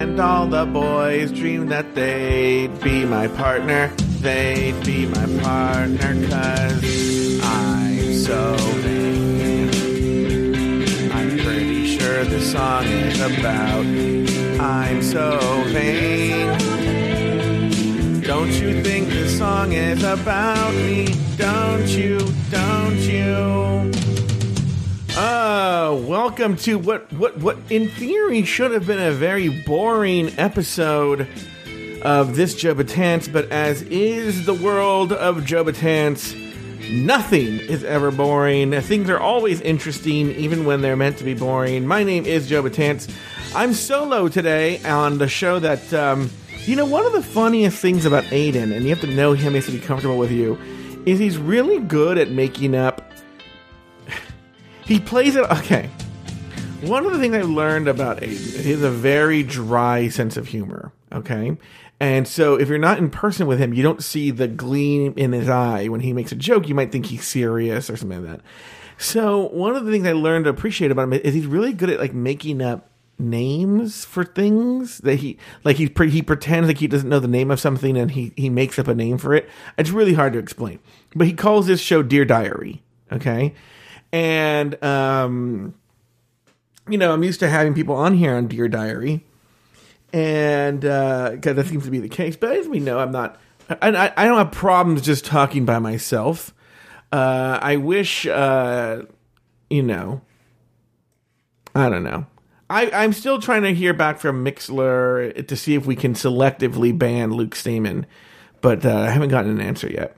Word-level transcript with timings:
And 0.00 0.18
all 0.18 0.46
the 0.46 0.64
boys 0.64 1.30
dreamed 1.30 1.70
that 1.72 1.94
they'd 1.94 2.80
be 2.80 3.04
my 3.04 3.28
partner. 3.28 3.88
They'd 4.22 4.82
be 4.82 5.04
my 5.04 5.26
partner, 5.42 6.14
cause 6.26 7.40
I'm 7.44 8.14
so 8.14 8.56
vain. 8.80 9.68
I'm 11.12 11.38
pretty 11.38 11.98
sure 11.98 12.24
the 12.24 12.40
song 12.40 12.84
is 12.84 13.20
about 13.20 13.84
I'm 14.58 15.02
so 15.02 15.38
vain. 15.68 16.48
Don't 18.22 18.52
you 18.52 18.82
think 18.82 19.10
the 19.10 19.28
song 19.28 19.72
is 19.72 20.02
about 20.02 20.72
me? 20.76 21.14
Don't 21.36 21.88
you? 21.88 22.18
Don't 22.50 22.96
you? 22.96 23.99
Uh, 25.70 25.94
welcome 25.94 26.56
to 26.56 26.76
what 26.76 27.12
what 27.12 27.38
what 27.38 27.56
in 27.70 27.88
theory 27.90 28.42
should 28.42 28.72
have 28.72 28.88
been 28.88 28.98
a 28.98 29.12
very 29.12 29.48
boring 29.48 30.36
episode 30.36 31.28
of 32.02 32.34
this 32.34 32.56
Joe 32.56 32.74
Betance, 32.74 33.32
but 33.32 33.48
as 33.52 33.82
is 33.82 34.46
the 34.46 34.54
world 34.54 35.12
of 35.12 35.44
Joe 35.44 35.64
Betance, 35.64 36.34
nothing 36.90 37.60
is 37.60 37.84
ever 37.84 38.10
boring. 38.10 38.72
Things 38.80 39.08
are 39.08 39.20
always 39.20 39.60
interesting, 39.60 40.32
even 40.32 40.64
when 40.64 40.80
they're 40.80 40.96
meant 40.96 41.18
to 41.18 41.24
be 41.24 41.34
boring. 41.34 41.86
My 41.86 42.02
name 42.02 42.26
is 42.26 42.48
Joe 42.48 42.64
Betance. 42.64 43.08
I'm 43.54 43.72
solo 43.72 44.26
today 44.26 44.82
on 44.82 45.18
the 45.18 45.28
show 45.28 45.60
that 45.60 45.94
um, 45.94 46.30
you 46.64 46.74
know 46.74 46.84
one 46.84 47.06
of 47.06 47.12
the 47.12 47.22
funniest 47.22 47.78
things 47.78 48.04
about 48.04 48.24
Aiden, 48.24 48.74
and 48.74 48.82
you 48.82 48.88
have 48.88 49.02
to 49.02 49.06
know 49.06 49.34
him, 49.34 49.52
he 49.52 49.58
has 49.58 49.66
to 49.66 49.70
be 49.70 49.78
comfortable 49.78 50.18
with 50.18 50.32
you, 50.32 50.58
is 51.06 51.20
he's 51.20 51.38
really 51.38 51.78
good 51.78 52.18
at 52.18 52.28
making 52.32 52.74
up 52.74 53.09
he 54.84 55.00
plays 55.00 55.36
it 55.36 55.44
okay. 55.50 55.90
One 56.82 57.04
of 57.04 57.12
the 57.12 57.18
things 57.18 57.34
I 57.34 57.42
learned 57.42 57.88
about 57.88 58.20
Aiden 58.20 58.30
is 58.30 58.64
he 58.64 58.70
has 58.70 58.82
a 58.82 58.90
very 58.90 59.42
dry 59.42 60.08
sense 60.08 60.38
of 60.38 60.48
humor. 60.48 60.92
Okay. 61.12 61.56
And 62.00 62.26
so 62.26 62.54
if 62.54 62.68
you're 62.68 62.78
not 62.78 62.96
in 62.96 63.10
person 63.10 63.46
with 63.46 63.58
him, 63.58 63.74
you 63.74 63.82
don't 63.82 64.02
see 64.02 64.30
the 64.30 64.48
gleam 64.48 65.12
in 65.16 65.32
his 65.32 65.50
eye 65.50 65.88
when 65.88 66.00
he 66.00 66.14
makes 66.14 66.32
a 66.32 66.36
joke. 66.36 66.68
You 66.68 66.74
might 66.74 66.90
think 66.90 67.06
he's 67.06 67.26
serious 67.26 67.90
or 67.90 67.98
something 67.98 68.24
like 68.24 68.38
that. 68.38 68.44
So 68.96 69.48
one 69.48 69.76
of 69.76 69.84
the 69.84 69.92
things 69.92 70.06
I 70.06 70.12
learned 70.12 70.46
to 70.46 70.50
appreciate 70.50 70.90
about 70.90 71.02
him 71.02 71.12
is 71.12 71.34
he's 71.34 71.46
really 71.46 71.74
good 71.74 71.90
at 71.90 72.00
like 72.00 72.14
making 72.14 72.62
up 72.62 72.88
names 73.18 74.06
for 74.06 74.24
things 74.24 74.98
that 74.98 75.16
he 75.16 75.36
like 75.62 75.76
he 75.76 75.86
pre- 75.86 76.08
he 76.08 76.22
pretends 76.22 76.68
like 76.68 76.78
he 76.78 76.86
doesn't 76.86 77.10
know 77.10 77.20
the 77.20 77.28
name 77.28 77.50
of 77.50 77.60
something 77.60 77.98
and 77.98 78.12
he 78.12 78.32
he 78.34 78.48
makes 78.48 78.78
up 78.78 78.88
a 78.88 78.94
name 78.94 79.18
for 79.18 79.34
it. 79.34 79.50
It's 79.76 79.90
really 79.90 80.14
hard 80.14 80.32
to 80.32 80.38
explain. 80.38 80.78
But 81.14 81.26
he 81.26 81.34
calls 81.34 81.66
this 81.66 81.80
show 81.80 82.02
Dear 82.02 82.24
Diary. 82.24 82.82
Okay 83.12 83.54
and 84.12 84.82
um, 84.82 85.74
you 86.88 86.98
know, 86.98 87.12
I'm 87.12 87.22
used 87.22 87.40
to 87.40 87.48
having 87.48 87.74
people 87.74 87.94
on 87.94 88.14
here 88.14 88.34
on 88.34 88.48
Dear 88.48 88.68
Diary, 88.68 89.24
and 90.12 90.84
uh, 90.84 91.36
that 91.40 91.66
seems 91.66 91.84
to 91.84 91.90
be 91.90 92.00
the 92.00 92.08
case. 92.08 92.36
But 92.36 92.52
as 92.56 92.68
we 92.68 92.80
know, 92.80 92.98
I'm 92.98 93.12
not. 93.12 93.40
I, 93.68 94.12
I 94.16 94.24
don't 94.24 94.38
have 94.38 94.50
problems 94.50 95.02
just 95.02 95.24
talking 95.24 95.64
by 95.64 95.78
myself. 95.78 96.52
Uh, 97.12 97.58
I 97.62 97.76
wish, 97.76 98.26
uh, 98.26 99.02
you 99.68 99.82
know, 99.82 100.22
I 101.74 101.88
don't 101.88 102.02
know. 102.02 102.26
I, 102.68 102.90
I'm 102.90 103.12
still 103.12 103.40
trying 103.40 103.62
to 103.62 103.74
hear 103.74 103.92
back 103.94 104.18
from 104.18 104.44
Mixlr 104.44 105.46
to 105.46 105.56
see 105.56 105.74
if 105.74 105.86
we 105.86 105.96
can 105.96 106.14
selectively 106.14 106.96
ban 106.96 107.32
Luke 107.32 107.54
Stamen, 107.54 108.06
but 108.60 108.84
uh, 108.84 108.96
I 108.96 109.10
haven't 109.10 109.30
gotten 109.30 109.50
an 109.50 109.60
answer 109.60 109.88
yet. 109.88 110.16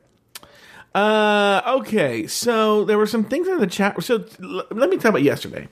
Uh, 0.95 1.62
okay, 1.67 2.27
so 2.27 2.85
there 2.85 2.98
were 2.98 3.07
some 3.07 3.25
things 3.25 3.48
in 3.48 3.59
the 3.59 3.67
chat. 3.67 4.03
So 4.03 4.25
l- 4.43 4.67
let 4.71 4.91
me 4.91 4.97
talk 4.97 5.07
about 5.07 5.23
yesterday 5.23 5.69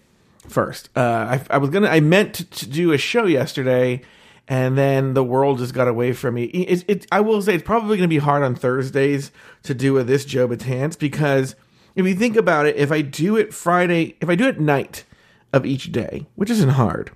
first. 0.49 0.89
Uh, 0.97 1.01
I, 1.39 1.43
I 1.51 1.59
was 1.59 1.71
gonna, 1.71 1.89
I 1.89 2.01
meant 2.01 2.35
to, 2.35 2.45
to, 2.45 2.69
do 2.69 2.93
a 2.93 2.99
show 2.99 3.27
yesterday, 3.27 4.01
and 4.49 4.79
then 4.79 5.13
the 5.13 5.23
world 5.23 5.59
just 5.59 5.75
got 5.75 5.89
away 5.89 6.13
from 6.13 6.35
me. 6.35 6.45
It, 6.45 6.85
it 6.89 7.07
I 7.13 7.21
will 7.21 7.43
say 7.43 7.55
it's 7.55 7.65
probably 7.65 7.99
gonna 7.99 8.09
be 8.09 8.19
hard 8.19 8.43
on 8.43 8.55
Thursdays 8.55 9.31
to 9.65 9.75
do 9.75 9.99
a 9.99 10.05
this 10.05 10.25
Joe 10.25 10.49
Betance 10.49 10.99
because 10.99 11.55
if 11.95 12.07
you 12.07 12.15
think 12.15 12.37
about 12.37 12.67
it, 12.67 12.77
if 12.77 12.91
I 12.91 13.03
do 13.03 13.37
it 13.37 13.53
Friday, 13.53 14.17
if 14.21 14.31
I 14.31 14.35
do 14.35 14.49
it 14.49 14.59
night 14.59 15.05
of 15.53 15.67
each 15.67 15.93
day, 15.93 16.27
which 16.35 16.49
isn't 16.49 16.71
hard, 16.71 17.11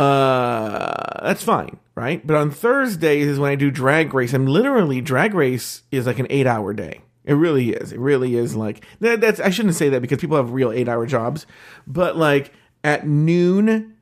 uh, 0.00 1.24
that's 1.24 1.44
fine, 1.44 1.78
right? 2.00 2.26
But 2.26 2.36
on 2.36 2.50
Thursdays 2.50 3.26
is 3.26 3.38
when 3.38 3.52
I 3.52 3.54
do 3.54 3.70
drag 3.70 4.14
race. 4.14 4.32
I'm 4.32 4.46
literally 4.46 5.00
drag 5.00 5.34
race 5.34 5.82
is 5.90 6.06
like 6.06 6.18
an 6.18 6.26
eight 6.30 6.46
hour 6.46 6.72
day. 6.72 7.02
It 7.24 7.34
really 7.34 7.70
is. 7.70 7.92
It 7.92 8.00
really 8.00 8.34
is 8.36 8.56
like 8.56 8.84
that, 9.00 9.20
that's. 9.20 9.38
I 9.38 9.50
shouldn't 9.50 9.74
say 9.74 9.90
that 9.90 10.00
because 10.00 10.18
people 10.18 10.36
have 10.36 10.52
real 10.52 10.72
eight 10.72 10.88
hour 10.88 11.06
jobs, 11.06 11.46
but 11.86 12.16
like 12.16 12.52
at 12.82 13.06
noon, 13.06 13.96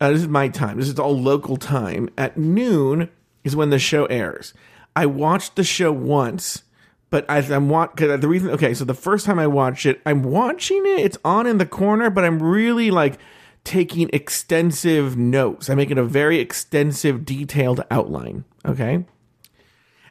uh, 0.00 0.10
this 0.10 0.22
is 0.22 0.28
my 0.28 0.48
time. 0.48 0.78
This 0.78 0.88
is 0.88 0.98
all 0.98 1.18
local 1.18 1.56
time. 1.56 2.10
At 2.18 2.36
noon 2.36 3.08
is 3.44 3.54
when 3.54 3.70
the 3.70 3.78
show 3.78 4.06
airs. 4.06 4.52
I 4.96 5.06
watched 5.06 5.54
the 5.54 5.64
show 5.64 5.92
once, 5.92 6.64
but 7.08 7.24
as 7.28 7.50
I'm 7.50 7.68
watching, 7.68 8.20
the 8.20 8.28
reason, 8.28 8.50
okay, 8.50 8.74
so 8.74 8.84
the 8.84 8.94
first 8.94 9.24
time 9.24 9.38
I 9.38 9.46
watched 9.46 9.86
it, 9.86 10.00
I'm 10.04 10.24
watching 10.24 10.84
it. 10.84 11.00
It's 11.00 11.18
on 11.24 11.46
in 11.46 11.58
the 11.58 11.66
corner, 11.66 12.10
but 12.10 12.24
I'm 12.24 12.42
really 12.42 12.90
like 12.90 13.18
taking 13.64 14.10
extensive 14.12 15.16
notes. 15.16 15.68
I'm 15.68 15.76
making 15.76 15.98
a 15.98 16.04
very 16.04 16.38
extensive, 16.38 17.24
detailed 17.24 17.84
outline. 17.90 18.44
Okay. 18.64 19.04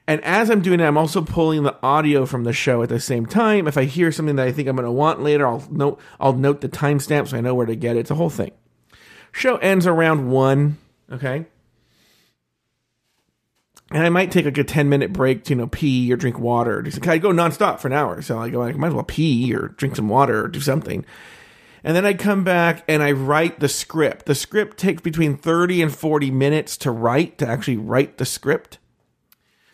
And 0.07 0.23
as 0.23 0.49
I'm 0.49 0.61
doing 0.61 0.79
it, 0.79 0.85
I'm 0.85 0.97
also 0.97 1.21
pulling 1.21 1.61
the 1.61 1.77
audio 1.83 2.25
from 2.25 2.43
the 2.43 2.53
show 2.53 2.81
at 2.81 2.89
the 2.89 2.99
same 2.99 3.27
time. 3.27 3.67
If 3.67 3.77
I 3.77 3.83
hear 3.83 4.11
something 4.11 4.37
that 4.37 4.47
I 4.47 4.51
think 4.51 4.67
I'm 4.67 4.75
going 4.75 4.85
to 4.85 4.91
want 4.91 5.21
later, 5.21 5.47
I'll 5.47 5.67
note 5.69 5.99
I'll 6.19 6.33
note 6.33 6.61
the 6.61 6.69
timestamp 6.69 7.27
so 7.27 7.37
I 7.37 7.41
know 7.41 7.53
where 7.53 7.67
to 7.67 7.75
get 7.75 7.95
it. 7.95 7.99
It's 7.99 8.11
a 8.11 8.15
whole 8.15 8.31
thing. 8.31 8.51
Show 9.31 9.57
ends 9.57 9.85
around 9.85 10.31
one. 10.31 10.77
Okay. 11.11 11.45
And 13.91 14.03
I 14.03 14.09
might 14.09 14.31
take 14.31 14.45
like 14.45 14.57
a 14.57 14.63
10 14.63 14.89
minute 14.89 15.13
break 15.13 15.43
to, 15.45 15.51
you 15.51 15.55
know, 15.55 15.67
pee 15.67 16.11
or 16.11 16.15
drink 16.15 16.39
water. 16.39 16.83
I 17.03 17.17
go 17.17 17.29
nonstop 17.29 17.79
for 17.79 17.87
an 17.87 17.93
hour. 17.93 18.21
So 18.21 18.39
I 18.39 18.49
go, 18.49 18.63
I 18.63 18.71
might 18.73 18.87
as 18.87 18.93
well 18.93 19.03
pee 19.03 19.53
or 19.53 19.69
drink 19.69 19.95
some 19.95 20.09
water 20.09 20.45
or 20.45 20.47
do 20.47 20.59
something. 20.59 21.05
And 21.83 21.95
then 21.95 22.05
I 22.05 22.13
come 22.13 22.43
back 22.43 22.83
and 22.87 23.01
I 23.01 23.11
write 23.11 23.59
the 23.59 23.69
script. 23.69 24.25
The 24.25 24.35
script 24.35 24.77
takes 24.77 25.01
between 25.01 25.37
30 25.37 25.81
and 25.81 25.95
40 25.95 26.31
minutes 26.31 26.77
to 26.77 26.91
write, 26.91 27.37
to 27.37 27.47
actually 27.47 27.77
write 27.77 28.17
the 28.17 28.25
script. 28.25 28.79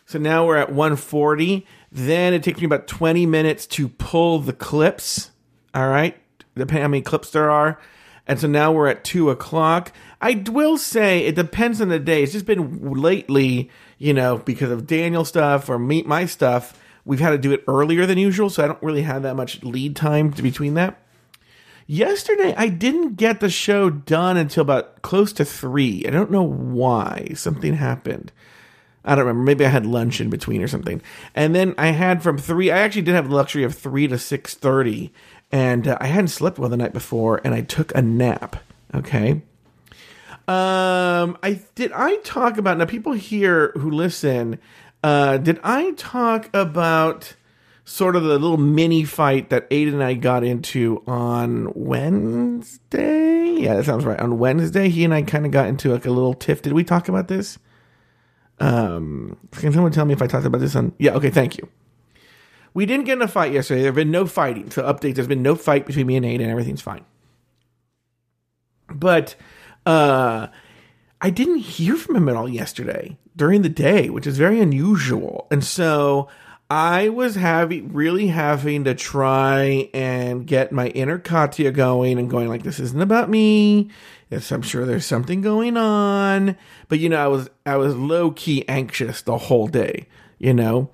So 0.04 0.18
now 0.18 0.46
we're 0.46 0.56
at 0.56 0.72
140. 0.72 1.66
Then 1.90 2.32
it 2.32 2.42
takes 2.42 2.60
me 2.60 2.66
about 2.66 2.86
20 2.86 3.26
minutes 3.26 3.66
to 3.68 3.88
pull 3.88 4.38
the 4.38 4.52
clips. 4.52 5.32
All 5.74 5.88
right. 5.88 6.16
Depending 6.54 6.82
how 6.82 6.88
many 6.88 7.02
clips 7.02 7.30
there 7.30 7.50
are. 7.50 7.78
And 8.26 8.40
so 8.40 8.48
now 8.48 8.72
we're 8.72 8.88
at 8.88 9.04
two 9.04 9.30
o'clock. 9.30 9.92
I 10.20 10.42
will 10.50 10.78
say 10.78 11.20
it 11.20 11.36
depends 11.36 11.80
on 11.80 11.88
the 11.88 11.98
day. 11.98 12.22
It's 12.22 12.32
just 12.32 12.46
been 12.46 12.92
lately, 12.92 13.70
you 13.98 14.12
know, 14.12 14.38
because 14.38 14.70
of 14.70 14.86
Daniel 14.86 15.24
stuff 15.24 15.68
or 15.68 15.78
meet 15.78 16.06
my 16.06 16.26
stuff. 16.26 16.80
We've 17.04 17.20
had 17.20 17.30
to 17.30 17.38
do 17.38 17.52
it 17.52 17.62
earlier 17.68 18.04
than 18.04 18.18
usual. 18.18 18.50
So 18.50 18.64
I 18.64 18.66
don't 18.66 18.82
really 18.82 19.02
have 19.02 19.22
that 19.22 19.36
much 19.36 19.62
lead 19.62 19.94
time 19.94 20.30
between 20.30 20.74
that. 20.74 21.00
Yesterday, 21.86 22.52
I 22.56 22.68
didn't 22.68 23.14
get 23.14 23.38
the 23.38 23.48
show 23.48 23.90
done 23.90 24.36
until 24.36 24.62
about 24.62 25.02
close 25.02 25.32
to 25.34 25.44
three. 25.44 26.04
I 26.06 26.10
don't 26.10 26.32
know 26.32 26.42
why. 26.42 27.30
Something 27.34 27.74
happened. 27.74 28.32
I 29.04 29.14
don't 29.14 29.24
remember. 29.24 29.44
Maybe 29.44 29.64
I 29.64 29.68
had 29.68 29.86
lunch 29.86 30.20
in 30.20 30.28
between 30.28 30.62
or 30.62 30.68
something. 30.68 31.00
And 31.32 31.54
then 31.54 31.76
I 31.78 31.88
had 31.88 32.24
from 32.24 32.38
three. 32.38 32.72
I 32.72 32.78
actually 32.78 33.02
did 33.02 33.14
have 33.14 33.28
the 33.28 33.36
luxury 33.36 33.62
of 33.62 33.72
three 33.72 34.08
to 34.08 34.18
six 34.18 34.54
thirty, 34.54 35.12
and 35.52 35.86
uh, 35.86 35.96
I 36.00 36.08
hadn't 36.08 36.28
slept 36.28 36.58
well 36.58 36.68
the 36.68 36.76
night 36.76 36.92
before, 36.92 37.40
and 37.44 37.54
I 37.54 37.60
took 37.60 37.94
a 37.94 38.02
nap. 38.02 38.56
Okay. 38.92 39.42
Um, 40.48 41.38
I 41.42 41.60
did. 41.76 41.92
I 41.92 42.16
talk 42.24 42.58
about 42.58 42.78
now. 42.78 42.84
People 42.86 43.12
here 43.12 43.70
who 43.76 43.90
listen. 43.90 44.58
Uh, 45.04 45.36
did 45.38 45.60
I 45.62 45.92
talk 45.92 46.50
about? 46.52 47.34
Sort 47.86 48.16
of 48.16 48.24
the 48.24 48.36
little 48.38 48.56
mini 48.56 49.04
fight 49.04 49.48
that 49.50 49.70
Aiden 49.70 49.94
and 49.94 50.02
I 50.02 50.14
got 50.14 50.42
into 50.42 51.02
on 51.06 51.72
Wednesday. 51.74 53.52
Yeah, 53.60 53.76
that 53.76 53.84
sounds 53.84 54.04
right. 54.04 54.18
On 54.18 54.38
Wednesday, 54.38 54.88
he 54.88 55.04
and 55.04 55.14
I 55.14 55.22
kind 55.22 55.46
of 55.46 55.52
got 55.52 55.68
into 55.68 55.92
like 55.92 56.04
a 56.04 56.10
little 56.10 56.34
tiff. 56.34 56.62
Did 56.62 56.72
we 56.72 56.82
talk 56.82 57.08
about 57.08 57.28
this? 57.28 57.58
Um, 58.58 59.38
can 59.52 59.72
someone 59.72 59.92
tell 59.92 60.04
me 60.04 60.12
if 60.12 60.20
I 60.20 60.26
talked 60.26 60.44
about 60.44 60.60
this 60.60 60.74
on? 60.74 60.92
Yeah, 60.98 61.12
okay, 61.12 61.30
thank 61.30 61.56
you. 61.56 61.68
We 62.74 62.86
didn't 62.86 63.06
get 63.06 63.14
in 63.14 63.22
a 63.22 63.28
fight 63.28 63.52
yesterday. 63.52 63.82
There 63.82 63.88
have 63.88 63.94
been 63.94 64.10
no 64.10 64.26
fighting. 64.26 64.70
So 64.70 64.82
update, 64.82 65.14
there's 65.14 65.28
been 65.28 65.42
no 65.42 65.54
fight 65.54 65.86
between 65.86 66.08
me 66.08 66.16
and 66.16 66.26
Aiden. 66.26 66.48
Everything's 66.48 66.82
fine. 66.82 67.04
But 68.88 69.36
uh 69.86 70.48
I 71.20 71.30
didn't 71.30 71.58
hear 71.58 71.96
from 71.96 72.16
him 72.16 72.28
at 72.28 72.36
all 72.36 72.48
yesterday 72.48 73.16
during 73.36 73.62
the 73.62 73.68
day, 73.68 74.10
which 74.10 74.26
is 74.26 74.36
very 74.36 74.60
unusual. 74.60 75.46
And 75.50 75.64
so 75.64 76.28
I 76.68 77.10
was 77.10 77.36
having 77.36 77.92
really 77.92 78.26
having 78.26 78.84
to 78.84 78.94
try 78.94 79.88
and 79.94 80.46
get 80.46 80.72
my 80.72 80.88
inner 80.88 81.18
Katya 81.18 81.70
going 81.70 82.18
and 82.18 82.28
going 82.28 82.48
like 82.48 82.64
this 82.64 82.80
isn't 82.80 83.00
about 83.00 83.30
me. 83.30 83.90
Yes, 84.30 84.50
I'm 84.50 84.62
sure 84.62 84.84
there's 84.84 85.06
something 85.06 85.40
going 85.40 85.76
on, 85.76 86.56
but 86.88 86.98
you 86.98 87.08
know, 87.08 87.22
I 87.22 87.28
was 87.28 87.48
I 87.64 87.76
was 87.76 87.94
low 87.94 88.32
key 88.32 88.64
anxious 88.68 89.22
the 89.22 89.38
whole 89.38 89.68
day, 89.68 90.08
you 90.38 90.52
know, 90.52 90.90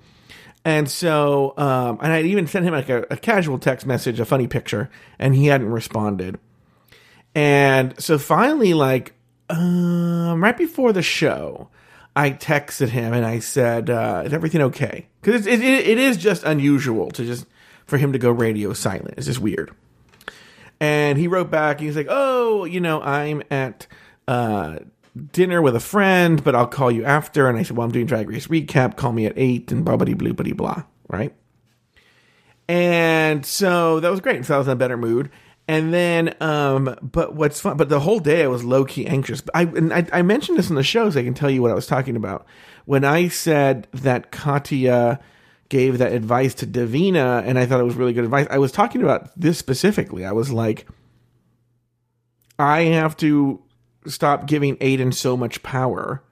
and 0.62 0.90
so 0.90 1.54
um, 1.56 1.98
and 2.02 2.12
I 2.12 2.20
even 2.20 2.46
sent 2.46 2.66
him 2.66 2.74
like 2.74 2.90
a, 2.90 3.06
a 3.10 3.16
casual 3.16 3.58
text 3.58 3.86
message, 3.86 4.20
a 4.20 4.26
funny 4.26 4.46
picture, 4.46 4.90
and 5.18 5.34
he 5.34 5.46
hadn't 5.46 5.70
responded, 5.70 6.38
and 7.34 7.98
so 7.98 8.18
finally, 8.18 8.74
like 8.74 9.14
um, 9.48 10.42
right 10.44 10.56
before 10.56 10.92
the 10.92 11.00
show, 11.00 11.70
I 12.14 12.30
texted 12.30 12.88
him 12.88 13.12
and 13.12 13.24
I 13.24 13.38
said, 13.38 13.88
uh, 13.88 14.22
"Is 14.26 14.32
everything 14.32 14.60
okay?" 14.62 15.08
Because 15.20 15.46
it, 15.46 15.60
it, 15.62 15.86
it 15.86 15.98
is 15.98 16.16
just 16.16 16.44
unusual 16.44 17.10
to 17.12 17.24
just 17.24 17.46
for 17.86 17.96
him 17.96 18.12
to 18.12 18.18
go 18.18 18.30
radio 18.30 18.72
silent. 18.72 19.14
It's 19.16 19.26
just 19.26 19.40
weird. 19.40 19.72
And 20.80 21.18
he 21.18 21.28
wrote 21.28 21.50
back. 21.50 21.80
He's 21.80 21.96
like, 21.96 22.08
"Oh, 22.10 22.64
you 22.64 22.80
know, 22.80 23.00
I'm 23.00 23.42
at 23.50 23.86
uh, 24.28 24.80
dinner 25.32 25.62
with 25.62 25.76
a 25.76 25.80
friend, 25.80 26.42
but 26.42 26.54
I'll 26.54 26.66
call 26.66 26.90
you 26.90 27.04
after." 27.04 27.48
And 27.48 27.58
I 27.58 27.62
said, 27.62 27.76
"Well, 27.76 27.86
I'm 27.86 27.92
doing 27.92 28.06
Drag 28.06 28.28
Race 28.28 28.48
recap. 28.48 28.96
Call 28.96 29.12
me 29.12 29.26
at 29.26 29.32
eight 29.36 29.72
and 29.72 29.84
blah 29.84 29.96
blah 29.96 30.12
blah 30.12 30.32
blah 30.32 30.52
blah." 30.52 30.82
Right. 31.08 31.34
And 32.68 33.44
so 33.44 34.00
that 34.00 34.10
was 34.10 34.20
great. 34.20 34.44
So 34.44 34.54
I 34.54 34.58
was 34.58 34.66
in 34.66 34.72
a 34.72 34.76
better 34.76 34.96
mood. 34.96 35.30
And 35.68 35.94
then, 35.94 36.34
um, 36.40 36.96
but 37.00 37.34
what's 37.34 37.60
fun, 37.60 37.76
but 37.76 37.88
the 37.88 38.00
whole 38.00 38.18
day 38.18 38.42
I 38.42 38.48
was 38.48 38.64
low 38.64 38.84
key 38.84 39.06
anxious. 39.06 39.42
I, 39.54 39.62
and 39.62 39.92
I, 39.92 40.06
I 40.12 40.22
mentioned 40.22 40.58
this 40.58 40.68
in 40.68 40.74
the 40.76 40.82
show 40.82 41.08
so 41.10 41.20
I 41.20 41.24
can 41.24 41.34
tell 41.34 41.50
you 41.50 41.62
what 41.62 41.70
I 41.70 41.74
was 41.74 41.86
talking 41.86 42.16
about. 42.16 42.46
When 42.84 43.04
I 43.04 43.28
said 43.28 43.86
that 43.92 44.32
Katya 44.32 45.20
gave 45.68 45.98
that 45.98 46.12
advice 46.12 46.52
to 46.54 46.66
Divina 46.66 47.42
and 47.46 47.58
I 47.58 47.66
thought 47.66 47.80
it 47.80 47.84
was 47.84 47.94
really 47.94 48.12
good 48.12 48.24
advice, 48.24 48.46
I 48.50 48.58
was 48.58 48.72
talking 48.72 49.02
about 49.02 49.30
this 49.38 49.56
specifically. 49.56 50.24
I 50.24 50.32
was 50.32 50.50
like, 50.50 50.86
I 52.58 52.82
have 52.82 53.16
to 53.18 53.62
stop 54.06 54.46
giving 54.46 54.76
Aiden 54.78 55.14
so 55.14 55.36
much 55.36 55.62
power. 55.62 56.24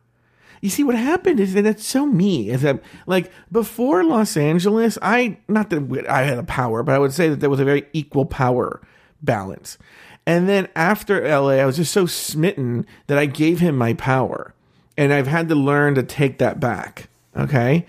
You 0.61 0.69
see, 0.69 0.85
what 0.85 0.97
happened 0.97 1.41
is 1.41 1.55
that 1.55 1.65
it's 1.65 1.87
so 1.87 2.05
me. 2.05 2.51
Is 2.51 2.63
that 2.63 2.83
like 3.07 3.31
before 3.51 4.05
Los 4.05 4.37
Angeles, 4.37 4.99
I 5.01 5.39
not 5.49 5.71
that 5.71 6.07
I 6.09 6.25
had 6.25 6.37
a 6.37 6.43
power, 6.43 6.83
but 6.83 6.95
I 6.95 6.99
would 6.99 7.13
say 7.13 7.29
that 7.29 7.41
there 7.41 7.49
was 7.49 7.61
a 7.61 7.65
very 7.65 7.87
equal 7.93 8.27
power 8.27 8.83
balance. 9.23 9.79
And 10.27 10.49
then 10.49 10.69
after 10.77 11.27
LA, 11.27 11.55
I 11.55 11.67
was 11.67 11.77
just 11.77 11.93
so 11.93 12.07
smitten 12.07 12.87
that 13.07 13.19
I 13.19 13.27
gave 13.27 13.61
him 13.61 13.77
my 13.77 13.95
power. 13.95 14.55
And 14.97 15.13
I've 15.13 15.27
had 15.27 15.49
to 15.49 15.55
learn 15.55 15.95
to 15.95 16.03
take 16.03 16.39
that 16.39 16.61
back. 16.61 17.09
Okay. 17.37 17.87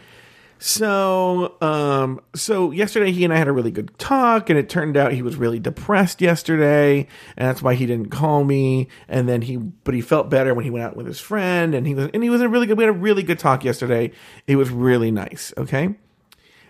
So, 0.64 1.56
um, 1.60 2.22
so 2.36 2.70
yesterday 2.70 3.12
he 3.12 3.24
and 3.24 3.34
I 3.34 3.38
had 3.38 3.48
a 3.48 3.52
really 3.52 3.72
good 3.72 3.98
talk, 3.98 4.48
and 4.52 4.60
it 4.60 4.70
turned 4.70 4.96
out 4.96 5.12
he 5.12 5.24
was 5.24 5.36
really 5.36 5.58
depressed 5.58 6.22
yesterday, 6.22 7.08
and 7.36 7.48
that's 7.48 7.64
why 7.64 7.74
he 7.74 7.88
didn't 7.88 8.10
call 8.10 8.44
me. 8.44 8.88
And 9.08 9.28
then 9.28 9.42
he, 9.42 9.58
but 9.58 9.96
he 9.96 10.02
felt 10.02 10.30
better 10.30 10.54
when 10.54 10.64
he 10.64 10.70
went 10.70 10.86
out 10.86 10.96
with 10.96 11.08
his 11.08 11.20
friend, 11.20 11.74
and 11.74 11.88
he 11.88 11.96
was, 11.96 12.12
and 12.14 12.22
he 12.22 12.30
was 12.30 12.42
a 12.42 12.48
really 12.48 12.68
good. 12.68 12.78
We 12.78 12.84
had 12.84 12.92
a 12.92 12.98
really 12.98 13.24
good 13.24 13.40
talk 13.40 13.64
yesterday. 13.64 14.12
It 14.46 14.56
was 14.56 14.70
really 14.70 15.10
nice. 15.10 15.52
Okay, 15.58 15.96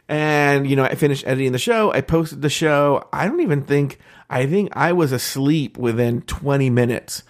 and 0.07 0.69
you 0.69 0.77
know, 0.77 0.85
I 0.85 0.95
finished 0.95 1.27
editing 1.27 1.51
the 1.51 1.59
show. 1.59 1.91
I 1.91 1.99
posted 1.99 2.41
the 2.41 2.49
show. 2.49 3.09
I 3.11 3.27
don't 3.27 3.41
even 3.41 3.63
think 3.63 3.99
I 4.31 4.47
think 4.47 4.69
I 4.71 4.93
was 4.93 5.11
asleep 5.11 5.77
within 5.77 6.21
20 6.23 6.69
minutes 6.69 7.23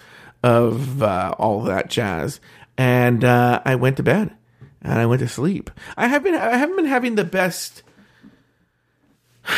of 0.44 1.04
uh, 1.04 1.36
all 1.38 1.62
that 1.64 1.90
jazz, 1.90 2.40
and 2.78 3.24
uh, 3.24 3.62
I 3.66 3.76
went 3.76 3.98
to 3.98 4.04
bed 4.04 4.36
and 4.82 5.00
I 5.00 5.06
went 5.06 5.20
to 5.20 5.28
sleep. 5.28 5.70
I 5.96 6.08
have 6.08 6.24
been 6.24 6.36
I 6.36 6.58
haven't 6.58 6.76
been 6.76 6.86
having 6.86 7.16
the 7.16 7.24
best 7.24 7.84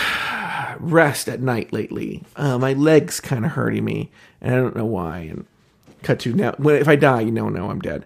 rest 0.79 1.29
at 1.29 1.41
night 1.41 1.71
lately. 1.71 2.23
Uh, 2.35 2.57
my 2.57 2.73
legs 2.73 3.19
kind 3.19 3.45
of 3.45 3.51
hurting 3.51 3.85
me, 3.85 4.11
and 4.41 4.53
I 4.53 4.57
don't 4.57 4.75
know 4.75 4.85
why. 4.85 5.19
And 5.19 5.45
cut 6.01 6.19
to 6.21 6.33
now. 6.33 6.53
When 6.57 6.75
if 6.75 6.87
I 6.87 6.95
die, 6.95 7.21
you 7.21 7.31
know, 7.31 7.49
no, 7.49 7.69
I'm 7.69 7.79
dead. 7.79 8.05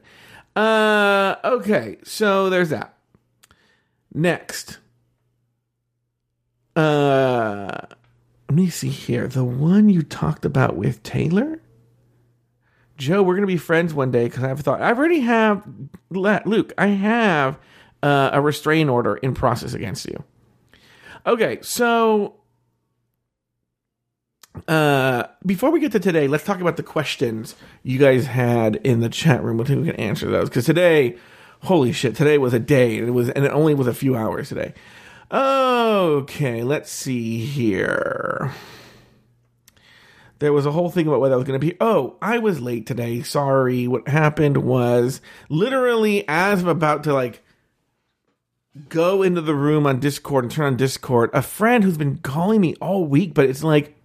Uh, 0.55 1.35
okay, 1.43 1.97
so 2.03 2.49
there's 2.49 2.69
that. 2.69 2.93
Next, 4.13 4.79
uh, 6.75 7.76
let 8.49 8.55
me 8.55 8.69
see 8.69 8.89
here. 8.89 9.27
The 9.27 9.43
one 9.43 9.89
you 9.89 10.03
talked 10.03 10.45
about 10.45 10.75
with 10.75 11.03
Taylor? 11.03 11.61
Joe, 12.97 13.21
we're 13.21 13.35
going 13.35 13.41
to 13.41 13.47
be 13.47 13.57
friends 13.57 13.93
one 13.93 14.11
day 14.11 14.25
because 14.25 14.43
I've 14.43 14.59
thought, 14.61 14.81
I 14.81 14.93
already 14.93 15.19
have, 15.19 15.67
Luke, 16.09 16.73
I 16.77 16.87
have 16.87 17.59
uh, 18.01 18.31
a 18.33 18.41
restraint 18.41 18.89
order 18.89 19.17
in 19.17 19.33
process 19.33 19.73
against 19.73 20.07
you. 20.07 20.23
Okay, 21.25 21.59
so 21.61 22.37
uh, 24.67 25.23
before 25.45 25.71
we 25.71 25.79
get 25.79 25.91
to 25.91 25.99
today, 25.99 26.27
let's 26.27 26.43
talk 26.43 26.61
about 26.61 26.77
the 26.77 26.83
questions 26.83 27.55
you 27.83 27.99
guys 27.99 28.25
had 28.25 28.77
in 28.77 29.01
the 29.01 29.09
chat 29.09 29.43
room. 29.43 29.57
We'll 29.57 29.67
we 29.67 29.85
can 29.85 29.95
answer 29.97 30.29
those 30.29 30.49
because 30.49 30.65
today, 30.65 31.17
holy 31.63 31.91
shit, 31.91 32.15
today 32.15 32.37
was 32.37 32.53
a 32.53 32.59
day. 32.59 32.97
It 32.97 33.13
was, 33.13 33.29
and 33.29 33.45
it 33.45 33.51
only 33.51 33.75
was 33.75 33.87
a 33.87 33.93
few 33.93 34.15
hours 34.15 34.49
today. 34.49 34.73
Okay, 35.31 36.63
let's 36.63 36.89
see 36.89 37.39
here. 37.45 38.53
There 40.39 40.53
was 40.53 40.65
a 40.65 40.71
whole 40.71 40.89
thing 40.89 41.07
about 41.07 41.19
what 41.19 41.29
that 41.29 41.35
was 41.35 41.45
going 41.47 41.59
to 41.59 41.65
be. 41.65 41.75
Oh, 41.81 42.17
I 42.21 42.37
was 42.37 42.61
late 42.61 42.85
today. 42.85 43.21
Sorry. 43.23 43.87
What 43.87 44.07
happened 44.07 44.57
was 44.57 45.19
literally 45.49 46.23
as 46.27 46.61
I'm 46.61 46.67
about 46.67 47.03
to 47.05 47.13
like 47.13 47.43
go 48.89 49.23
into 49.23 49.41
the 49.41 49.55
room 49.55 49.87
on 49.87 49.99
Discord 49.99 50.45
and 50.45 50.51
turn 50.51 50.65
on 50.65 50.77
Discord, 50.77 51.31
a 51.33 51.41
friend 51.41 51.83
who's 51.83 51.97
been 51.97 52.17
calling 52.17 52.61
me 52.61 52.75
all 52.75 53.05
week, 53.05 53.33
but 53.33 53.45
it's 53.49 53.63
like 53.63 53.95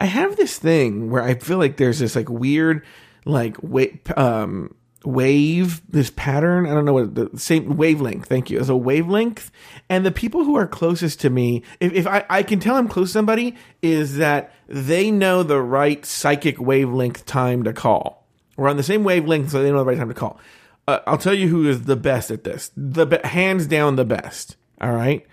I 0.00 0.06
have 0.06 0.36
this 0.36 0.58
thing 0.58 1.10
where 1.10 1.22
I 1.22 1.34
feel 1.34 1.58
like 1.58 1.76
there's 1.76 2.00
this 2.00 2.16
like 2.16 2.28
weird 2.28 2.84
like 3.24 3.56
wait 3.62 4.16
um 4.18 4.74
wave, 5.08 5.80
this 5.90 6.10
pattern. 6.10 6.66
I 6.66 6.74
don't 6.74 6.84
know 6.84 6.92
what 6.92 7.14
the 7.14 7.30
same 7.36 7.76
wavelength. 7.76 8.26
Thank 8.26 8.50
you. 8.50 8.60
As 8.60 8.68
a 8.68 8.76
wavelength. 8.76 9.50
And 9.88 10.04
the 10.04 10.12
people 10.12 10.44
who 10.44 10.56
are 10.56 10.66
closest 10.66 11.20
to 11.20 11.30
me, 11.30 11.62
if, 11.80 11.92
if 11.94 12.06
I, 12.06 12.24
I 12.28 12.42
can 12.42 12.60
tell 12.60 12.76
I'm 12.76 12.88
close 12.88 13.08
to 13.08 13.12
somebody, 13.14 13.56
is 13.80 14.16
that 14.18 14.52
they 14.68 15.10
know 15.10 15.42
the 15.42 15.60
right 15.60 16.04
psychic 16.04 16.60
wavelength 16.60 17.24
time 17.24 17.64
to 17.64 17.72
call. 17.72 18.26
We're 18.56 18.68
on 18.68 18.76
the 18.76 18.82
same 18.82 19.02
wavelength, 19.02 19.50
so 19.50 19.62
they 19.62 19.70
know 19.70 19.78
the 19.78 19.84
right 19.86 19.98
time 19.98 20.08
to 20.08 20.14
call. 20.14 20.38
Uh, 20.86 21.00
I'll 21.06 21.18
tell 21.18 21.34
you 21.34 21.48
who 21.48 21.68
is 21.68 21.84
the 21.84 21.96
best 21.96 22.30
at 22.30 22.44
this. 22.44 22.70
The 22.76 23.06
be- 23.06 23.18
hands 23.24 23.66
down 23.66 23.96
the 23.96 24.04
best. 24.04 24.56
All 24.80 24.92
right. 24.92 25.26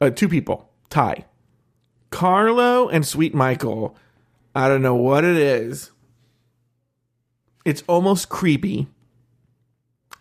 Uh, 0.00 0.10
two 0.10 0.28
people 0.28 0.70
tie. 0.88 1.26
Carlo 2.10 2.88
and 2.88 3.06
Sweet 3.06 3.34
Michael. 3.34 3.96
I 4.54 4.68
don't 4.68 4.82
know 4.82 4.94
what 4.94 5.24
it 5.24 5.36
is 5.36 5.90
it's 7.66 7.82
almost 7.86 8.28
creepy 8.28 8.88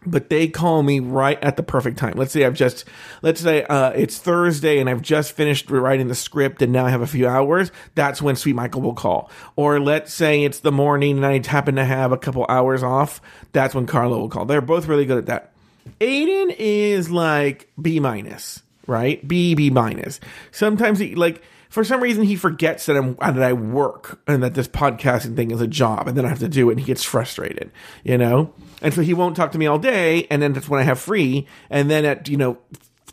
but 0.06 0.30
they 0.30 0.48
call 0.48 0.84
me 0.84 1.00
right 1.00 1.42
at 1.44 1.58
the 1.58 1.64
perfect 1.64 1.98
time. 1.98 2.14
Let's 2.16 2.32
say 2.32 2.46
I've 2.46 2.54
just, 2.54 2.86
let's 3.22 3.42
say 3.42 3.64
uh, 3.64 3.90
it's 3.92 4.18
Thursday 4.18 4.80
and 4.80 4.90
I've 4.90 5.02
just 5.02 5.32
finished 5.32 5.70
writing 5.70 6.08
the 6.08 6.16
script 6.16 6.62
and 6.62 6.72
now 6.72 6.86
I 6.86 6.90
have 6.90 7.02
a 7.02 7.08
few 7.08 7.28
hours. 7.28 7.72
That's 7.96 8.22
when 8.22 8.36
Sweet 8.36 8.54
Michael 8.56 8.82
will 8.82 8.94
call. 8.94 9.32
Or 9.56 9.80
let's 9.80 10.14
say 10.14 10.44
it's 10.44 10.60
the 10.60 10.72
morning 10.72 11.18
and 11.18 11.26
I 11.26 11.42
happen 11.48 11.76
to 11.76 11.86
have 11.86 12.12
a 12.12 12.18
couple 12.18 12.46
hours 12.48 12.84
off. 12.84 13.22
That's 13.52 13.74
when 13.74 13.88
Carlo 13.88 14.20
will 14.20 14.30
call. 14.30 14.46
They're 14.46 14.62
both 14.62 14.88
really 14.88 15.06
good 15.06 15.18
at 15.18 15.26
that. 15.26 15.54
Aiden 16.00 16.56
is 16.58 17.10
like 17.12 17.70
B 17.80 18.00
minus, 18.00 18.62
right? 18.88 19.26
B 19.28 19.56
B 19.56 19.70
minus. 19.70 20.20
Sometimes 20.52 21.00
he 21.00 21.16
like 21.16 21.42
for 21.76 21.84
some 21.84 22.02
reason 22.02 22.24
he 22.24 22.38
forgets 22.38 22.86
that 22.86 22.96
I'm 22.96 23.16
that 23.16 23.44
I 23.44 23.52
work 23.52 24.22
and 24.28 24.42
that 24.42 24.54
this 24.54 24.66
podcasting 24.66 25.36
thing 25.36 25.52
is 25.52 25.60
a 25.60 25.68
job 25.68 26.08
and 26.08 26.18
then 26.18 26.24
I 26.24 26.30
have 26.30 26.40
to 26.40 26.48
do 26.48 26.70
it 26.70 26.72
and 26.72 26.80
he 26.80 26.86
gets 26.86 27.04
frustrated, 27.04 27.70
you 28.02 28.18
know? 28.18 28.54
And 28.82 28.94
so 28.94 29.02
he 29.02 29.14
won't 29.14 29.36
talk 29.36 29.52
to 29.52 29.58
me 29.58 29.66
all 29.66 29.78
day 29.78 30.26
and 30.32 30.42
then 30.42 30.54
that's 30.54 30.70
when 30.70 30.80
I 30.80 30.84
have 30.86 31.02
free 31.02 31.46
and 31.70 31.92
then 31.92 32.06
at, 32.06 32.30
you 32.30 32.38
know, 32.38 32.60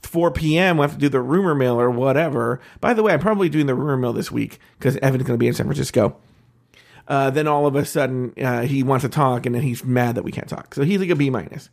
4 0.02 0.30
p.m. 0.30 0.76
we 0.76 0.82
have 0.82 0.92
to 0.92 0.98
do 0.98 1.08
the 1.08 1.20
rumor 1.20 1.56
mill 1.56 1.80
or 1.80 1.90
whatever. 1.90 2.60
By 2.80 2.94
the 2.94 3.02
way, 3.02 3.12
I'm 3.12 3.18
probably 3.18 3.48
doing 3.48 3.66
the 3.66 3.74
rumor 3.74 3.96
mill 3.96 4.12
this 4.12 4.30
week 4.30 4.60
because 4.78 4.96
Evan's 4.98 5.24
going 5.24 5.34
to 5.34 5.42
be 5.42 5.48
in 5.48 5.54
San 5.54 5.66
Francisco. 5.66 6.18
Uh, 7.08 7.30
then 7.30 7.48
all 7.48 7.66
of 7.66 7.74
a 7.74 7.84
sudden 7.84 8.32
uh, 8.40 8.62
he 8.62 8.84
wants 8.84 9.02
to 9.02 9.08
talk 9.08 9.44
and 9.44 9.56
then 9.56 9.62
he's 9.62 9.82
mad 9.82 10.14
that 10.14 10.22
we 10.22 10.30
can't 10.30 10.48
talk. 10.48 10.72
So 10.76 10.84
he's 10.84 11.00
like 11.00 11.10
a 11.10 11.16
B 11.16 11.30
minus. 11.30 11.68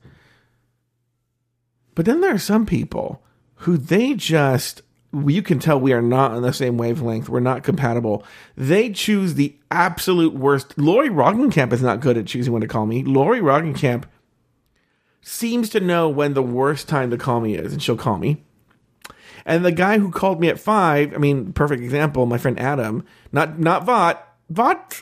But 1.94 2.08
then 2.08 2.22
there 2.22 2.34
are 2.34 2.40
some 2.40 2.66
people 2.66 3.22
who 3.58 3.78
they 3.78 4.16
just 4.16 4.82
you 5.12 5.42
can 5.42 5.60
tell 5.60 5.80
we 5.80 5.94
are 5.94 6.02
not 6.02 6.32
on 6.32 6.42
the 6.42 6.54
same 6.54 6.78
wavelength. 6.78 7.30
We're 7.30 7.40
not 7.40 7.64
compatible. 7.64 8.24
They 8.56 8.92
choose 8.92 9.34
the 9.34 9.56
absolute 9.72 10.34
worst. 10.34 10.78
Lori 10.78 11.10
Roggenkamp 11.10 11.74
is 11.74 11.82
not 11.82 12.00
good 12.00 12.18
at 12.18 12.28
choosing 12.28 12.54
when 12.54 12.62
to 12.62 12.68
call 12.68 12.86
me. 12.86 13.04
Lori 13.04 13.40
Roggenkamp 13.40 14.04
seems 15.22 15.70
to 15.70 15.80
know 15.80 16.10
when 16.10 16.34
the 16.34 16.44
worst 16.44 16.88
time 16.88 17.10
to 17.10 17.18
call 17.18 17.40
me 17.40 17.56
is, 17.56 17.74
and 17.74 17.82
she'll 17.82 17.98
call 17.98 18.18
me. 18.18 18.44
And 19.46 19.66
the 19.66 19.72
guy 19.72 19.98
who 19.98 20.12
called 20.12 20.40
me 20.40 20.50
at 20.50 20.60
five, 20.60 21.14
I 21.14 21.18
mean, 21.18 21.54
perfect 21.54 21.82
example, 21.82 22.26
my 22.26 22.38
friend 22.38 22.60
Adam, 22.60 23.04
not 23.32 23.60
not 23.60 23.86
Vot, 23.86 24.22
Vot 24.50 25.02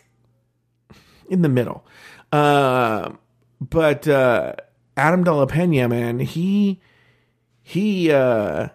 in 1.29 1.41
the 1.41 1.49
middle. 1.49 1.85
Uh, 2.31 3.11
but 3.59 4.07
uh, 4.07 4.53
Adam 4.95 5.23
De 5.23 5.33
La 5.33 5.45
Pena, 5.47 5.89
man, 5.89 6.19
he 6.19 6.79
he 7.61 8.09
uh 8.11 8.69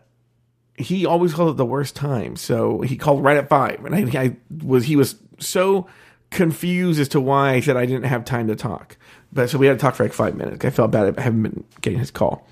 he 0.83 1.07
always 1.07 1.35
called 1.35 1.51
it 1.51 1.57
the 1.57 1.65
worst 1.65 1.97
time. 1.97 2.37
So 2.37 2.81
he 2.81 2.97
called 2.97 3.23
right 3.23 3.37
at 3.37 3.49
five, 3.49 3.85
and 3.85 3.95
I, 3.95 4.21
I, 4.21 4.37
was 4.65 4.85
he 4.85 4.97
was 4.97 5.17
so 5.39 5.87
confused 6.31 7.01
as 7.01 7.09
to 7.09 7.21
why 7.21 7.53
I 7.53 7.61
said 7.61 7.77
I 7.77 7.87
didn't 7.87 8.05
have 8.05 8.25
time 8.25 8.49
to 8.49 8.57
talk. 8.57 8.97
But 9.33 9.51
so 9.51 9.59
we 9.59 9.67
had 9.67 9.79
to 9.79 9.83
talk 9.83 9.95
for 9.95 10.05
like 10.05 10.13
five 10.13 10.37
minutes. 10.37 10.65
I 10.65 10.71
felt 10.71 10.91
bad 10.91 11.19
I 11.19 11.23
haven't 11.23 11.43
been 11.43 11.65
getting 11.81 11.99
his 11.99 12.11
call. 12.11 12.47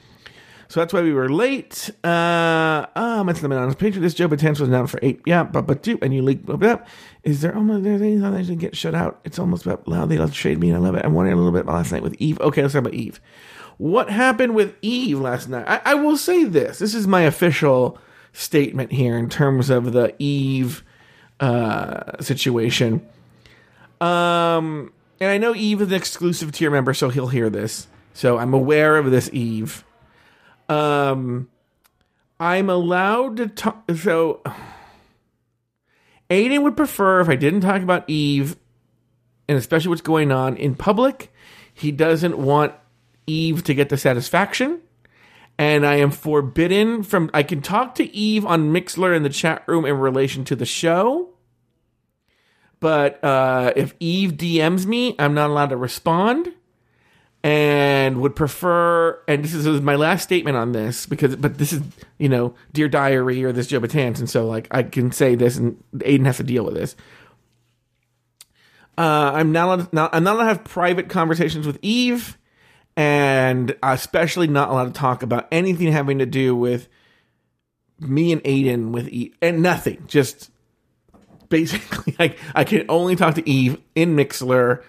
So 0.68 0.78
that's 0.78 0.92
why 0.92 1.02
we 1.02 1.12
were 1.12 1.28
late. 1.28 1.90
Uh, 2.04 2.86
um, 2.94 3.28
it's 3.28 3.40
the 3.40 3.52
honest 3.52 3.78
picture. 3.78 3.98
This 3.98 4.14
Joe 4.14 4.28
Betance 4.28 4.60
was 4.60 4.68
down 4.68 4.86
for 4.86 5.00
eight. 5.02 5.20
Yeah, 5.26 5.42
but 5.42 5.66
but 5.66 5.82
two, 5.82 5.98
and 6.00 6.14
you 6.14 6.22
leak 6.22 6.48
up. 6.48 6.86
Is 7.24 7.40
there 7.40 7.54
almost 7.56 7.82
there's 7.82 8.00
anything 8.00 8.20
that 8.20 8.46
should 8.46 8.60
get 8.60 8.76
shut 8.76 8.94
out? 8.94 9.20
It's 9.24 9.40
almost 9.40 9.66
about 9.66 9.88
loud. 9.88 10.08
They 10.08 10.16
love 10.16 10.30
to 10.30 10.36
shade 10.36 10.60
me, 10.60 10.68
and 10.68 10.76
I 10.76 10.80
love 10.80 10.94
it. 10.94 11.04
I'm 11.04 11.12
wondering 11.12 11.36
a 11.36 11.42
little 11.42 11.58
bit 11.58 11.66
last 11.66 11.90
night 11.90 12.04
with 12.04 12.14
Eve. 12.20 12.40
Okay, 12.40 12.62
let's 12.62 12.74
talk 12.74 12.82
about 12.82 12.94
Eve. 12.94 13.20
What 13.78 14.10
happened 14.10 14.54
with 14.54 14.76
Eve 14.80 15.18
last 15.18 15.48
night? 15.48 15.64
I, 15.66 15.80
I 15.84 15.94
will 15.94 16.16
say 16.16 16.44
this. 16.44 16.78
This 16.78 16.94
is 16.94 17.08
my 17.08 17.22
official 17.22 17.98
statement 18.32 18.92
here 18.92 19.16
in 19.16 19.28
terms 19.28 19.70
of 19.70 19.92
the 19.92 20.14
Eve 20.18 20.84
uh, 21.40 22.20
situation. 22.22 23.06
Um, 24.00 24.92
and 25.20 25.30
I 25.30 25.38
know 25.38 25.54
Eve 25.54 25.82
is 25.82 25.88
an 25.88 25.94
exclusive 25.94 26.52
tier 26.52 26.70
member, 26.70 26.94
so 26.94 27.10
he'll 27.10 27.28
hear 27.28 27.50
this. 27.50 27.86
So 28.14 28.38
I'm 28.38 28.54
aware 28.54 28.96
of 28.96 29.10
this 29.10 29.30
Eve. 29.32 29.84
Um, 30.68 31.48
I'm 32.38 32.70
allowed 32.70 33.36
to 33.38 33.48
talk. 33.48 33.84
So 33.94 34.42
Aiden 36.30 36.62
would 36.62 36.76
prefer 36.76 37.20
if 37.20 37.28
I 37.28 37.36
didn't 37.36 37.60
talk 37.60 37.82
about 37.82 38.08
Eve, 38.08 38.56
and 39.48 39.58
especially 39.58 39.90
what's 39.90 40.00
going 40.00 40.32
on 40.32 40.56
in 40.56 40.74
public. 40.74 41.32
He 41.72 41.92
doesn't 41.92 42.38
want 42.38 42.74
Eve 43.26 43.64
to 43.64 43.74
get 43.74 43.88
the 43.88 43.96
satisfaction. 43.96 44.80
And 45.60 45.84
I 45.84 45.96
am 45.96 46.10
forbidden 46.10 47.02
from. 47.02 47.30
I 47.34 47.42
can 47.42 47.60
talk 47.60 47.94
to 47.96 48.16
Eve 48.16 48.46
on 48.46 48.72
Mixlr 48.72 49.14
in 49.14 49.24
the 49.24 49.28
chat 49.28 49.62
room 49.66 49.84
in 49.84 49.98
relation 49.98 50.42
to 50.46 50.56
the 50.56 50.64
show. 50.64 51.34
But 52.80 53.22
uh, 53.22 53.74
if 53.76 53.94
Eve 54.00 54.38
DMs 54.38 54.86
me, 54.86 55.14
I'm 55.18 55.34
not 55.34 55.50
allowed 55.50 55.68
to 55.68 55.76
respond 55.76 56.54
and 57.44 58.22
would 58.22 58.34
prefer 58.34 59.18
and 59.28 59.44
this 59.44 59.52
is, 59.52 59.80
my 59.82 59.96
last 59.96 60.22
statement 60.22 60.56
on 60.56 60.72
this 60.72 61.04
because 61.04 61.36
but 61.36 61.58
this 61.58 61.74
is 61.74 61.82
you 62.18 62.28
know 62.28 62.54
dear 62.72 62.88
diary 62.88 63.44
or 63.44 63.52
this 63.52 63.66
Joe 63.66 63.80
Betance 63.80 64.18
and 64.18 64.28
so 64.28 64.46
like 64.46 64.66
I 64.70 64.82
can 64.82 65.12
say 65.12 65.34
this 65.34 65.56
and 65.58 65.82
Aiden 65.96 66.24
has 66.24 66.38
to 66.38 66.42
deal 66.42 66.64
with 66.64 66.74
this. 66.74 66.96
Uh, 68.96 69.32
I'm 69.34 69.52
not, 69.52 69.92
not 69.92 70.14
I'm 70.14 70.24
not 70.24 70.36
allowed 70.36 70.44
to 70.44 70.48
have 70.48 70.64
private 70.64 71.10
conversations 71.10 71.66
with 71.66 71.78
Eve, 71.82 72.38
and 73.00 73.74
especially 73.82 74.46
not 74.46 74.68
allowed 74.68 74.84
to 74.84 75.00
talk 75.00 75.22
about 75.22 75.48
anything 75.50 75.90
having 75.90 76.18
to 76.18 76.26
do 76.26 76.54
with 76.54 76.86
me 77.98 78.30
and 78.30 78.44
Aiden 78.44 78.90
with 78.90 79.08
Eve 79.08 79.34
and 79.40 79.62
nothing. 79.62 80.04
Just 80.06 80.50
basically, 81.48 82.14
like 82.18 82.38
I 82.54 82.64
can 82.64 82.84
only 82.90 83.16
talk 83.16 83.36
to 83.36 83.48
Eve 83.48 83.78
in 83.94 84.16
Mixlr 84.16 84.82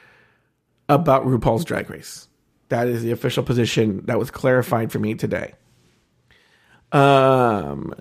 about 0.89 1.25
RuPaul's 1.25 1.63
Drag 1.63 1.89
Race. 1.89 2.27
That 2.68 2.89
is 2.89 3.01
the 3.01 3.12
official 3.12 3.44
position 3.44 4.06
that 4.08 4.20
was 4.20 4.30
clarified 4.30 4.91
for 4.91 5.00
me 5.00 5.15
today. 5.15 5.53
Um, 6.91 7.94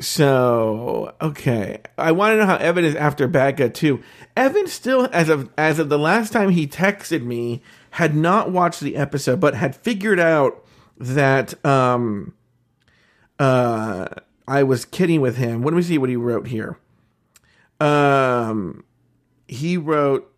so 0.00 1.14
okay, 1.20 1.82
I 1.98 2.12
want 2.12 2.32
to 2.32 2.36
know 2.38 2.46
how 2.46 2.56
Evan 2.56 2.86
is 2.86 2.94
after 2.94 3.28
Baga 3.28 3.68
too. 3.68 4.02
Evan 4.34 4.66
still, 4.66 5.10
as 5.12 5.28
of 5.28 5.50
as 5.58 5.78
of 5.78 5.90
the 5.90 5.98
last 5.98 6.32
time 6.32 6.48
he 6.48 6.66
texted 6.66 7.22
me, 7.22 7.60
had 7.92 8.16
not 8.16 8.50
watched 8.50 8.80
the 8.80 8.96
episode, 8.96 9.40
but 9.40 9.54
had 9.54 9.76
figured 9.76 10.18
out 10.18 10.64
that 10.98 11.64
um, 11.64 12.34
uh, 13.38 14.06
I 14.48 14.62
was 14.62 14.84
kidding 14.84 15.20
with 15.20 15.36
him. 15.36 15.62
Let 15.62 15.74
me 15.74 15.82
see 15.82 15.98
what 15.98 16.08
he 16.08 16.16
wrote 16.16 16.46
here. 16.46 16.78
Um, 17.80 18.84
he 19.46 19.76
wrote 19.76 20.32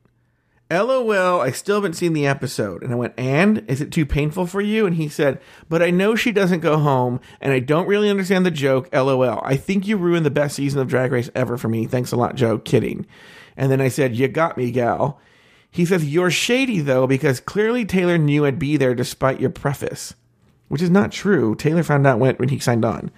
LOL, 0.70 1.40
I 1.40 1.52
still 1.52 1.76
haven't 1.76 1.92
seen 1.92 2.12
the 2.12 2.26
episode. 2.26 2.82
And 2.82 2.92
I 2.92 2.96
went, 2.96 3.14
And? 3.16 3.64
Is 3.68 3.80
it 3.80 3.92
too 3.92 4.06
painful 4.06 4.46
for 4.46 4.61
you? 4.61 4.87
And 4.87 4.96
he 4.96 5.08
said, 5.08 5.40
But 5.68 5.82
I 5.82 5.90
know 5.90 6.16
she 6.16 6.32
doesn't 6.32 6.61
go 6.61 6.78
home, 6.78 7.20
and 7.40 7.52
I 7.52 7.61
don't 7.61 7.87
really 7.87 8.11
understand 8.11 8.44
the 8.44 8.50
joke. 8.50 8.88
LOL. 8.92 9.40
I 9.44 9.56
think 9.56 9.87
you 9.87 9.96
ruined 9.96 10.26
the 10.26 10.30
best 10.30 10.56
season 10.56 10.80
of 10.80 10.88
Drag 10.88 11.12
Race 11.12 11.30
ever 11.34 11.56
for 11.56 11.68
me. 11.68 11.87
Thanks 11.87 12.11
a 12.11 12.16
lot, 12.16 12.34
Joe. 12.34 12.58
Kidding. 12.58 13.06
And 13.56 13.70
then 13.70 13.80
I 13.80 13.88
said, 13.88 14.16
You 14.16 14.26
got 14.26 14.56
me, 14.56 14.73
gal. 14.73 15.20
He 15.74 15.84
says, 15.84 16.04
You're 16.04 16.30
shady, 16.30 16.78
though, 16.78 17.04
because 17.08 17.40
clearly 17.40 17.84
Taylor 17.84 18.16
knew 18.16 18.46
I'd 18.46 18.60
be 18.60 18.76
there 18.76 18.94
despite 18.94 19.40
your 19.40 19.50
preface, 19.50 20.14
which 20.68 20.80
is 20.80 20.88
not 20.88 21.10
true. 21.10 21.56
Taylor 21.56 21.82
found 21.82 22.06
out 22.06 22.20
when, 22.20 22.48
he 22.48 22.60
signed 22.60 22.84
on. 22.84 23.10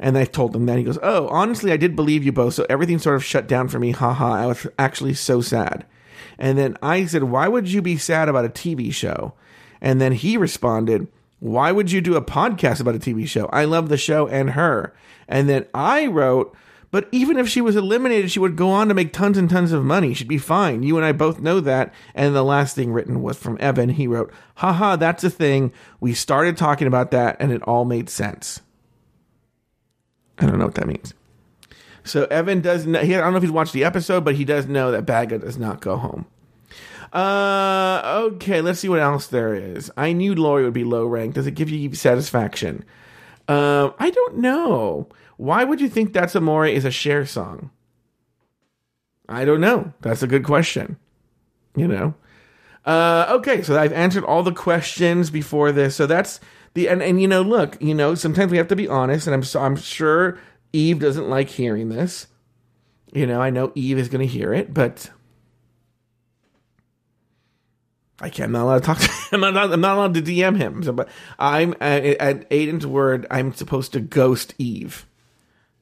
And 0.00 0.18
I 0.18 0.24
told 0.24 0.56
him 0.56 0.66
that. 0.66 0.78
He 0.78 0.84
goes, 0.84 0.98
Oh, 1.00 1.28
honestly, 1.28 1.70
I 1.70 1.76
did 1.76 1.94
believe 1.94 2.24
you 2.24 2.32
both, 2.32 2.54
so 2.54 2.66
everything 2.68 2.98
sort 2.98 3.14
of 3.14 3.24
shut 3.24 3.46
down 3.46 3.68
for 3.68 3.78
me. 3.78 3.92
Haha. 3.92 4.32
I 4.32 4.46
was 4.46 4.66
actually 4.80 5.14
so 5.14 5.40
sad. 5.40 5.86
And 6.40 6.58
then 6.58 6.76
I 6.82 7.06
said, 7.06 7.22
Why 7.22 7.46
would 7.46 7.68
you 7.68 7.80
be 7.80 7.98
sad 7.98 8.28
about 8.28 8.44
a 8.44 8.48
TV 8.48 8.92
show? 8.92 9.34
And 9.80 10.00
then 10.00 10.10
he 10.10 10.36
responded, 10.36 11.06
Why 11.38 11.70
would 11.70 11.92
you 11.92 12.00
do 12.00 12.16
a 12.16 12.20
podcast 12.20 12.80
about 12.80 12.96
a 12.96 12.98
TV 12.98 13.28
show? 13.28 13.46
I 13.52 13.64
love 13.64 13.90
the 13.90 13.96
show 13.96 14.26
and 14.26 14.50
her. 14.50 14.92
And 15.28 15.48
then 15.48 15.66
I 15.72 16.06
wrote, 16.06 16.52
but 16.96 17.10
even 17.12 17.36
if 17.36 17.46
she 17.46 17.60
was 17.60 17.76
eliminated, 17.76 18.30
she 18.30 18.38
would 18.38 18.56
go 18.56 18.70
on 18.70 18.88
to 18.88 18.94
make 18.94 19.12
tons 19.12 19.36
and 19.36 19.50
tons 19.50 19.70
of 19.70 19.84
money. 19.84 20.14
She'd 20.14 20.26
be 20.26 20.38
fine. 20.38 20.82
You 20.82 20.96
and 20.96 21.04
I 21.04 21.12
both 21.12 21.40
know 21.40 21.60
that. 21.60 21.92
And 22.14 22.34
the 22.34 22.42
last 22.42 22.74
thing 22.74 22.90
written 22.90 23.20
was 23.20 23.36
from 23.36 23.58
Evan. 23.60 23.90
He 23.90 24.06
wrote, 24.06 24.32
haha, 24.54 24.96
that's 24.96 25.22
a 25.22 25.28
thing. 25.28 25.74
We 26.00 26.14
started 26.14 26.56
talking 26.56 26.86
about 26.86 27.10
that 27.10 27.36
and 27.38 27.52
it 27.52 27.60
all 27.64 27.84
made 27.84 28.08
sense. 28.08 28.62
I 30.38 30.46
don't 30.46 30.58
know 30.58 30.64
what 30.64 30.76
that 30.76 30.86
means. 30.86 31.12
So 32.02 32.24
Evan 32.30 32.62
does 32.62 32.86
know, 32.86 33.00
he, 33.00 33.14
I 33.14 33.20
don't 33.20 33.32
know 33.32 33.36
if 33.36 33.42
he's 33.42 33.52
watched 33.52 33.74
the 33.74 33.84
episode, 33.84 34.24
but 34.24 34.36
he 34.36 34.46
does 34.46 34.66
know 34.66 34.90
that 34.92 35.04
Baga 35.04 35.40
does 35.40 35.58
not 35.58 35.82
go 35.82 35.98
home. 35.98 36.24
Uh, 37.12 38.22
okay, 38.32 38.62
let's 38.62 38.80
see 38.80 38.88
what 38.88 39.00
else 39.00 39.26
there 39.26 39.54
is. 39.54 39.90
I 39.98 40.14
knew 40.14 40.34
Lori 40.34 40.64
would 40.64 40.72
be 40.72 40.84
low 40.84 41.04
ranked. 41.04 41.34
Does 41.34 41.46
it 41.46 41.56
give 41.56 41.68
you 41.68 41.94
satisfaction? 41.94 42.86
Um, 43.48 43.94
I 43.98 44.10
don't 44.10 44.38
know. 44.38 45.08
Why 45.36 45.64
would 45.64 45.80
you 45.80 45.88
think 45.88 46.12
That's 46.12 46.34
Amore 46.34 46.66
is 46.66 46.84
a 46.84 46.90
Cher 46.90 47.26
song? 47.26 47.70
I 49.28 49.44
don't 49.44 49.60
know. 49.60 49.92
That's 50.00 50.22
a 50.22 50.26
good 50.26 50.44
question. 50.44 50.96
You 51.74 51.88
know? 51.88 52.14
Uh, 52.84 53.26
okay, 53.30 53.62
so 53.62 53.78
I've 53.78 53.92
answered 53.92 54.24
all 54.24 54.42
the 54.42 54.52
questions 54.52 55.30
before 55.30 55.72
this. 55.72 55.96
So 55.96 56.06
that's 56.06 56.40
the 56.74 56.88
and, 56.88 57.02
and 57.02 57.20
you 57.20 57.26
know, 57.26 57.42
look, 57.42 57.76
you 57.80 57.94
know, 57.94 58.14
sometimes 58.14 58.52
we 58.52 58.58
have 58.58 58.68
to 58.68 58.76
be 58.76 58.86
honest, 58.86 59.26
and 59.26 59.34
I'm 59.34 59.42
so, 59.42 59.60
I'm 59.60 59.76
sure 59.76 60.38
Eve 60.72 61.00
doesn't 61.00 61.28
like 61.28 61.48
hearing 61.48 61.88
this. 61.88 62.28
You 63.12 63.26
know, 63.26 63.40
I 63.40 63.50
know 63.50 63.72
Eve 63.74 63.98
is 63.98 64.08
going 64.08 64.26
to 64.26 64.32
hear 64.32 64.52
it, 64.54 64.72
but 64.72 65.10
I 68.20 68.30
can't. 68.30 68.46
I'm 68.46 68.52
not 68.52 68.62
allowed 68.62 68.78
to 68.78 68.84
talk 68.86 68.98
to 68.98 69.10
him. 69.10 69.44
I'm 69.44 69.54
not, 69.54 69.72
I'm 69.72 69.80
not 69.80 69.96
allowed 69.96 70.14
to 70.14 70.22
DM 70.22 70.56
him. 70.56 70.82
So, 70.82 70.92
but 70.92 71.08
I'm 71.38 71.74
at, 71.80 72.04
at 72.04 72.48
Aiden's 72.50 72.86
word. 72.86 73.26
I'm 73.30 73.52
supposed 73.52 73.92
to 73.92 74.00
ghost 74.00 74.54
Eve. 74.58 75.06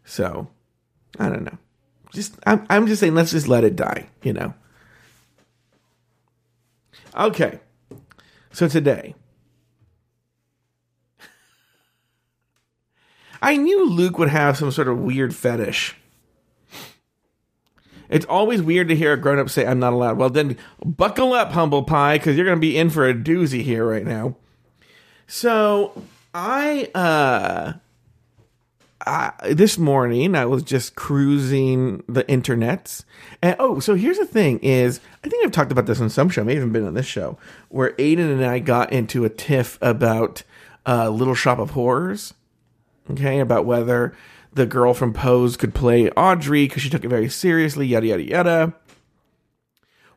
So 0.05 0.49
I 1.19 1.29
don't 1.29 1.45
know. 1.45 1.59
Just 2.13 2.35
I'm, 2.47 2.67
I'm 2.69 2.87
just 2.87 3.01
saying. 3.01 3.15
Let's 3.15 3.31
just 3.31 3.49
let 3.49 3.65
it 3.65 3.77
die. 3.77 4.09
You 4.23 4.33
know. 4.33 4.55
Okay. 7.17 7.61
So 8.53 8.69
today, 8.69 9.15
I 13.43 13.57
knew 13.57 13.89
Luke 13.89 14.19
would 14.19 14.29
have 14.29 14.57
some 14.57 14.71
sort 14.71 14.89
of 14.89 14.99
weird 14.99 15.35
fetish. 15.35 15.97
It's 18.15 18.27
always 18.27 18.63
weird 18.63 18.89
to 18.89 18.97
hear 18.97 19.13
a 19.13 19.17
grown 19.17 19.39
up 19.39 19.51
say, 19.51 19.67
I'm 19.67 19.81
not 19.81 19.93
allowed. 19.93 20.19
Well, 20.19 20.31
then 20.31 20.57
buckle 20.85 21.33
up, 21.33 21.53
humble 21.53 21.83
pie, 21.83 22.19
because 22.19 22.37
you're 22.37 22.47
going 22.47 22.57
to 22.57 22.61
be 22.61 22.77
in 22.77 22.89
for 22.91 23.09
a 23.09 23.13
doozy 23.13 23.63
here 23.63 23.85
right 23.85 24.05
now. 24.05 24.37
So, 25.27 26.01
I, 26.33 26.91
uh, 26.95 27.73
this 29.51 29.79
morning 29.79 30.37
I 30.37 30.47
was 30.47 30.63
just 30.63 30.95
cruising 30.95 32.05
the 32.09 32.25
internets, 32.25 33.05
and 33.43 33.57
oh, 33.59 33.81
so 33.81 33.95
here's 33.95 34.19
the 34.19 34.27
thing: 34.27 34.61
is 34.61 35.01
I 35.25 35.29
think 35.29 35.45
I've 35.45 35.53
talked 35.53 35.73
about 35.73 35.87
this 35.87 36.01
on 36.01 36.09
some 36.09 36.29
show, 36.29 36.45
maybe 36.45 36.59
even 36.59 36.73
been 36.73 36.87
on 36.87 36.95
this 36.95 37.07
show, 37.07 37.37
where 37.69 37.93
Aiden 37.93 38.33
and 38.33 38.45
I 38.45 38.61
got 38.61 38.93
into 38.93 39.25
a 39.25 39.29
tiff 39.29 39.79
about 39.83 40.43
uh, 40.87 41.09
Little 41.11 41.35
Shop 41.35 41.59
of 41.59 41.71
Horrors 41.71 42.35
okay, 43.11 43.41
about 43.41 43.67
whether 43.67 44.15
the 44.55 44.67
girl 44.67 44.95
from 44.95 45.13
Pose 45.13 45.57
could 45.57 45.75
play 45.75 46.11
Audrey 46.11 46.67
because 46.67 46.83
she 46.83 46.91
took 46.91 47.05
it 47.05 47.09
very 47.09 47.29
seriously, 47.29 47.87
yada, 47.87 48.07
yada, 48.07 48.23
yada. 48.23 48.75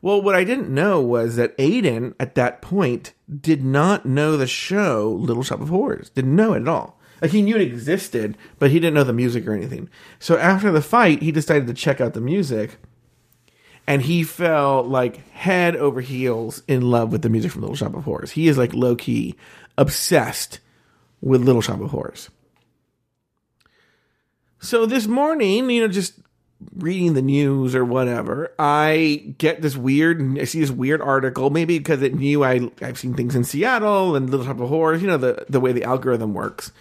Well, 0.01 0.22
what 0.22 0.36
I 0.36 0.44
didn't 0.44 0.70
know 0.70 1.01
was 1.01 1.36
that 1.38 1.58
Aiden, 1.58 2.13
at 2.20 2.36
that 2.36 2.62
point, 2.62 3.13
did 3.41 3.63
not 3.63 4.06
know 4.06 4.38
the 4.38 4.48
show 4.48 5.17
Little 5.20 5.44
Shop 5.44 5.60
of 5.60 5.70
Horrors. 5.70 6.12
Didn't 6.12 6.36
know 6.36 6.53
it 6.53 6.62
at 6.62 6.67
all. 6.67 7.00
Like, 7.20 7.32
he 7.32 7.41
knew 7.41 7.56
it 7.56 7.62
existed, 7.62 8.38
but 8.60 8.70
he 8.70 8.79
didn't 8.79 8.94
know 8.94 9.03
the 9.03 9.12
music 9.12 9.48
or 9.48 9.53
anything. 9.53 9.89
So 10.20 10.38
after 10.38 10.72
the 10.72 10.84
fight, 10.84 11.24
he 11.24 11.32
decided 11.32 11.65
to 11.67 11.74
check 11.74 12.00
out 12.00 12.13
the 12.13 12.22
music, 12.22 12.77
and 13.88 14.03
he 14.03 14.24
fell, 14.24 14.84
like, 14.84 15.27
head 15.32 15.75
over 15.75 16.01
heels 16.01 16.62
in 16.67 16.91
love 16.91 17.12
with 17.12 17.24
the 17.24 17.29
music 17.29 17.51
from 17.51 17.62
Little 17.62 17.75
Shop 17.75 17.96
of 17.96 18.03
Horrors. 18.03 18.32
He 18.32 18.48
is, 18.48 18.58
like, 18.58 18.75
low 18.75 18.96
key 18.96 19.36
obsessed 19.79 20.60
with 21.20 21.41
Little 21.41 21.62
Shop 21.62 21.82
of 21.82 21.89
Horrors. 21.89 22.29
So 24.68 24.86
this 24.86 25.08
morning, 25.08 25.70
you 25.70 25.80
know, 25.80 25.88
just 25.88 26.16
reading 26.76 27.14
the 27.14 27.22
news 27.22 27.74
or 27.74 27.86
whatever, 27.86 28.54
I 28.60 29.34
get 29.38 29.62
this 29.62 29.78
weird, 29.78 30.38
I 30.38 30.44
see 30.44 30.60
this 30.60 30.72
weird 30.72 31.02
article, 31.02 31.50
maybe 31.50 31.78
because 31.78 32.02
it 32.02 32.16
knew 32.16 32.44
I, 32.44 32.70
I've 32.82 33.00
seen 33.00 33.14
things 33.14 33.34
in 33.34 33.46
Seattle 33.46 34.18
and 34.18 34.30
Little 34.30 34.46
Shop 34.46 34.60
of 34.60 34.68
Horrors, 34.68 35.02
you 35.02 35.08
know, 35.08 35.16
the, 35.16 35.46
the 35.48 35.62
way 35.62 35.72
the 35.72 35.86
algorithm 35.86 36.34
works. 36.34 36.74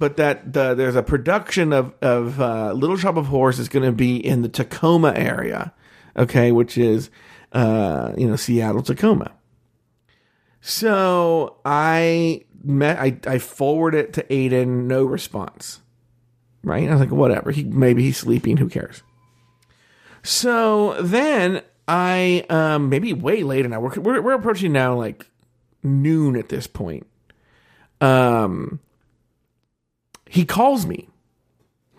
But 0.00 0.16
that 0.16 0.52
the, 0.52 0.74
there's 0.74 0.96
a 0.96 1.02
production 1.04 1.72
of, 1.72 1.94
of 2.02 2.40
uh, 2.40 2.72
Little 2.72 2.96
Shop 2.96 3.16
of 3.16 3.26
Horrors 3.26 3.60
is 3.60 3.68
going 3.68 3.86
to 3.86 3.92
be 3.92 4.16
in 4.16 4.42
the 4.42 4.48
Tacoma 4.48 5.12
area, 5.14 5.72
okay, 6.16 6.50
which 6.50 6.76
is, 6.76 7.08
uh, 7.52 8.14
you 8.18 8.26
know, 8.26 8.34
Seattle, 8.34 8.82
Tacoma. 8.82 9.30
So 10.60 11.60
I 11.64 12.46
met, 12.64 12.98
I, 12.98 13.20
I 13.28 13.38
forward 13.38 13.94
it 13.94 14.12
to 14.14 14.24
Aiden, 14.24 14.86
no 14.86 15.04
response. 15.04 15.82
Right? 16.62 16.88
I 16.88 16.92
was 16.92 17.00
like, 17.00 17.10
whatever. 17.10 17.50
He 17.50 17.64
maybe 17.64 18.02
he's 18.02 18.16
sleeping. 18.16 18.56
Who 18.56 18.68
cares? 18.68 19.02
So 20.22 21.00
then 21.00 21.62
I 21.86 22.44
um 22.50 22.88
maybe 22.88 23.12
way 23.12 23.42
later 23.42 23.68
now. 23.68 23.80
We're 23.80 24.00
we're, 24.00 24.20
we're 24.20 24.34
approaching 24.34 24.72
now 24.72 24.94
like 24.96 25.30
noon 25.82 26.36
at 26.36 26.48
this 26.48 26.66
point. 26.66 27.06
Um, 28.00 28.80
he 30.28 30.44
calls 30.44 30.86
me, 30.86 31.08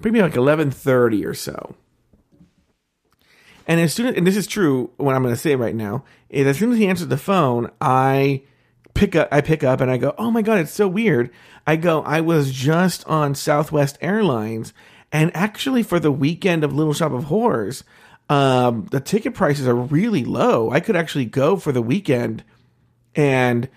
maybe 0.04 0.22
like 0.22 0.36
eleven 0.36 0.72
thirty 0.72 1.26
or 1.26 1.34
so. 1.34 1.76
And 3.68 3.80
as 3.80 3.94
soon 3.94 4.08
as, 4.08 4.16
and 4.16 4.26
this 4.26 4.36
is 4.36 4.48
true, 4.48 4.92
what 4.98 5.16
I'm 5.16 5.22
going 5.22 5.34
to 5.34 5.40
say 5.40 5.56
right 5.56 5.76
now 5.76 6.04
is 6.30 6.48
as 6.48 6.58
soon 6.58 6.72
as 6.72 6.78
he 6.78 6.88
answers 6.88 7.08
the 7.08 7.18
phone, 7.18 7.70
I 7.80 8.42
pick 9.00 9.16
up, 9.16 9.30
I 9.32 9.42
pick 9.42 9.64
up 9.64 9.80
and 9.80 9.90
I 9.90 9.98
go, 9.98 10.14
oh 10.18 10.30
my 10.30 10.42
God, 10.42 10.60
it's 10.60 10.74
so 10.74 10.88
weird. 10.88 11.32
I 11.66 11.78
go, 11.78 12.02
I 12.02 12.20
was 12.20 12.52
just 12.52 13.08
on 13.08 13.34
Southwest 13.34 13.98
Airlines 14.02 14.74
and 15.12 15.36
actually 15.36 15.84
for 15.84 16.00
the 16.00 16.12
weekend 16.12 16.64
of 16.64 16.74
Little 16.74 16.94
Shop 16.94 17.14
of 17.14 17.26
Horrors, 17.26 17.84
um, 18.28 18.88
the 18.92 19.00
ticket 19.00 19.34
prices 19.34 19.68
are 19.68 19.76
really 19.76 20.26
low. 20.26 20.70
I 20.70 20.82
could 20.82 20.96
actually 20.96 21.26
go 21.26 21.56
for 21.56 21.72
the 21.72 21.82
weekend 21.82 22.44
and 23.16 23.70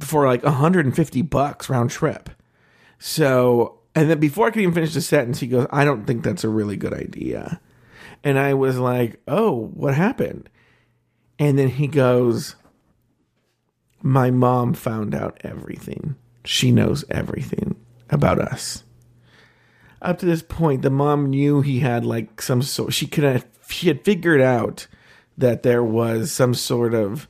for 0.00 0.26
like 0.26 0.42
150 0.42 1.22
bucks 1.22 1.68
round 1.68 1.90
trip. 1.90 2.30
So, 2.98 3.80
and 3.94 4.10
then 4.10 4.18
before 4.18 4.46
I 4.46 4.50
could 4.50 4.62
even 4.62 4.74
finish 4.74 4.94
the 4.94 5.02
sentence, 5.02 5.38
he 5.38 5.46
goes, 5.46 5.66
I 5.70 5.84
don't 5.84 6.06
think 6.06 6.24
that's 6.24 6.44
a 6.44 6.48
really 6.48 6.76
good 6.76 6.94
idea. 6.94 7.60
And 8.24 8.38
I 8.38 8.54
was 8.54 8.78
like, 8.78 9.20
oh, 9.28 9.66
what 9.74 9.94
happened? 9.94 10.48
And 11.38 11.58
then 11.58 11.68
he 11.68 11.88
goes, 11.88 12.56
my 14.02 14.30
mom 14.30 14.74
found 14.74 15.14
out 15.14 15.40
everything. 15.42 16.16
She 16.44 16.72
knows 16.72 17.04
everything 17.08 17.76
about 18.10 18.38
us. 18.38 18.84
Up 20.00 20.18
to 20.18 20.26
this 20.26 20.42
point, 20.42 20.82
the 20.82 20.90
mom 20.90 21.30
knew 21.30 21.60
he 21.60 21.80
had 21.80 22.04
like 22.04 22.42
some 22.42 22.62
sort. 22.62 22.92
She 22.92 23.06
could 23.06 23.24
have. 23.24 23.46
She 23.68 23.88
had 23.88 24.04
figured 24.04 24.40
out 24.40 24.86
that 25.38 25.62
there 25.62 25.82
was 25.82 26.32
some 26.32 26.54
sort 26.54 26.92
of 26.92 27.28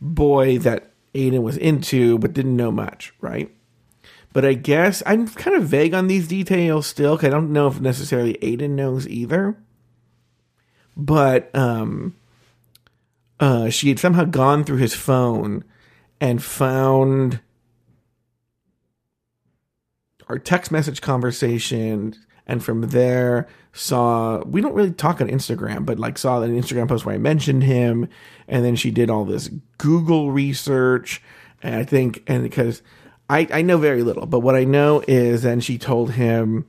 boy 0.00 0.58
that 0.58 0.90
Aiden 1.14 1.42
was 1.42 1.56
into, 1.56 2.18
but 2.18 2.32
didn't 2.32 2.56
know 2.56 2.72
much, 2.72 3.14
right? 3.20 3.54
But 4.32 4.44
I 4.44 4.54
guess 4.54 5.02
I'm 5.06 5.28
kind 5.28 5.56
of 5.56 5.64
vague 5.64 5.94
on 5.94 6.08
these 6.08 6.28
details 6.28 6.86
still. 6.86 7.16
Cause 7.16 7.26
I 7.26 7.30
don't 7.30 7.52
know 7.52 7.68
if 7.68 7.80
necessarily 7.80 8.34
Aiden 8.34 8.70
knows 8.70 9.08
either 9.08 9.56
but 11.00 11.54
um, 11.54 12.14
uh, 13.40 13.70
she 13.70 13.88
had 13.88 13.98
somehow 13.98 14.24
gone 14.24 14.62
through 14.62 14.76
his 14.76 14.94
phone 14.94 15.64
and 16.20 16.42
found 16.42 17.40
our 20.28 20.38
text 20.38 20.70
message 20.70 21.00
conversation 21.00 22.14
and 22.46 22.62
from 22.62 22.82
there 22.82 23.48
saw 23.72 24.42
we 24.44 24.60
don't 24.60 24.74
really 24.74 24.92
talk 24.92 25.20
on 25.20 25.28
Instagram, 25.28 25.86
but 25.86 25.98
like 25.98 26.18
saw 26.18 26.42
an 26.42 26.60
Instagram 26.60 26.88
post 26.88 27.06
where 27.06 27.14
I 27.14 27.18
mentioned 27.18 27.64
him, 27.64 28.08
and 28.48 28.64
then 28.64 28.76
she 28.76 28.90
did 28.90 29.08
all 29.08 29.24
this 29.24 29.48
Google 29.78 30.32
research, 30.32 31.22
and 31.62 31.74
I 31.74 31.84
think 31.84 32.22
and 32.26 32.42
because 32.42 32.82
I 33.28 33.46
I 33.52 33.62
know 33.62 33.78
very 33.78 34.02
little, 34.02 34.26
but 34.26 34.40
what 34.40 34.56
I 34.56 34.64
know 34.64 35.02
is 35.06 35.42
then 35.42 35.60
she 35.60 35.78
told 35.78 36.12
him 36.12 36.66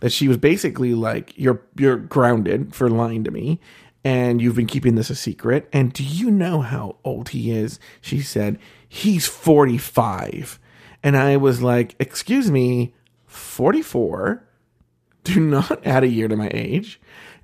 that 0.00 0.12
she 0.12 0.28
was 0.28 0.38
basically 0.38 0.94
like, 0.94 1.36
"You're 1.36 1.60
you're 1.76 1.96
grounded 1.96 2.74
for 2.74 2.88
lying 2.88 3.24
to 3.24 3.30
me." 3.30 3.60
And 4.04 4.40
you've 4.40 4.56
been 4.56 4.66
keeping 4.66 4.94
this 4.94 5.10
a 5.10 5.14
secret. 5.14 5.68
And 5.72 5.92
do 5.92 6.04
you 6.04 6.30
know 6.30 6.60
how 6.60 6.96
old 7.04 7.30
he 7.30 7.50
is? 7.50 7.80
She 8.00 8.20
said, 8.20 8.58
He's 8.88 9.26
45. 9.26 10.58
And 11.02 11.16
I 11.16 11.36
was 11.36 11.62
like, 11.62 11.94
Excuse 11.98 12.50
me, 12.50 12.94
44? 13.26 14.44
Do 15.24 15.40
not 15.40 15.80
add 15.86 16.04
a 16.04 16.08
year 16.08 16.28
to 16.28 16.36
my 16.36 16.50
age. 16.52 17.00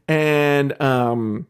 And, 0.09 0.81
um, 0.81 1.47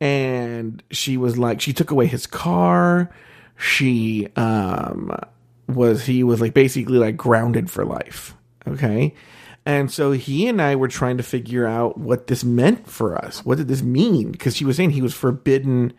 and 0.00 0.82
she 0.90 1.16
was 1.16 1.38
like, 1.38 1.60
she 1.60 1.72
took 1.72 1.90
away 1.90 2.06
his 2.06 2.26
car. 2.26 3.10
She, 3.56 4.28
um, 4.36 5.16
was, 5.68 6.04
he 6.04 6.22
was 6.22 6.40
like 6.40 6.54
basically 6.54 6.98
like 6.98 7.16
grounded 7.16 7.70
for 7.70 7.84
life. 7.84 8.34
Okay. 8.66 9.14
And 9.66 9.90
so 9.90 10.12
he 10.12 10.46
and 10.46 10.62
I 10.62 10.76
were 10.76 10.86
trying 10.86 11.16
to 11.16 11.24
figure 11.24 11.66
out 11.66 11.98
what 11.98 12.28
this 12.28 12.44
meant 12.44 12.88
for 12.88 13.16
us. 13.16 13.44
What 13.44 13.58
did 13.58 13.66
this 13.66 13.82
mean? 13.82 14.30
Because 14.30 14.56
she 14.56 14.64
was 14.64 14.76
saying 14.76 14.90
he 14.90 15.02
was 15.02 15.12
forbidden 15.12 15.92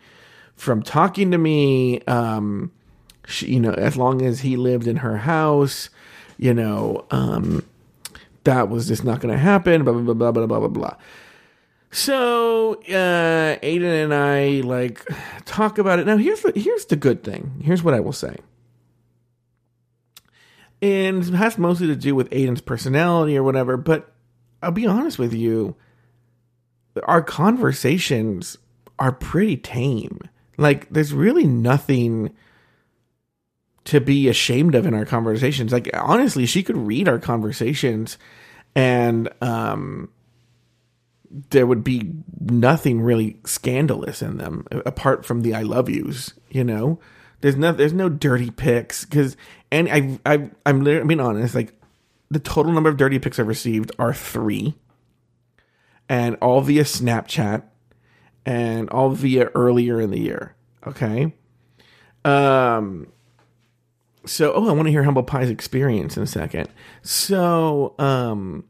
from 0.56 0.82
talking 0.82 1.30
to 1.32 1.38
me. 1.38 2.00
Um, 2.06 2.72
she, 3.26 3.52
you 3.52 3.60
know, 3.60 3.72
as 3.72 3.94
long 3.94 4.22
as 4.22 4.40
he 4.40 4.56
lived 4.56 4.86
in 4.86 4.96
her 4.96 5.18
house, 5.18 5.90
you 6.38 6.54
know, 6.54 7.04
um, 7.10 7.62
that 8.44 8.70
was 8.70 8.88
just 8.88 9.04
not 9.04 9.20
going 9.20 9.34
to 9.34 9.38
happen. 9.38 9.84
Blah 9.84 9.92
blah 9.92 10.14
blah 10.14 10.32
blah 10.32 10.46
blah 10.46 10.58
blah 10.60 10.68
blah. 10.68 10.96
So 11.90 12.74
uh, 12.88 13.58
Aiden 13.62 14.04
and 14.04 14.14
I 14.14 14.66
like 14.66 15.04
talk 15.44 15.76
about 15.76 15.98
it. 15.98 16.06
Now 16.06 16.16
here's 16.16 16.40
the, 16.40 16.52
here's 16.56 16.86
the 16.86 16.96
good 16.96 17.22
thing. 17.22 17.60
Here's 17.62 17.82
what 17.82 17.92
I 17.92 18.00
will 18.00 18.12
say 18.12 18.36
and 20.80 21.24
it 21.24 21.34
has 21.34 21.58
mostly 21.58 21.86
to 21.88 21.96
do 21.96 22.14
with 22.14 22.30
Aiden's 22.30 22.60
personality 22.60 23.36
or 23.36 23.42
whatever. 23.42 23.76
But 23.76 24.12
I'll 24.62 24.70
be 24.70 24.86
honest 24.86 25.18
with 25.18 25.32
you, 25.32 25.76
our 27.04 27.22
conversations 27.22 28.58
are 28.98 29.12
pretty 29.12 29.56
tame. 29.56 30.20
Like, 30.56 30.88
there's 30.90 31.14
really 31.14 31.46
nothing 31.46 32.34
to 33.84 34.00
be 34.00 34.28
ashamed 34.28 34.74
of 34.74 34.86
in 34.86 34.94
our 34.94 35.04
conversations. 35.04 35.72
Like, 35.72 35.88
honestly, 35.94 36.46
she 36.46 36.62
could 36.62 36.76
read 36.76 37.08
our 37.08 37.18
conversations 37.18 38.18
and, 38.74 39.28
um, 39.40 40.10
there 41.50 41.66
would 41.66 41.84
be 41.84 42.10
nothing 42.40 43.02
really 43.02 43.38
scandalous 43.44 44.22
in 44.22 44.38
them 44.38 44.66
apart 44.86 45.24
from 45.24 45.42
the 45.42 45.54
I 45.54 45.62
love 45.62 45.88
yous, 45.88 46.32
you 46.48 46.64
know? 46.64 46.98
There's 47.40 47.56
no 47.56 47.72
there's 47.72 47.92
no 47.92 48.08
dirty 48.08 48.50
pics 48.50 49.04
because 49.04 49.36
and 49.70 49.88
I 49.88 50.18
I 50.24 50.50
I'm 50.66 50.82
being 50.82 51.20
honest 51.20 51.54
like 51.54 51.72
the 52.30 52.38
total 52.38 52.72
number 52.72 52.88
of 52.88 52.96
dirty 52.96 53.18
pics 53.18 53.38
I've 53.38 53.48
received 53.48 53.92
are 53.98 54.12
three, 54.12 54.74
and 56.08 56.36
all 56.36 56.60
via 56.60 56.84
Snapchat, 56.84 57.62
and 58.44 58.90
all 58.90 59.10
via 59.10 59.46
earlier 59.54 60.00
in 60.00 60.10
the 60.10 60.20
year. 60.20 60.54
Okay, 60.86 61.34
um. 62.24 63.08
So, 64.26 64.52
oh, 64.52 64.68
I 64.68 64.72
want 64.72 64.84
to 64.86 64.90
hear 64.90 65.04
Humble 65.04 65.22
Pie's 65.22 65.48
experience 65.48 66.18
in 66.18 66.22
a 66.22 66.26
second. 66.26 66.68
So, 67.00 67.94
um, 67.98 68.64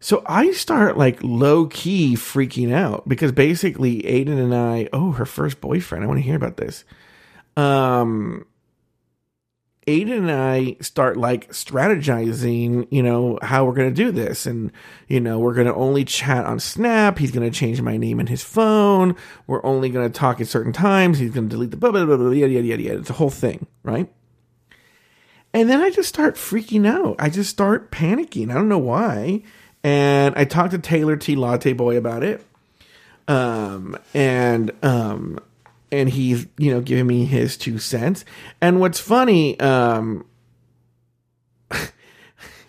so 0.00 0.22
I 0.24 0.52
start 0.52 0.96
like 0.96 1.18
low 1.22 1.66
key 1.66 2.14
freaking 2.14 2.72
out 2.72 3.06
because 3.06 3.30
basically 3.30 4.00
Aiden 4.04 4.42
and 4.42 4.54
I, 4.54 4.88
oh, 4.90 5.12
her 5.12 5.26
first 5.26 5.60
boyfriend. 5.60 6.02
I 6.02 6.06
want 6.06 6.18
to 6.18 6.24
hear 6.24 6.36
about 6.36 6.56
this 6.56 6.84
um, 7.58 8.46
Aiden 9.88 10.18
and 10.18 10.30
I 10.30 10.76
start 10.82 11.16
like 11.16 11.48
strategizing, 11.50 12.86
you 12.90 13.02
know, 13.02 13.38
how 13.40 13.64
we're 13.64 13.72
going 13.72 13.88
to 13.88 13.94
do 13.94 14.12
this. 14.12 14.44
And, 14.44 14.70
you 15.08 15.18
know, 15.18 15.38
we're 15.38 15.54
going 15.54 15.66
to 15.66 15.74
only 15.74 16.04
chat 16.04 16.44
on 16.44 16.60
Snap. 16.60 17.18
He's 17.18 17.30
going 17.30 17.50
to 17.50 17.58
change 17.58 17.80
my 17.80 17.96
name 17.96 18.20
in 18.20 18.26
his 18.26 18.44
phone. 18.44 19.16
We're 19.46 19.64
only 19.64 19.88
going 19.88 20.06
to 20.06 20.12
talk 20.12 20.42
at 20.42 20.46
certain 20.46 20.74
times. 20.74 21.18
He's 21.18 21.30
going 21.30 21.48
to 21.48 21.56
delete 21.56 21.70
the 21.70 21.78
blah, 21.78 21.90
blah, 21.90 22.04
blah, 22.04 22.18
blah, 22.18 22.30
yada, 22.30 22.52
yada, 22.52 22.66
yada, 22.66 22.82
yada. 22.82 22.98
It's 22.98 23.08
a 23.08 23.14
whole 23.14 23.30
thing, 23.30 23.66
right? 23.82 24.12
And 25.54 25.70
then 25.70 25.80
I 25.80 25.88
just 25.88 26.10
start 26.10 26.34
freaking 26.34 26.86
out. 26.86 27.16
I 27.18 27.30
just 27.30 27.48
start 27.48 27.90
panicking. 27.90 28.50
I 28.50 28.54
don't 28.54 28.68
know 28.68 28.76
why. 28.76 29.42
And 29.82 30.34
I 30.36 30.44
talked 30.44 30.72
to 30.72 30.78
Taylor 30.78 31.16
T. 31.16 31.34
Latte 31.34 31.72
Boy 31.72 31.96
about 31.96 32.22
it. 32.22 32.44
Um, 33.26 33.96
and, 34.12 34.70
um, 34.82 35.40
and 35.90 36.08
he's 36.08 36.46
you 36.58 36.72
know 36.72 36.80
giving 36.80 37.06
me 37.06 37.24
his 37.24 37.56
two 37.56 37.78
cents. 37.78 38.24
And 38.60 38.80
what's 38.80 39.00
funny, 39.00 39.58
um, 39.60 40.26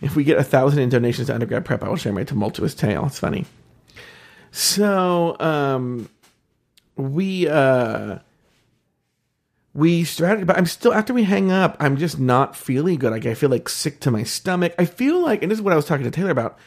if 0.02 0.16
we 0.16 0.24
get 0.24 0.38
a 0.38 0.44
thousand 0.44 0.80
in 0.80 0.90
donations 0.90 1.28
to 1.28 1.34
undergrad 1.34 1.66
prep, 1.66 1.84
I 1.84 1.90
will 1.90 1.96
share 1.96 2.14
my 2.14 2.24
tumultuous 2.24 2.74
tale. 2.76 3.06
It's 3.06 3.20
funny. 3.20 3.46
So 4.52 5.36
um, 5.40 6.10
we 6.96 7.48
uh, 7.48 8.20
we 9.74 10.04
started, 10.04 10.48
but 10.48 10.58
I'm 10.58 10.66
still 10.66 10.94
after 10.94 11.14
we 11.14 11.24
hang 11.24 11.52
up. 11.52 11.78
I'm 11.80 11.98
just 11.98 12.20
not 12.20 12.56
feeling 12.56 12.98
good. 12.98 13.12
Like 13.12 13.26
I 13.26 13.34
feel 13.34 13.50
like 13.50 13.70
sick 13.70 14.00
to 14.02 14.12
my 14.12 14.24
stomach. 14.24 14.74
I 14.80 14.86
feel 14.86 15.22
like, 15.22 15.42
and 15.44 15.52
this 15.52 15.60
is 15.60 15.62
what 15.62 15.74
I 15.74 15.76
was 15.76 15.86
talking 15.86 16.06
to 16.06 16.12
Taylor 16.12 16.32
about. 16.32 16.58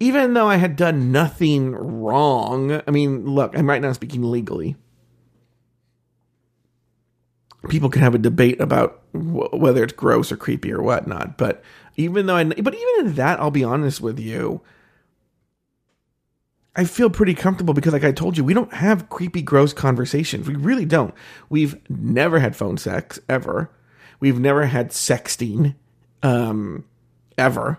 even 0.00 0.34
though 0.34 0.46
I 0.48 0.56
had 0.56 0.76
done 0.76 1.10
nothing 1.10 1.72
wrong, 1.72 2.82
I 2.86 2.90
mean, 2.90 3.26
look, 3.26 3.56
I'm 3.56 3.68
right 3.68 3.82
now 3.82 3.92
speaking 3.92 4.22
legally. 4.22 4.76
People 7.68 7.90
can 7.90 8.02
have 8.02 8.14
a 8.14 8.18
debate 8.18 8.60
about 8.60 9.02
wh- 9.12 9.52
whether 9.52 9.82
it's 9.82 9.92
gross 9.92 10.30
or 10.30 10.36
creepy 10.36 10.72
or 10.72 10.82
whatnot, 10.82 11.36
but 11.36 11.62
even 11.96 12.26
though 12.26 12.36
I, 12.36 12.44
but 12.44 12.74
even 12.74 13.06
in 13.06 13.14
that, 13.14 13.40
I'll 13.40 13.50
be 13.50 13.64
honest 13.64 14.00
with 14.00 14.18
you. 14.18 14.60
I 16.76 16.84
feel 16.84 17.10
pretty 17.10 17.34
comfortable 17.34 17.74
because, 17.74 17.92
like 17.92 18.04
I 18.04 18.12
told 18.12 18.38
you, 18.38 18.44
we 18.44 18.54
don't 18.54 18.72
have 18.72 19.08
creepy, 19.08 19.42
gross 19.42 19.72
conversations. 19.72 20.46
We 20.46 20.54
really 20.54 20.84
don't. 20.84 21.12
We've 21.48 21.76
never 21.90 22.38
had 22.38 22.54
phone 22.54 22.78
sex 22.78 23.18
ever. 23.28 23.68
We've 24.20 24.38
never 24.38 24.66
had 24.66 24.90
sexting 24.90 25.74
um, 26.22 26.84
ever. 27.36 27.78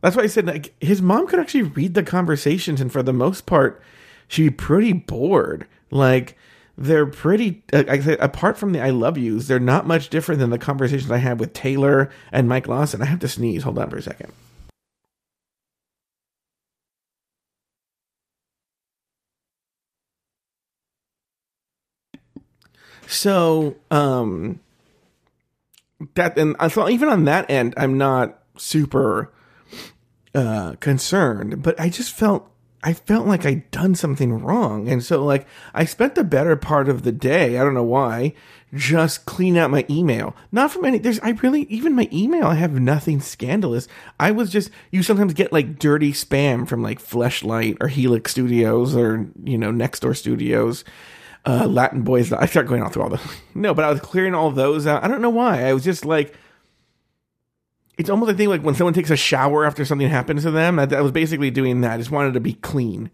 That's 0.00 0.16
why 0.16 0.22
I 0.22 0.28
said 0.28 0.46
like 0.46 0.74
his 0.80 1.02
mom 1.02 1.26
could 1.26 1.40
actually 1.40 1.64
read 1.64 1.92
the 1.92 2.02
conversations, 2.02 2.80
and 2.80 2.90
for 2.90 3.02
the 3.02 3.12
most 3.12 3.44
part, 3.44 3.82
she'd 4.28 4.44
be 4.44 4.50
pretty 4.50 4.92
bored. 4.94 5.66
Like 5.90 6.38
they're 6.78 7.06
pretty. 7.06 7.64
Uh, 7.72 7.84
I 7.88 7.98
said 7.98 8.20
apart 8.20 8.56
from 8.56 8.72
the 8.72 8.80
"I 8.80 8.90
love 8.90 9.18
yous," 9.18 9.48
they're 9.48 9.58
not 9.58 9.86
much 9.86 10.08
different 10.10 10.38
than 10.38 10.50
the 10.50 10.58
conversations 10.58 11.10
I 11.10 11.16
had 11.18 11.40
with 11.40 11.52
Taylor 11.52 12.08
and 12.30 12.48
Mike 12.48 12.68
Lawson. 12.68 13.02
I 13.02 13.06
have 13.06 13.18
to 13.20 13.28
sneeze. 13.28 13.64
Hold 13.64 13.78
on 13.78 13.90
for 13.90 13.96
a 13.96 14.02
second. 14.02 14.32
So, 23.08 23.76
um, 23.90 24.60
that 26.14 26.38
and 26.38 26.54
so 26.70 26.88
even 26.88 27.08
on 27.08 27.24
that 27.24 27.50
end, 27.50 27.74
I'm 27.76 27.98
not 27.98 28.38
super 28.56 29.32
uh, 30.32 30.74
concerned, 30.78 31.62
but 31.62 31.80
I 31.80 31.88
just 31.88 32.12
felt 32.12 32.48
I 32.82 32.92
felt 32.92 33.26
like 33.26 33.44
I'd 33.44 33.70
done 33.72 33.94
something 33.94 34.40
wrong. 34.40 34.88
And 34.88 35.02
so 35.02 35.24
like 35.24 35.46
I 35.74 35.84
spent 35.84 36.14
the 36.14 36.24
better 36.24 36.54
part 36.56 36.88
of 36.88 37.02
the 37.02 37.12
day, 37.12 37.58
I 37.58 37.64
don't 37.64 37.74
know 37.74 37.82
why, 37.82 38.34
just 38.72 39.26
clean 39.26 39.56
out 39.56 39.70
my 39.70 39.84
email. 39.90 40.36
Not 40.52 40.70
from 40.70 40.84
any 40.84 40.98
there's 40.98 41.18
I 41.20 41.30
really 41.30 41.62
even 41.62 41.94
my 41.94 42.08
email 42.12 42.46
I 42.46 42.54
have 42.54 42.72
nothing 42.80 43.20
scandalous. 43.20 43.88
I 44.20 44.30
was 44.30 44.50
just 44.50 44.70
you 44.92 45.02
sometimes 45.02 45.34
get 45.34 45.52
like 45.52 45.78
dirty 45.78 46.12
spam 46.12 46.68
from 46.68 46.82
like 46.82 47.02
Fleshlight 47.02 47.78
or 47.80 47.88
Helix 47.88 48.30
Studios 48.30 48.94
or 48.94 49.26
you 49.42 49.58
know 49.58 49.72
Nextdoor 49.72 50.16
Studios. 50.16 50.84
Uh, 51.44 51.66
Latin 51.66 52.02
boys. 52.02 52.30
I 52.32 52.44
start 52.46 52.66
going 52.66 52.82
all 52.82 52.90
through 52.90 53.04
all 53.04 53.08
the 53.08 53.20
no, 53.54 53.72
but 53.72 53.84
I 53.84 53.90
was 53.90 54.00
clearing 54.00 54.34
all 54.34 54.50
those 54.50 54.86
out. 54.86 55.02
I 55.02 55.08
don't 55.08 55.22
know 55.22 55.30
why. 55.30 55.64
I 55.64 55.72
was 55.72 55.82
just 55.82 56.04
like, 56.04 56.34
it's 57.98 58.08
almost 58.08 58.30
a 58.30 58.34
thing 58.34 58.48
like 58.48 58.62
when 58.62 58.76
someone 58.76 58.94
takes 58.94 59.10
a 59.10 59.16
shower 59.16 59.64
after 59.66 59.84
something 59.84 60.08
happens 60.08 60.44
to 60.44 60.52
them. 60.52 60.78
I, 60.78 60.84
I 60.84 61.00
was 61.00 61.12
basically 61.12 61.50
doing 61.50 61.80
that. 61.80 61.92
I 61.92 61.98
just 61.98 62.12
wanted 62.12 62.34
to 62.34 62.40
be 62.40 62.54
clean. 62.54 63.10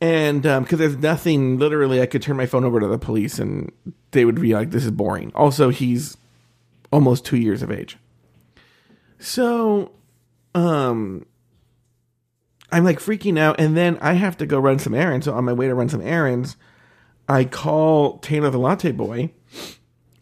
And 0.00 0.42
because 0.42 0.72
um, 0.72 0.78
there's 0.78 0.96
nothing, 0.96 1.58
literally, 1.58 2.00
I 2.00 2.06
could 2.06 2.22
turn 2.22 2.38
my 2.38 2.46
phone 2.46 2.64
over 2.64 2.80
to 2.80 2.86
the 2.86 2.98
police 2.98 3.38
and 3.38 3.70
they 4.12 4.24
would 4.24 4.40
be 4.40 4.54
like, 4.54 4.70
this 4.70 4.86
is 4.86 4.90
boring. 4.90 5.30
Also, 5.34 5.68
he's 5.68 6.16
almost 6.90 7.26
two 7.26 7.36
years 7.36 7.60
of 7.60 7.70
age. 7.70 7.98
So, 9.18 9.92
um, 10.54 11.26
I'm 12.72 12.84
like 12.84 12.98
freaking 12.98 13.38
out. 13.38 13.60
And 13.60 13.76
then 13.76 13.98
I 14.00 14.14
have 14.14 14.38
to 14.38 14.46
go 14.46 14.58
run 14.58 14.78
some 14.78 14.94
errands. 14.94 15.26
So, 15.26 15.34
on 15.34 15.44
my 15.44 15.52
way 15.52 15.66
to 15.66 15.74
run 15.74 15.90
some 15.90 16.00
errands, 16.00 16.56
I 17.28 17.44
call 17.44 18.16
Taylor 18.18 18.48
the 18.48 18.58
Latte 18.58 18.92
Boy 18.92 19.32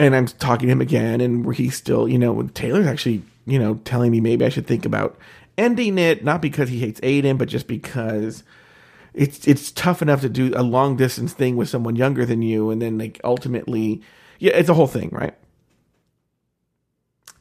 and 0.00 0.16
I'm 0.16 0.26
talking 0.26 0.66
to 0.66 0.72
him 0.72 0.80
again. 0.80 1.20
And 1.20 1.44
where 1.44 1.54
he's 1.54 1.76
still, 1.76 2.08
you 2.08 2.18
know, 2.18 2.42
Taylor's 2.48 2.88
actually 2.88 3.22
you 3.48 3.58
know, 3.58 3.76
telling 3.84 4.10
me 4.10 4.20
maybe 4.20 4.44
I 4.44 4.50
should 4.50 4.66
think 4.66 4.84
about 4.84 5.16
ending 5.56 5.98
it, 5.98 6.22
not 6.22 6.42
because 6.42 6.68
he 6.68 6.78
hates 6.78 7.00
Aiden, 7.00 7.38
but 7.38 7.48
just 7.48 7.66
because 7.66 8.44
it's 9.14 9.48
it's 9.48 9.72
tough 9.72 10.02
enough 10.02 10.20
to 10.20 10.28
do 10.28 10.52
a 10.54 10.62
long 10.62 10.96
distance 10.96 11.32
thing 11.32 11.56
with 11.56 11.68
someone 11.68 11.96
younger 11.96 12.26
than 12.26 12.42
you, 12.42 12.70
and 12.70 12.80
then 12.80 12.98
like 12.98 13.20
ultimately, 13.24 14.02
yeah, 14.38 14.52
it's 14.54 14.68
a 14.68 14.74
whole 14.74 14.86
thing, 14.86 15.08
right? 15.12 15.34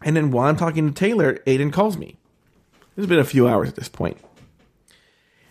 And 0.02 0.15
then 0.15 0.32
while 0.32 0.48
I'm 0.48 0.56
talking 0.56 0.88
to 0.88 0.93
Taylor, 0.93 1.36
Aiden 1.46 1.74
calls 1.74 1.98
me. 1.98 2.17
It's 2.96 3.06
been 3.06 3.20
a 3.20 3.26
few 3.26 3.48
hours 3.48 3.67
at 3.70 3.76
this 3.76 3.89
point, 3.89 4.17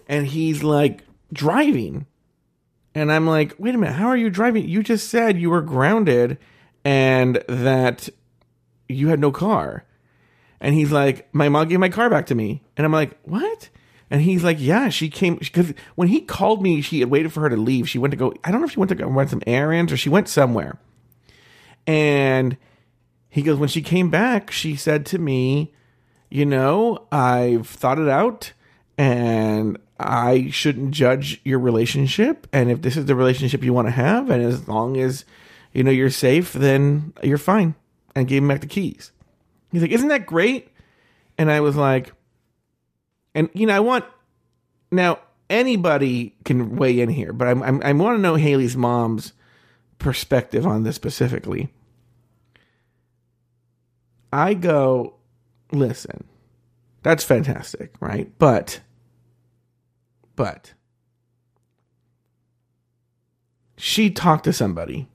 and 0.08 0.26
he's 0.26 0.62
like 0.62 1.02
driving, 1.32 2.06
and 2.94 3.12
I'm 3.12 3.26
like, 3.26 3.54
wait 3.58 3.74
a 3.74 3.78
minute, 3.78 3.94
how 3.94 4.08
are 4.08 4.16
you 4.16 4.30
driving? 4.30 4.66
You 4.66 4.82
just 4.82 5.10
said 5.10 5.38
you 5.38 5.50
were 5.50 5.60
grounded 5.60 6.38
and 6.82 7.42
that 7.48 8.08
you 8.88 9.08
had 9.08 9.20
no 9.20 9.30
car. 9.30 9.84
And 10.60 10.74
he's 10.74 10.92
like, 10.92 11.32
my 11.34 11.48
mom 11.48 11.68
gave 11.68 11.80
my 11.80 11.88
car 11.88 12.08
back 12.08 12.26
to 12.26 12.34
me. 12.34 12.62
And 12.76 12.84
I'm 12.84 12.92
like, 12.92 13.18
what? 13.22 13.68
And 14.10 14.22
he's 14.22 14.44
like, 14.44 14.58
yeah, 14.60 14.88
she 14.88 15.08
came 15.08 15.36
because 15.36 15.74
when 15.96 16.08
he 16.08 16.20
called 16.20 16.62
me, 16.62 16.80
she 16.80 17.00
had 17.00 17.10
waited 17.10 17.32
for 17.32 17.40
her 17.40 17.48
to 17.48 17.56
leave. 17.56 17.88
She 17.88 17.98
went 17.98 18.12
to 18.12 18.16
go. 18.16 18.32
I 18.44 18.50
don't 18.50 18.60
know 18.60 18.66
if 18.66 18.72
she 18.72 18.78
went 18.78 18.90
to 18.90 18.94
go 18.94 19.06
run 19.06 19.28
some 19.28 19.42
errands 19.46 19.92
or 19.92 19.96
she 19.96 20.08
went 20.08 20.28
somewhere. 20.28 20.78
And 21.86 22.56
he 23.28 23.42
goes, 23.42 23.58
when 23.58 23.68
she 23.68 23.82
came 23.82 24.10
back, 24.10 24.50
she 24.50 24.76
said 24.76 25.04
to 25.06 25.18
me, 25.18 25.74
you 26.30 26.46
know, 26.46 27.06
I've 27.12 27.68
thought 27.68 27.98
it 27.98 28.08
out, 28.08 28.52
and 28.98 29.78
I 30.00 30.50
shouldn't 30.50 30.90
judge 30.92 31.40
your 31.44 31.58
relationship. 31.58 32.46
And 32.52 32.70
if 32.70 32.82
this 32.82 32.96
is 32.96 33.06
the 33.06 33.14
relationship 33.14 33.62
you 33.62 33.72
want 33.72 33.88
to 33.88 33.92
have, 33.92 34.30
and 34.30 34.42
as 34.42 34.66
long 34.66 34.96
as 34.96 35.24
you 35.72 35.84
know 35.84 35.90
you're 35.90 36.10
safe, 36.10 36.52
then 36.52 37.12
you're 37.22 37.38
fine. 37.38 37.74
And 38.14 38.26
gave 38.26 38.42
him 38.42 38.48
back 38.48 38.62
the 38.62 38.66
keys. 38.66 39.12
He's 39.76 39.82
like, 39.82 39.90
Isn't 39.90 40.08
that 40.08 40.24
great? 40.24 40.72
And 41.36 41.52
I 41.52 41.60
was 41.60 41.76
like, 41.76 42.14
and 43.34 43.50
you 43.52 43.66
know, 43.66 43.76
I 43.76 43.80
want 43.80 44.06
now 44.90 45.18
anybody 45.50 46.34
can 46.46 46.76
weigh 46.76 46.98
in 46.98 47.10
here, 47.10 47.34
but 47.34 47.46
I'm, 47.46 47.62
I'm 47.62 47.82
i 47.82 47.92
want 47.92 48.16
to 48.16 48.22
know 48.22 48.36
Haley's 48.36 48.74
mom's 48.74 49.34
perspective 49.98 50.66
on 50.66 50.82
this 50.84 50.96
specifically. 50.96 51.74
I 54.32 54.54
go, 54.54 55.16
listen, 55.70 56.24
that's 57.02 57.22
fantastic, 57.22 57.92
right? 58.00 58.32
But, 58.38 58.80
but, 60.36 60.72
she 63.76 64.08
talked 64.08 64.44
to 64.44 64.54
somebody, 64.54 65.06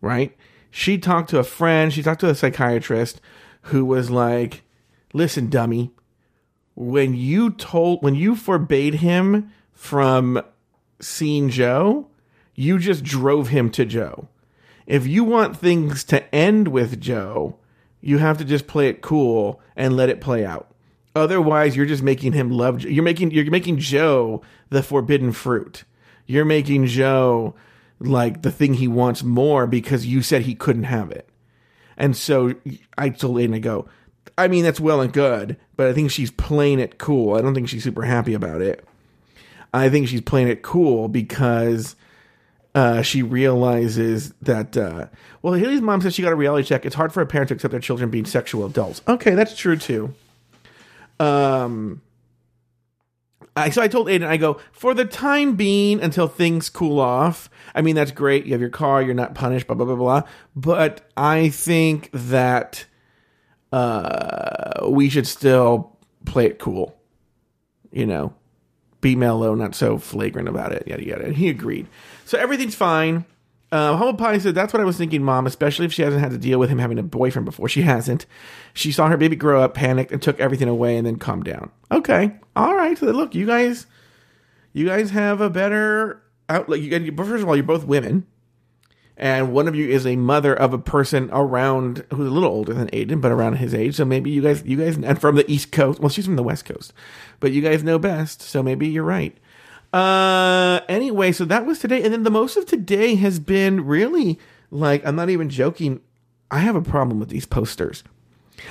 right? 0.00 0.36
She 0.70 0.98
talked 0.98 1.30
to 1.30 1.38
a 1.38 1.44
friend, 1.44 1.92
she 1.92 2.02
talked 2.02 2.20
to 2.20 2.28
a 2.28 2.34
psychiatrist 2.34 3.20
who 3.62 3.84
was 3.84 4.10
like, 4.10 4.62
"Listen, 5.12 5.48
dummy, 5.48 5.92
when 6.74 7.14
you 7.14 7.50
told 7.50 8.02
when 8.02 8.14
you 8.14 8.34
forbade 8.34 8.94
him 8.94 9.52
from 9.72 10.42
seeing 11.00 11.48
Joe, 11.48 12.08
you 12.54 12.78
just 12.78 13.04
drove 13.04 13.48
him 13.48 13.70
to 13.70 13.84
Joe. 13.84 14.28
If 14.86 15.06
you 15.06 15.24
want 15.24 15.56
things 15.56 16.04
to 16.04 16.34
end 16.34 16.68
with 16.68 17.00
Joe, 17.00 17.56
you 18.00 18.18
have 18.18 18.38
to 18.38 18.44
just 18.44 18.66
play 18.66 18.88
it 18.88 19.02
cool 19.02 19.60
and 19.76 19.96
let 19.96 20.08
it 20.08 20.20
play 20.20 20.44
out. 20.44 20.74
Otherwise, 21.14 21.76
you're 21.76 21.86
just 21.86 22.02
making 22.02 22.32
him 22.32 22.50
love. 22.50 22.82
You're 22.82 23.04
making 23.04 23.30
you're 23.32 23.50
making 23.50 23.78
Joe 23.78 24.42
the 24.70 24.82
forbidden 24.82 25.32
fruit. 25.32 25.84
You're 26.26 26.44
making 26.44 26.86
Joe 26.86 27.54
like 28.00 28.42
the 28.42 28.50
thing 28.50 28.74
he 28.74 28.88
wants 28.88 29.22
more 29.22 29.66
because 29.66 30.06
you 30.06 30.22
said 30.22 30.42
he 30.42 30.54
couldn't 30.54 30.84
have 30.84 31.10
it. 31.10 31.28
And 31.96 32.16
so 32.16 32.54
I 32.96 33.10
told 33.10 33.36
Aiden, 33.36 33.54
I 33.54 33.58
go, 33.58 33.88
I 34.38 34.48
mean, 34.48 34.64
that's 34.64 34.80
well 34.80 35.02
and 35.02 35.12
good, 35.12 35.58
but 35.76 35.86
I 35.86 35.92
think 35.92 36.10
she's 36.10 36.30
playing 36.30 36.80
it 36.80 36.98
cool. 36.98 37.36
I 37.36 37.42
don't 37.42 37.54
think 37.54 37.68
she's 37.68 37.84
super 37.84 38.02
happy 38.02 38.32
about 38.32 38.62
it. 38.62 38.84
I 39.72 39.88
think 39.88 40.08
she's 40.08 40.22
playing 40.22 40.48
it 40.48 40.62
cool 40.62 41.08
because 41.08 41.94
uh, 42.74 43.02
she 43.02 43.22
realizes 43.22 44.32
that, 44.42 44.76
uh, 44.76 45.06
well, 45.42 45.54
Haley's 45.54 45.82
mom 45.82 46.00
says 46.00 46.14
she 46.14 46.22
got 46.22 46.32
a 46.32 46.36
reality 46.36 46.66
check. 46.66 46.86
It's 46.86 46.94
hard 46.94 47.12
for 47.12 47.20
a 47.20 47.26
parent 47.26 47.48
to 47.48 47.54
accept 47.54 47.70
their 47.70 47.80
children 47.80 48.10
being 48.10 48.24
sexual 48.24 48.64
adults. 48.64 49.02
Okay, 49.06 49.34
that's 49.34 49.56
true 49.56 49.76
too. 49.76 50.14
Um, 51.18 52.00
I, 53.62 53.70
so 53.70 53.82
I 53.82 53.88
told 53.88 54.08
Aiden, 54.08 54.26
I 54.26 54.36
go, 54.36 54.60
for 54.72 54.94
the 54.94 55.04
time 55.04 55.56
being, 55.56 56.00
until 56.00 56.28
things 56.28 56.68
cool 56.68 57.00
off, 57.00 57.48
I 57.74 57.82
mean, 57.82 57.94
that's 57.94 58.10
great. 58.10 58.46
You 58.46 58.52
have 58.52 58.60
your 58.60 58.70
car, 58.70 59.02
you're 59.02 59.14
not 59.14 59.34
punished, 59.34 59.66
blah, 59.66 59.76
blah, 59.76 59.86
blah, 59.86 59.96
blah. 59.96 60.22
But 60.56 61.10
I 61.16 61.50
think 61.50 62.10
that 62.12 62.86
uh, 63.72 64.88
we 64.88 65.08
should 65.08 65.26
still 65.26 65.96
play 66.24 66.46
it 66.46 66.58
cool. 66.58 66.96
You 67.92 68.06
know, 68.06 68.34
be 69.00 69.16
mellow, 69.16 69.54
not 69.54 69.74
so 69.74 69.98
flagrant 69.98 70.48
about 70.48 70.72
it, 70.72 70.86
yada, 70.86 71.04
yada. 71.04 71.24
And 71.24 71.36
he 71.36 71.48
agreed. 71.48 71.86
So 72.24 72.38
everything's 72.38 72.74
fine. 72.74 73.24
Uh, 73.72 73.96
Humble 73.96 74.14
Pie 74.14 74.38
said, 74.38 74.54
That's 74.54 74.72
what 74.72 74.80
I 74.80 74.84
was 74.84 74.96
thinking, 74.96 75.22
Mom, 75.22 75.46
especially 75.46 75.86
if 75.86 75.92
she 75.92 76.02
hasn't 76.02 76.22
had 76.22 76.32
to 76.32 76.38
deal 76.38 76.58
with 76.58 76.70
him 76.70 76.78
having 76.78 76.98
a 76.98 77.02
boyfriend 77.04 77.46
before. 77.46 77.68
She 77.68 77.82
hasn't. 77.82 78.26
She 78.74 78.90
saw 78.90 79.08
her 79.08 79.16
baby 79.16 79.36
grow 79.36 79.62
up, 79.62 79.74
panicked, 79.74 80.10
and 80.10 80.20
took 80.20 80.40
everything 80.40 80.68
away 80.68 80.96
and 80.96 81.06
then 81.06 81.16
calmed 81.16 81.44
down. 81.44 81.70
Okay. 81.90 82.32
All 82.56 82.74
right. 82.74 82.98
So 82.98 83.06
look, 83.06 83.34
you 83.34 83.46
guys, 83.46 83.86
you 84.72 84.86
guys 84.86 85.10
have 85.10 85.40
a 85.40 85.48
better 85.50 86.20
outlet. 86.48 86.80
You, 86.80 87.12
first 87.16 87.42
of 87.42 87.48
all, 87.48 87.54
you're 87.54 87.62
both 87.64 87.84
women. 87.84 88.26
and 89.16 89.52
one 89.52 89.68
of 89.68 89.76
you 89.76 89.88
is 89.88 90.04
a 90.04 90.16
mother 90.16 90.52
of 90.52 90.72
a 90.72 90.78
person 90.78 91.28
around 91.32 92.04
who's 92.12 92.26
a 92.26 92.30
little 92.32 92.48
older 92.48 92.74
than 92.74 92.88
Aiden, 92.88 93.20
but 93.20 93.30
around 93.30 93.56
his 93.58 93.72
age. 93.72 93.94
So 93.94 94.04
maybe 94.04 94.30
you 94.30 94.42
guys, 94.42 94.64
you 94.64 94.78
guys, 94.78 94.96
and 94.96 95.20
from 95.20 95.36
the 95.36 95.48
East 95.48 95.70
Coast. 95.70 96.00
Well, 96.00 96.08
she's 96.08 96.24
from 96.26 96.36
the 96.36 96.42
West 96.42 96.64
Coast, 96.64 96.92
but 97.38 97.52
you 97.52 97.62
guys 97.62 97.84
know 97.84 98.00
best. 98.00 98.40
So 98.42 98.64
maybe 98.64 98.88
you're 98.88 99.04
right. 99.04 99.36
Uh, 99.92 100.80
anyway, 100.88 101.32
so 101.32 101.44
that 101.44 101.66
was 101.66 101.78
today, 101.78 102.02
and 102.02 102.12
then 102.12 102.22
the 102.22 102.30
most 102.30 102.56
of 102.56 102.66
today 102.66 103.16
has 103.16 103.38
been 103.38 103.84
really 103.84 104.38
like 104.70 105.04
I'm 105.04 105.16
not 105.16 105.30
even 105.30 105.48
joking. 105.50 106.00
I 106.50 106.60
have 106.60 106.76
a 106.76 106.82
problem 106.82 107.18
with 107.18 107.28
these 107.28 107.46
posters. 107.46 108.04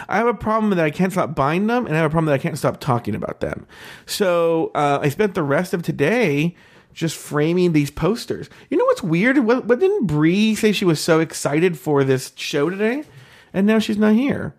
I 0.08 0.18
have 0.18 0.28
a 0.28 0.34
problem 0.34 0.70
that 0.72 0.86
I 0.86 0.92
can't 0.92 1.12
stop 1.12 1.36
buying 1.36 1.68
them, 1.68 1.86
and 1.86 1.96
I 1.96 1.98
have 1.98 2.06
a 2.06 2.10
problem 2.10 2.28
that 2.28 2.34
I 2.34 2.38
can't 2.38 2.58
stop 2.58 2.80
talking 2.80 3.16
about 3.16 3.40
them. 3.40 3.66
So 4.06 4.72
uh, 4.76 5.00
I 5.02 5.10
spent 5.10 5.34
the 5.34 5.44
rest 5.44 5.74
of 5.74 5.82
today 5.82 6.56
just 6.94 7.16
framing 7.16 7.72
these 7.72 7.92
posters. 7.92 8.50
You 8.70 8.78
know 8.78 8.86
what's 8.86 9.04
weird? 9.04 9.40
What, 9.40 9.66
what 9.66 9.80
didn't 9.80 10.08
Bree 10.08 10.56
say 10.56 10.72
she 10.72 10.86
was 10.86 11.00
so 11.00 11.20
excited 11.20 11.78
for 11.78 12.04
this 12.04 12.34
show 12.36 12.70
today, 12.70 13.04
and 13.54 13.66
now 13.66 13.80
she's 13.80 13.98
not 13.98 14.14
here? 14.14 14.56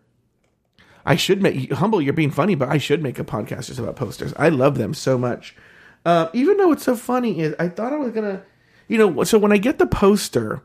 I 1.06 1.16
should 1.16 1.42
make 1.42 1.72
humble. 1.72 2.02
You're 2.02 2.12
being 2.12 2.30
funny, 2.30 2.54
but 2.54 2.68
I 2.68 2.78
should 2.78 3.02
make 3.02 3.18
a 3.18 3.24
podcast 3.24 3.66
just 3.66 3.78
about 3.78 3.96
posters. 3.96 4.34
I 4.36 4.48
love 4.48 4.78
them 4.78 4.94
so 4.94 5.16
much. 5.16 5.56
Uh, 6.04 6.28
even 6.32 6.56
though 6.56 6.72
it's 6.72 6.84
so 6.84 6.96
funny, 6.96 7.40
is 7.40 7.54
I 7.58 7.68
thought 7.68 7.92
I 7.92 7.96
was 7.96 8.12
gonna, 8.12 8.42
you 8.88 8.98
know, 8.98 9.24
so 9.24 9.38
when 9.38 9.52
I 9.52 9.58
get 9.58 9.78
the 9.78 9.86
poster, 9.86 10.62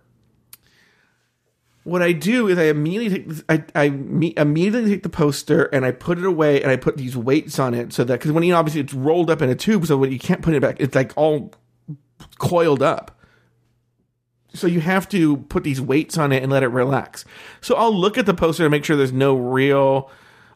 what 1.86 2.02
I 2.02 2.13
do 2.13 2.48
is 2.48 2.58
I 2.58 2.63
immediately 2.63 3.34
take 3.34 3.43
I, 3.48 3.63
I 3.86 3.89
me, 3.89 4.34
immediately 4.36 4.89
take 4.89 5.04
the 5.04 5.10
poster 5.10 5.65
and 5.65 5.86
I 5.86 5.91
put 5.91 6.17
it 6.17 6.26
away 6.26 6.62
and 6.62 6.71
I 6.71 6.78
put 6.78 6.98
these 6.98 7.15
weights 7.15 7.60
on 7.60 7.74
it 7.74 7.93
so 7.93 8.04
that 8.04 8.19
because 8.19 8.32
when 8.32 8.43
you 8.43 8.54
know, 8.54 8.60
obviously 8.60 8.82
it's 8.82 8.93
rolled 8.93 9.30
up 9.30 9.41
in 9.41 9.50
a 9.50 9.56
tube 9.56 9.86
so 9.86 9.95
when 9.95 10.12
you 10.12 10.17
can't 10.17 10.41
put 10.41 10.56
it 10.56 10.62
back 10.62 10.78
it's 10.80 10.95
like 10.95 11.13
all 11.15 11.54
coiled 12.39 12.82
up. 12.82 13.12
So 14.56 14.67
you 14.67 14.80
have 14.80 15.08
to 15.10 15.38
put 15.38 15.63
these 15.63 15.80
weights 15.80 16.17
on 16.17 16.32
it 16.32 16.41
and 16.41 16.52
let 16.52 16.63
it 16.63 16.69
relax. 16.69 17.26
So 17.62 17.76
I'll 17.76 17.95
look 17.95 18.17
at 18.17 18.26
the 18.26 18.34
poster 18.34 18.63
to 18.63 18.69
make 18.69 18.84
sure 18.84 18.95
there's 18.95 19.13
no 19.13 19.36
real 19.36 20.10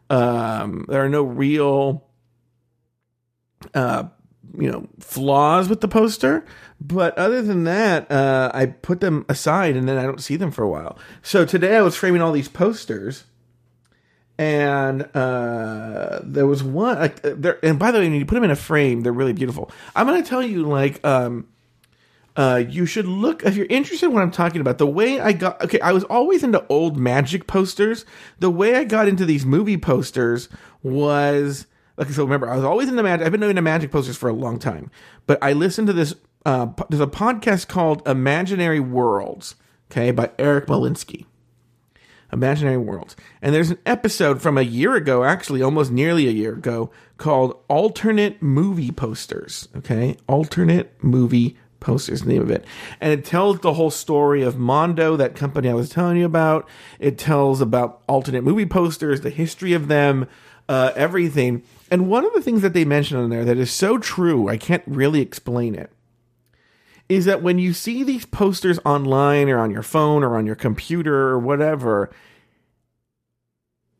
um, 0.08 0.84
there 0.88 1.04
are 1.04 1.08
no 1.08 1.22
real 1.22 2.08
uh, 3.72 4.04
you 4.58 4.70
know 4.70 4.86
flaws 4.98 5.68
with 5.68 5.80
the 5.80 5.88
poster 5.88 6.44
but 6.80 7.16
other 7.16 7.42
than 7.42 7.64
that 7.64 8.10
uh, 8.10 8.50
i 8.54 8.66
put 8.66 9.00
them 9.00 9.24
aside 9.28 9.76
and 9.76 9.88
then 9.88 9.96
i 9.96 10.02
don't 10.02 10.22
see 10.22 10.36
them 10.36 10.50
for 10.50 10.62
a 10.62 10.68
while 10.68 10.98
so 11.22 11.44
today 11.44 11.76
i 11.76 11.82
was 11.82 11.96
framing 11.96 12.20
all 12.20 12.32
these 12.32 12.48
posters 12.48 13.24
and 14.38 15.02
uh, 15.14 16.20
there 16.22 16.46
was 16.46 16.62
one 16.62 16.98
like 16.98 17.24
uh, 17.24 17.34
there 17.36 17.58
and 17.64 17.78
by 17.78 17.90
the 17.90 17.98
way 17.98 18.08
when 18.08 18.18
you 18.18 18.24
put 18.24 18.34
them 18.34 18.44
in 18.44 18.50
a 18.50 18.56
frame 18.56 19.02
they're 19.02 19.12
really 19.12 19.32
beautiful 19.32 19.70
i'm 19.94 20.06
going 20.06 20.22
to 20.22 20.28
tell 20.28 20.42
you 20.42 20.62
like 20.62 21.04
um, 21.04 21.46
uh, 22.36 22.62
you 22.68 22.86
should 22.86 23.06
look 23.06 23.44
if 23.44 23.56
you're 23.56 23.66
interested 23.66 24.06
in 24.06 24.12
what 24.12 24.22
I'm 24.22 24.30
talking 24.30 24.60
about. 24.60 24.78
The 24.78 24.86
way 24.86 25.20
I 25.20 25.32
got 25.32 25.62
okay, 25.64 25.80
I 25.80 25.92
was 25.92 26.04
always 26.04 26.42
into 26.42 26.64
old 26.68 26.96
magic 26.96 27.46
posters. 27.46 28.06
The 28.38 28.50
way 28.50 28.76
I 28.76 28.84
got 28.84 29.08
into 29.08 29.26
these 29.26 29.44
movie 29.44 29.76
posters 29.76 30.48
was 30.82 31.66
so 32.08 32.24
remember 32.24 32.48
i 32.50 32.56
was 32.56 32.64
always 32.64 32.88
into 32.88 33.02
magic 33.02 33.24
i've 33.24 33.32
been 33.32 33.42
into 33.42 33.62
magic 33.62 33.90
posters 33.90 34.16
for 34.16 34.28
a 34.28 34.32
long 34.32 34.58
time 34.58 34.90
but 35.26 35.38
i 35.42 35.52
listened 35.52 35.86
to 35.86 35.92
this 35.92 36.14
uh, 36.46 36.66
there's 36.88 37.02
a 37.02 37.06
podcast 37.06 37.68
called 37.68 38.06
imaginary 38.08 38.80
worlds 38.80 39.56
okay 39.90 40.10
by 40.10 40.30
eric 40.38 40.66
Molinsky. 40.66 41.26
imaginary 42.32 42.78
worlds. 42.78 43.16
And 43.42 43.54
there's 43.54 43.70
an 43.70 43.78
episode 43.84 44.40
from 44.40 44.56
a 44.56 44.62
year 44.62 44.94
ago 44.94 45.24
actually 45.24 45.62
almost 45.62 45.90
nearly 45.90 46.26
a 46.28 46.32
year 46.32 46.54
ago 46.54 46.90
called 47.18 47.58
alternate 47.68 48.40
movie 48.40 48.92
posters 48.92 49.68
okay? 49.76 50.16
Alternate 50.26 50.92
movie 51.02 51.56
posters 51.80 52.22
the 52.22 52.28
name 52.28 52.42
of 52.42 52.50
it. 52.50 52.64
And 53.00 53.12
it 53.12 53.24
tells 53.24 53.58
the 53.60 53.72
whole 53.72 53.90
story 53.90 54.42
of 54.42 54.58
mondo 54.58 55.16
that 55.16 55.34
company 55.34 55.68
i 55.68 55.74
was 55.74 55.88
telling 55.88 56.16
you 56.16 56.26
about. 56.26 56.68
It 56.98 57.18
tells 57.18 57.60
about 57.60 58.02
alternate 58.08 58.44
movie 58.44 58.66
posters 58.66 59.22
the 59.22 59.30
history 59.30 59.72
of 59.72 59.88
them 59.88 60.28
uh, 60.70 60.92
everything 60.94 61.62
and 61.90 62.08
one 62.08 62.24
of 62.24 62.32
the 62.32 62.40
things 62.40 62.62
that 62.62 62.72
they 62.72 62.84
mention 62.84 63.18
on 63.18 63.30
there 63.30 63.44
that 63.44 63.58
is 63.58 63.70
so 63.70 63.98
true, 63.98 64.48
I 64.48 64.56
can't 64.56 64.84
really 64.86 65.20
explain 65.20 65.74
it, 65.74 65.90
is 67.08 67.24
that 67.24 67.42
when 67.42 67.58
you 67.58 67.72
see 67.72 68.04
these 68.04 68.24
posters 68.24 68.78
online 68.84 69.48
or 69.48 69.58
on 69.58 69.72
your 69.72 69.82
phone 69.82 70.22
or 70.22 70.36
on 70.36 70.46
your 70.46 70.54
computer 70.54 71.28
or 71.28 71.38
whatever, 71.40 72.10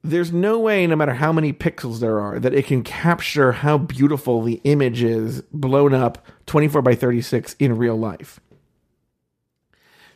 there's 0.05 0.33
no 0.33 0.61
way, 0.61 0.87
no 0.87 0.95
matter 0.95 1.15
how 1.15 1.33
many 1.33 1.53
pixels 1.53 1.99
there 1.99 2.21
are, 2.21 2.39
that 2.39 2.55
it 2.55 2.67
can 2.67 2.85
capture 2.85 3.53
how 3.53 3.77
beautiful 3.77 4.41
the 4.41 4.61
image 4.63 5.03
is 5.03 5.43
blown 5.53 5.93
up 5.93 6.25
24 6.47 6.83
by 6.83 6.95
36 6.95 7.57
in 7.59 7.77
real 7.77 7.97
life. 7.97 8.39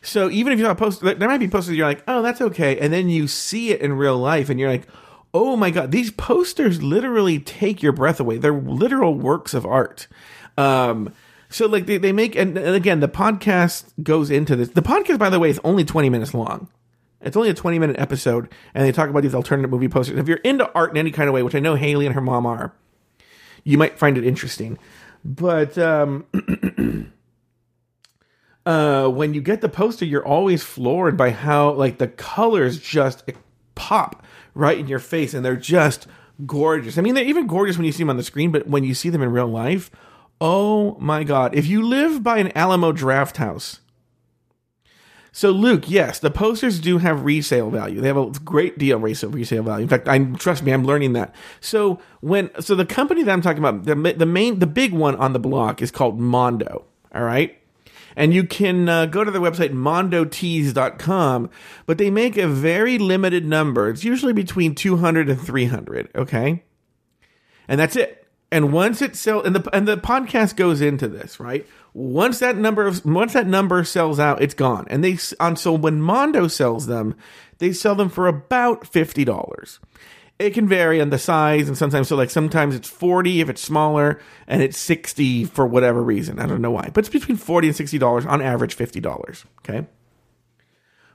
So 0.00 0.30
even 0.30 0.52
if 0.52 0.58
you're 0.60 0.68
not 0.68 0.78
posted, 0.78 1.18
there 1.18 1.28
might 1.28 1.38
be 1.38 1.48
posters 1.48 1.76
you're 1.76 1.88
like, 1.88 2.04
oh, 2.06 2.22
that's 2.22 2.40
okay. 2.40 2.78
And 2.78 2.92
then 2.92 3.08
you 3.08 3.26
see 3.26 3.70
it 3.70 3.80
in 3.80 3.94
real 3.94 4.18
life 4.18 4.48
and 4.48 4.60
you're 4.60 4.70
like, 4.70 4.86
oh 5.35 5.57
my 5.57 5.70
god, 5.70 5.90
these 5.90 6.12
posters 6.12 6.83
literally 6.83 7.40
take 7.40 7.83
your 7.83 7.92
breath 7.92 8.20
away. 8.20 8.38
They're 8.38 8.55
literal 8.55 9.14
works 9.14 9.53
of 9.53 9.66
art. 9.66 10.07
Um, 10.57 11.12
so 11.51 11.66
like 11.66 11.87
they, 11.87 11.99
they 11.99 12.12
make 12.12 12.37
and, 12.37 12.57
and 12.57 12.75
again 12.75 13.01
the 13.01 13.09
podcast 13.09 13.92
goes 14.03 14.31
into 14.31 14.57
this. 14.57 14.70
The 14.70 14.83
podcast, 14.83 15.18
by 15.18 15.29
the 15.29 15.40
way, 15.40 15.51
is 15.51 15.61
only 15.64 15.85
twenty 15.85 16.09
minutes 16.09 16.33
long. 16.33 16.68
It's 17.20 17.38
only 17.38 17.49
a 17.49 17.55
20 17.55 17.79
minute 17.79 17.99
episode, 17.99 18.53
and 18.75 18.85
they 18.85 18.92
talk 18.92 19.09
about 19.09 19.23
these 19.23 19.35
alternate 19.35 19.68
movie 19.68 19.88
posters. 19.88 20.18
If 20.18 20.29
you're 20.29 20.37
into 20.38 20.70
art 20.75 20.90
in 20.90 20.99
any 20.99 21.11
kind 21.11 21.27
of 21.27 21.35
way, 21.35 21.42
which 21.42 21.55
I 21.55 21.59
know 21.59 21.75
Haley 21.75 22.05
and 22.05 22.14
her 22.14 22.20
mom 22.20 22.44
are, 22.44 22.75
you 23.64 23.79
might 23.79 23.99
find 23.99 24.18
it 24.18 24.27
interesting. 24.27 24.79
But 25.25 25.79
um, 25.79 26.27
uh, 28.66 29.09
when 29.09 29.33
you 29.33 29.40
get 29.40 29.62
the 29.62 29.70
poster, 29.70 30.05
you're 30.05 30.27
always 30.27 30.62
floored 30.62 31.16
by 31.16 31.31
how 31.31 31.73
like 31.73 31.97
the 31.97 32.09
colors 32.09 32.79
just 32.79 33.25
pop 33.75 34.23
right 34.54 34.78
in 34.78 34.86
your 34.86 34.98
face, 34.98 35.34
and 35.34 35.44
they're 35.44 35.56
just 35.56 36.06
gorgeous. 36.46 36.98
I 36.98 37.02
mean, 37.02 37.14
they're 37.14 37.24
even 37.24 37.46
gorgeous 37.46 37.76
when 37.76 37.86
you 37.86 37.92
see 37.92 38.02
them 38.02 38.10
on 38.10 38.16
the 38.16 38.22
screen, 38.22 38.50
but 38.50 38.66
when 38.66 38.84
you 38.84 38.94
see 38.94 39.10
them 39.10 39.22
in 39.22 39.32
real 39.32 39.46
life, 39.46 39.90
oh 40.40 40.96
my 40.98 41.24
god! 41.24 41.54
If 41.54 41.66
you 41.66 41.82
live 41.82 42.22
by 42.22 42.38
an 42.38 42.56
Alamo 42.56 42.92
Drafthouse, 42.92 43.78
so 45.36 45.50
Luke, 45.50 45.90
yes, 45.90 46.20
the 46.20 46.30
posters 46.30 46.78
do 46.78 46.98
have 46.98 47.24
resale 47.24 47.68
value. 47.68 48.00
They 48.00 48.06
have 48.06 48.16
a 48.16 48.30
great 48.44 48.78
deal 48.78 48.98
of 48.98 49.02
resale 49.02 49.30
resale 49.30 49.64
value. 49.64 49.82
In 49.82 49.88
fact, 49.88 50.06
I 50.06 50.20
trust 50.34 50.62
me, 50.62 50.72
I'm 50.72 50.84
learning 50.84 51.14
that. 51.14 51.34
So 51.60 51.98
when 52.20 52.50
so 52.60 52.76
the 52.76 52.86
company 52.86 53.24
that 53.24 53.32
I'm 53.32 53.42
talking 53.42 53.58
about, 53.58 53.84
the 53.84 53.96
the 54.16 54.26
main 54.26 54.60
the 54.60 54.68
big 54.68 54.92
one 54.92 55.16
on 55.16 55.32
the 55.32 55.40
block 55.40 55.82
is 55.82 55.90
called 55.90 56.20
Mondo. 56.20 56.84
All 57.12 57.24
right. 57.24 57.58
And 58.16 58.33
you 58.33 58.44
can 58.44 58.88
uh, 58.88 59.07
go 59.07 59.24
to 59.24 59.31
their 59.31 59.40
website, 59.40 59.72
mondotees.com, 59.72 61.50
but 61.87 61.98
they 61.98 62.11
make 62.11 62.37
a 62.37 62.48
very 62.48 62.98
limited 62.98 63.44
number. 63.44 63.88
It's 63.88 64.05
usually 64.05 64.33
between 64.33 64.74
200 64.74 65.29
and 65.29 65.40
300, 65.40 66.11
okay? 66.14 66.64
And 67.68 67.81
that's 67.81 67.96
it. 67.96 68.27
And 68.53 68.72
once 68.72 69.03
it 69.03 69.16
sells, 69.16 69.46
and 69.46 69.57
the 69.57 69.74
and 69.74 69.88
the 69.88 69.96
podcast 69.96 70.55
goes 70.55 70.81
into 70.81 71.09
this, 71.09 71.40
right? 71.40 71.66
Once 71.92 72.38
that 72.38 72.57
number 72.57 72.87
of 72.87 73.05
once 73.05 73.33
that 73.33 73.48
number 73.48 73.83
sells 73.83 74.20
out, 74.20 74.40
it's 74.40 74.55
gone. 74.55 74.87
And 74.88 75.03
they 75.03 75.18
on 75.40 75.57
so 75.57 75.72
when 75.72 76.00
Mondo 76.00 76.46
sells 76.46 76.87
them, 76.87 77.16
they 77.59 77.72
sell 77.72 77.96
them 77.96 78.09
for 78.09 78.29
about 78.29 78.87
fifty 78.87 79.24
dollars 79.24 79.81
it 80.38 80.51
can 80.51 80.68
vary 80.68 81.01
on 81.01 81.11
the 81.11 81.18
size 81.18 81.68
and 81.68 81.79
sometimes 81.79 82.09
so 82.09 82.16
like 82.16 82.31
sometimes 82.31 82.75
it's 82.75 82.88
40 82.88 83.40
if 83.40 83.49
it's 83.49 83.62
smaller 83.62 84.20
and 84.47 84.62
it's 84.62 84.79
60 84.79 85.44
for 85.44 85.66
whatever 85.66 86.03
reason. 86.03 86.38
I 86.38 86.47
don't 86.47 86.61
know 86.61 86.70
why. 86.70 86.90
But 86.92 87.01
it's 87.01 87.09
between 87.09 87.37
40 87.37 87.68
and 87.68 87.77
60 87.77 87.99
dollars 87.99 88.27
on 88.27 88.42
average 88.42 88.75
50 88.75 89.01
dollars 89.01 89.44
okay? 89.61 89.87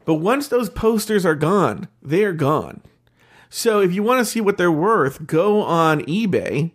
But 0.05 0.15
once 0.15 0.47
those 0.47 0.69
posters 0.69 1.25
are 1.25 1.35
gone 1.35 1.87
they 2.01 2.23
are 2.23 2.33
gone. 2.33 2.81
So 3.49 3.81
if 3.81 3.93
you 3.93 4.03
want 4.03 4.19
to 4.19 4.31
see 4.31 4.41
what 4.41 4.57
they're 4.57 4.71
worth 4.71 5.27
go 5.27 5.61
on 5.61 6.01
ebay 6.01 6.71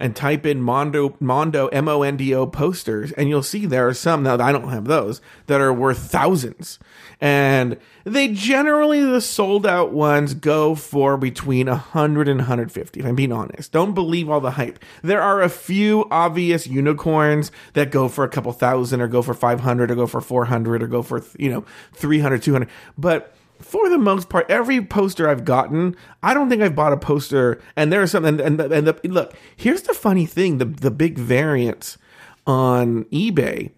and 0.00 0.16
type 0.16 0.46
in 0.46 0.62
Mondo 0.62 1.14
Mondo 1.20 1.68
M 1.68 1.86
O 1.86 2.02
N 2.02 2.16
D 2.16 2.34
O 2.34 2.46
posters, 2.46 3.12
and 3.12 3.28
you'll 3.28 3.42
see 3.42 3.66
there 3.66 3.86
are 3.86 3.94
some 3.94 4.22
now 4.22 4.38
I 4.38 4.50
don't 4.50 4.70
have 4.70 4.86
those 4.86 5.20
that 5.46 5.60
are 5.60 5.72
worth 5.72 5.98
thousands, 5.98 6.78
and 7.20 7.76
they 8.04 8.28
generally 8.28 9.04
the 9.04 9.20
sold 9.20 9.66
out 9.66 9.92
ones 9.92 10.32
go 10.32 10.74
for 10.74 11.18
between 11.18 11.68
100 11.68 12.28
and 12.28 12.40
150. 12.40 12.98
If 12.98 13.06
I'm 13.06 13.14
being 13.14 13.30
honest, 13.30 13.70
don't 13.70 13.92
believe 13.92 14.30
all 14.30 14.40
the 14.40 14.52
hype. 14.52 14.82
There 15.02 15.20
are 15.20 15.42
a 15.42 15.50
few 15.50 16.08
obvious 16.10 16.66
unicorns 16.66 17.52
that 17.74 17.90
go 17.90 18.08
for 18.08 18.24
a 18.24 18.28
couple 18.28 18.52
thousand, 18.52 19.02
or 19.02 19.08
go 19.08 19.20
for 19.20 19.34
500, 19.34 19.90
or 19.90 19.94
go 19.94 20.06
for 20.06 20.22
400, 20.22 20.82
or 20.82 20.86
go 20.86 21.02
for 21.02 21.22
you 21.38 21.50
know 21.50 21.64
300, 21.92 22.42
200, 22.42 22.68
but 22.96 23.36
for 23.60 23.88
the 23.88 23.98
most 23.98 24.28
part, 24.28 24.50
every 24.50 24.84
poster 24.84 25.28
I've 25.28 25.44
gotten, 25.44 25.96
I 26.22 26.34
don't 26.34 26.48
think 26.48 26.62
I've 26.62 26.74
bought 26.74 26.92
a 26.92 26.96
poster. 26.96 27.60
And 27.76 27.92
there 27.92 28.02
are 28.02 28.06
some, 28.06 28.24
and, 28.24 28.40
and, 28.40 28.60
and 28.60 28.86
the, 28.86 29.00
look, 29.04 29.34
here's 29.56 29.82
the 29.82 29.94
funny 29.94 30.26
thing: 30.26 30.58
the 30.58 30.64
the 30.64 30.90
big 30.90 31.18
variance 31.18 31.98
on 32.46 33.04
eBay 33.04 33.70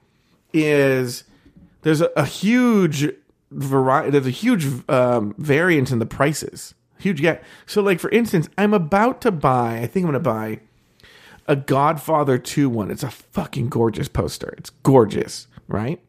is 0.52 1.24
there's 1.82 2.00
a, 2.00 2.10
a 2.16 2.24
huge 2.24 3.12
variety. 3.50 4.10
There's 4.10 4.26
a 4.26 4.30
huge 4.30 4.88
um, 4.88 5.34
variance 5.38 5.90
in 5.90 5.98
the 5.98 6.06
prices. 6.06 6.74
Huge 6.98 7.20
gap. 7.20 7.42
So, 7.66 7.82
like 7.82 8.00
for 8.00 8.10
instance, 8.10 8.48
I'm 8.56 8.74
about 8.74 9.20
to 9.22 9.32
buy. 9.32 9.78
I 9.78 9.86
think 9.86 10.04
I'm 10.06 10.12
going 10.12 10.14
to 10.14 10.20
buy 10.20 10.60
a 11.48 11.56
Godfather 11.56 12.38
2 12.38 12.68
one. 12.70 12.90
It's 12.90 13.02
a 13.02 13.10
fucking 13.10 13.68
gorgeous 13.68 14.08
poster. 14.08 14.54
It's 14.56 14.70
gorgeous, 14.70 15.48
right? 15.66 16.00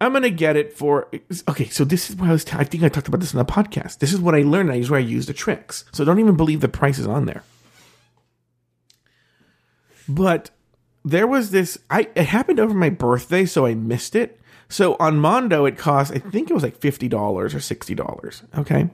I'm 0.00 0.12
gonna 0.12 0.30
get 0.30 0.56
it 0.56 0.72
for 0.72 1.08
okay. 1.48 1.68
So 1.68 1.84
this 1.84 2.08
is 2.08 2.16
what 2.16 2.28
I 2.28 2.32
was. 2.32 2.44
T- 2.44 2.56
I 2.56 2.64
think 2.64 2.84
I 2.84 2.88
talked 2.88 3.08
about 3.08 3.20
this 3.20 3.32
in 3.32 3.38
the 3.38 3.44
podcast. 3.44 3.98
This 3.98 4.12
is 4.12 4.20
what 4.20 4.34
I 4.34 4.42
learned. 4.42 4.70
I 4.70 4.76
use 4.76 4.90
where 4.90 5.00
I 5.00 5.02
use 5.02 5.26
the 5.26 5.32
tricks. 5.32 5.84
So 5.92 6.04
don't 6.04 6.20
even 6.20 6.36
believe 6.36 6.60
the 6.60 6.68
price 6.68 6.98
is 6.98 7.06
on 7.06 7.26
there. 7.26 7.42
But 10.08 10.50
there 11.04 11.26
was 11.26 11.50
this. 11.50 11.78
I 11.90 12.08
it 12.14 12.26
happened 12.26 12.60
over 12.60 12.74
my 12.74 12.90
birthday, 12.90 13.44
so 13.44 13.66
I 13.66 13.74
missed 13.74 14.14
it. 14.14 14.40
So 14.68 14.96
on 15.00 15.18
Mondo, 15.18 15.64
it 15.64 15.78
cost. 15.78 16.12
I 16.12 16.18
think 16.18 16.50
it 16.50 16.54
was 16.54 16.62
like 16.62 16.76
fifty 16.76 17.08
dollars 17.08 17.54
or 17.54 17.60
sixty 17.60 17.94
dollars. 17.94 18.42
Okay. 18.56 18.90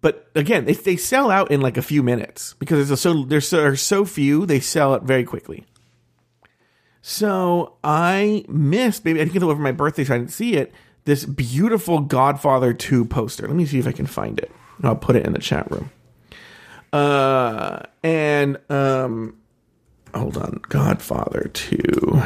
But 0.00 0.28
again, 0.34 0.64
they, 0.64 0.74
they 0.74 0.96
sell 0.96 1.30
out 1.30 1.50
in 1.50 1.60
like 1.60 1.76
a 1.76 1.82
few 1.82 2.02
minutes 2.02 2.54
because 2.58 2.88
there's 2.88 3.00
so 3.00 3.24
there's 3.24 3.48
so, 3.48 3.74
so 3.74 4.04
few. 4.04 4.46
They 4.46 4.60
sell 4.60 4.94
it 4.94 5.02
very 5.02 5.24
quickly. 5.24 5.66
So 7.08 7.72
I 7.82 8.44
missed, 8.48 9.02
maybe 9.06 9.22
I 9.22 9.24
get 9.24 9.36
it 9.36 9.42
over 9.42 9.54
for 9.54 9.62
my 9.62 9.72
birthday, 9.72 10.04
so 10.04 10.14
I 10.14 10.18
didn't 10.18 10.30
see 10.30 10.56
it. 10.56 10.74
This 11.06 11.24
beautiful 11.24 12.00
Godfather 12.00 12.74
2 12.74 13.06
poster. 13.06 13.46
Let 13.46 13.56
me 13.56 13.64
see 13.64 13.78
if 13.78 13.86
I 13.86 13.92
can 13.92 14.04
find 14.04 14.38
it. 14.38 14.52
I'll 14.82 14.94
put 14.94 15.16
it 15.16 15.24
in 15.24 15.32
the 15.32 15.38
chat 15.38 15.70
room. 15.70 15.90
Uh, 16.92 17.80
and 18.02 18.58
um, 18.68 19.38
hold 20.14 20.36
on, 20.36 20.60
Godfather 20.68 21.50
2. 21.54 22.22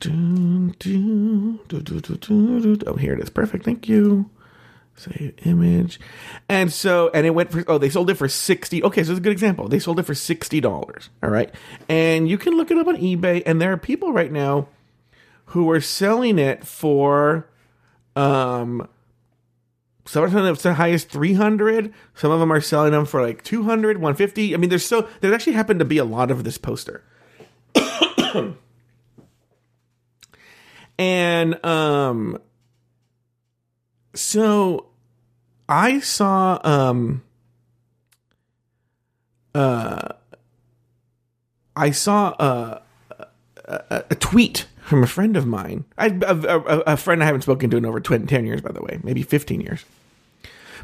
Do, 0.00 0.74
do, 0.78 1.60
do, 1.68 1.80
do, 1.80 2.00
do, 2.00 2.16
do, 2.18 2.76
do. 2.76 2.86
Oh, 2.86 2.96
here 2.96 3.14
it 3.14 3.20
is. 3.20 3.30
Perfect. 3.30 3.64
Thank 3.64 3.88
you. 3.88 4.28
Save 4.98 5.34
image. 5.44 6.00
And 6.48 6.72
so, 6.72 7.08
and 7.14 7.24
it 7.24 7.30
went 7.30 7.52
for, 7.52 7.64
oh, 7.68 7.78
they 7.78 7.88
sold 7.88 8.10
it 8.10 8.16
for 8.16 8.28
60. 8.28 8.82
Okay, 8.82 9.04
so 9.04 9.12
it's 9.12 9.18
a 9.18 9.22
good 9.22 9.30
example. 9.30 9.68
They 9.68 9.78
sold 9.78 10.00
it 10.00 10.02
for 10.02 10.14
$60. 10.14 11.08
All 11.22 11.30
right. 11.30 11.54
And 11.88 12.28
you 12.28 12.36
can 12.36 12.56
look 12.56 12.72
it 12.72 12.78
up 12.78 12.88
on 12.88 12.96
eBay. 12.96 13.44
And 13.46 13.62
there 13.62 13.72
are 13.72 13.76
people 13.76 14.12
right 14.12 14.32
now 14.32 14.66
who 15.46 15.70
are 15.70 15.80
selling 15.80 16.38
it 16.40 16.66
for, 16.66 17.48
um, 18.16 18.88
some 20.04 20.24
of 20.24 20.32
them 20.32 20.46
it's 20.46 20.64
the 20.64 20.74
highest 20.74 21.10
300. 21.10 21.94
Some 22.14 22.32
of 22.32 22.40
them 22.40 22.50
are 22.50 22.60
selling 22.60 22.90
them 22.90 23.06
for 23.06 23.22
like 23.22 23.44
200, 23.44 23.98
150. 23.98 24.52
I 24.52 24.56
mean, 24.56 24.68
there's 24.68 24.84
so, 24.84 25.08
there 25.20 25.32
actually 25.32 25.52
happened 25.52 25.78
to 25.78 25.84
be 25.84 25.98
a 25.98 26.04
lot 26.04 26.32
of 26.32 26.42
this 26.42 26.58
poster. 26.58 27.04
and, 30.98 31.64
um, 31.64 32.40
so 34.14 34.87
I 35.68 36.00
saw 36.00 36.58
um 36.64 37.22
uh 39.54 40.14
I 41.76 41.92
saw 41.92 42.34
a, 42.40 42.82
a, 43.64 44.04
a 44.10 44.14
tweet 44.16 44.66
from 44.80 45.04
a 45.04 45.06
friend 45.06 45.36
of 45.36 45.46
mine. 45.46 45.84
I 45.96 46.06
a, 46.06 46.34
a, 46.34 46.78
a, 46.80 46.96
friend 46.96 47.22
I 47.22 47.26
haven't 47.26 47.42
spoken 47.42 47.70
to 47.70 47.76
in 47.76 47.86
over 47.86 48.00
20, 48.00 48.26
10 48.26 48.46
years, 48.46 48.60
by 48.60 48.72
the 48.72 48.82
way, 48.82 48.98
maybe 49.04 49.22
15 49.22 49.60
years. 49.60 49.84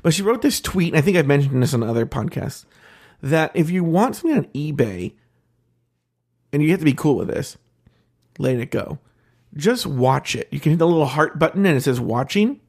But 0.05 0.15
she 0.15 0.23
wrote 0.23 0.43
this 0.43 0.61
tweet, 0.61 0.93
and 0.93 0.99
I 0.99 1.01
think 1.01 1.17
I've 1.17 1.27
mentioned 1.27 1.61
this 1.61 1.75
on 1.75 1.83
other 1.83 2.07
podcasts, 2.07 2.65
that 3.23 3.51
if 3.55 3.71
you 3.71 3.83
want 3.83 4.15
something 4.15 4.39
on 4.39 4.45
eBay, 4.55 5.15
and 6.53 6.63
you 6.63 6.71
have 6.71 6.79
to 6.79 6.85
be 6.85 6.93
cool 6.93 7.17
with 7.17 7.29
this, 7.29 7.57
letting 8.39 8.61
it 8.61 8.71
go, 8.71 8.99
just 9.57 9.87
watch 9.87 10.37
it. 10.37 10.47
You 10.53 10.61
can 10.61 10.71
hit 10.71 10.79
the 10.79 10.87
little 10.87 11.07
heart 11.07 11.39
button 11.39 11.67
and 11.67 11.77
it 11.77 11.81
says 11.81 12.01
watching 12.01 12.61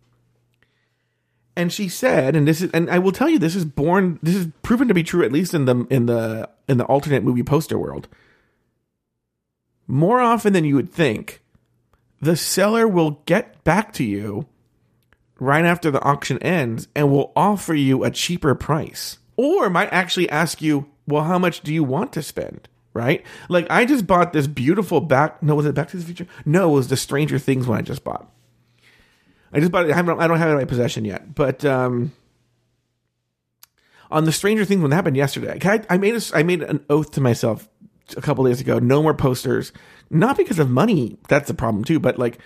and 1.56 1.72
she 1.72 1.88
said, 1.88 2.36
and 2.36 2.48
this 2.48 2.62
is, 2.62 2.72
and 2.72 2.90
I 2.90 3.00
will 3.00 3.12
tell 3.12 3.30
you, 3.30 3.40
this 3.40 3.56
is 3.56 3.66
born, 3.66 4.20
this 4.22 4.36
is 4.36 4.48
proven 4.62 4.88
to 4.88 4.94
be 4.94 5.04
true 5.04 5.24
at 5.24 5.32
least 5.32 5.54
in 5.54 5.66
the 5.66 5.88
in 5.90 6.06
the 6.06 6.50
in 6.68 6.78
the 6.78 6.86
alternate 6.86 7.24
movie 7.24 7.44
poster 7.44 7.78
world. 7.78 8.08
More 9.88 10.20
often 10.20 10.54
than 10.54 10.66
you 10.66 10.76
would 10.76 10.92
think, 10.92 11.42
the 12.22 12.36
seller 12.36 12.88
will 12.88 13.22
get 13.26 13.64
back 13.64 13.94
to 13.94 14.04
you 14.04 14.48
right 15.40 15.66
after 15.66 15.92
the 15.92 16.02
auction 16.02 16.40
ends 16.40 16.88
and 16.96 17.12
will 17.12 17.32
offer 17.36 17.74
you 17.74 18.04
a 18.04 18.12
cheaper 18.12 18.56
price, 18.56 19.20
or 19.38 19.70
might 19.70 19.94
actually 19.94 20.30
ask 20.30 20.62
you, 20.62 20.88
"Well, 21.08 21.24
how 21.24 21.40
much 21.40 21.62
do 21.62 21.74
you 21.74 21.84
want 21.84 22.12
to 22.14 22.24
spend?" 22.24 22.68
Right? 22.94 23.26
Like 23.50 23.68
I 23.70 23.86
just 23.86 24.08
bought 24.08 24.34
this 24.34 24.48
beautiful 24.48 25.02
back. 25.02 25.42
No, 25.44 25.56
was 25.56 25.66
it 25.66 25.76
Back 25.76 25.90
to 25.90 25.98
the 25.98 26.06
Future? 26.06 26.28
No, 26.46 26.72
it 26.72 26.76
was 26.76 26.88
the 26.88 26.98
Stranger 26.98 27.40
Things 27.40 27.68
one 27.68 27.78
I 27.78 27.82
just 27.82 28.04
bought 28.04 28.32
I 29.56 29.60
just 29.60 29.72
bought 29.72 29.90
it. 29.90 29.96
I, 29.96 30.02
don't 30.02 30.20
have 30.20 30.50
it 30.50 30.52
in 30.52 30.58
my 30.58 30.66
possession 30.66 31.06
yet. 31.06 31.34
But 31.34 31.64
um, 31.64 32.12
on 34.12 34.26
the 34.26 34.34
Stranger 34.34 34.66
Things 34.66 34.82
one 34.82 34.90
that 34.90 34.98
happened 34.98 35.16
yesterday, 35.16 35.58
I, 35.64 35.82
I 35.90 35.98
made 35.98 36.14
a, 36.14 36.22
I 36.34 36.44
made 36.44 36.62
an 36.62 36.84
oath 36.90 37.12
to 37.12 37.22
myself 37.22 37.70
a 38.18 38.22
couple 38.22 38.44
days 38.44 38.60
ago. 38.60 38.80
No 38.80 39.02
more 39.02 39.14
posters. 39.14 39.72
Not 40.10 40.36
because 40.36 40.60
of 40.60 40.70
money. 40.70 41.18
That's 41.30 41.48
the 41.48 41.54
problem 41.54 41.86
too. 41.86 42.02
But 42.02 42.20
like 42.20 42.38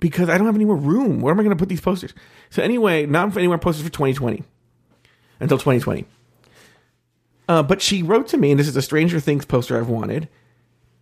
because 0.00 0.28
I 0.28 0.36
don't 0.36 0.46
have 0.46 0.56
any 0.56 0.64
more 0.64 0.76
room. 0.76 1.20
Where 1.20 1.32
am 1.32 1.38
I 1.38 1.44
going 1.44 1.56
to 1.56 1.60
put 1.60 1.68
these 1.68 1.80
posters? 1.80 2.12
So 2.50 2.62
anyway, 2.62 3.06
not 3.06 3.36
any 3.36 3.46
more 3.46 3.58
posters 3.58 3.84
for 3.84 3.92
2020 3.92 4.42
until 5.38 5.58
2020. 5.58 6.04
Uh, 7.48 7.62
but 7.62 7.80
she 7.80 8.02
wrote 8.02 8.26
to 8.28 8.36
me, 8.36 8.50
and 8.50 8.58
this 8.58 8.66
is 8.66 8.76
a 8.76 8.82
Stranger 8.82 9.20
Things 9.20 9.44
poster 9.44 9.78
I've 9.78 9.88
wanted. 9.88 10.28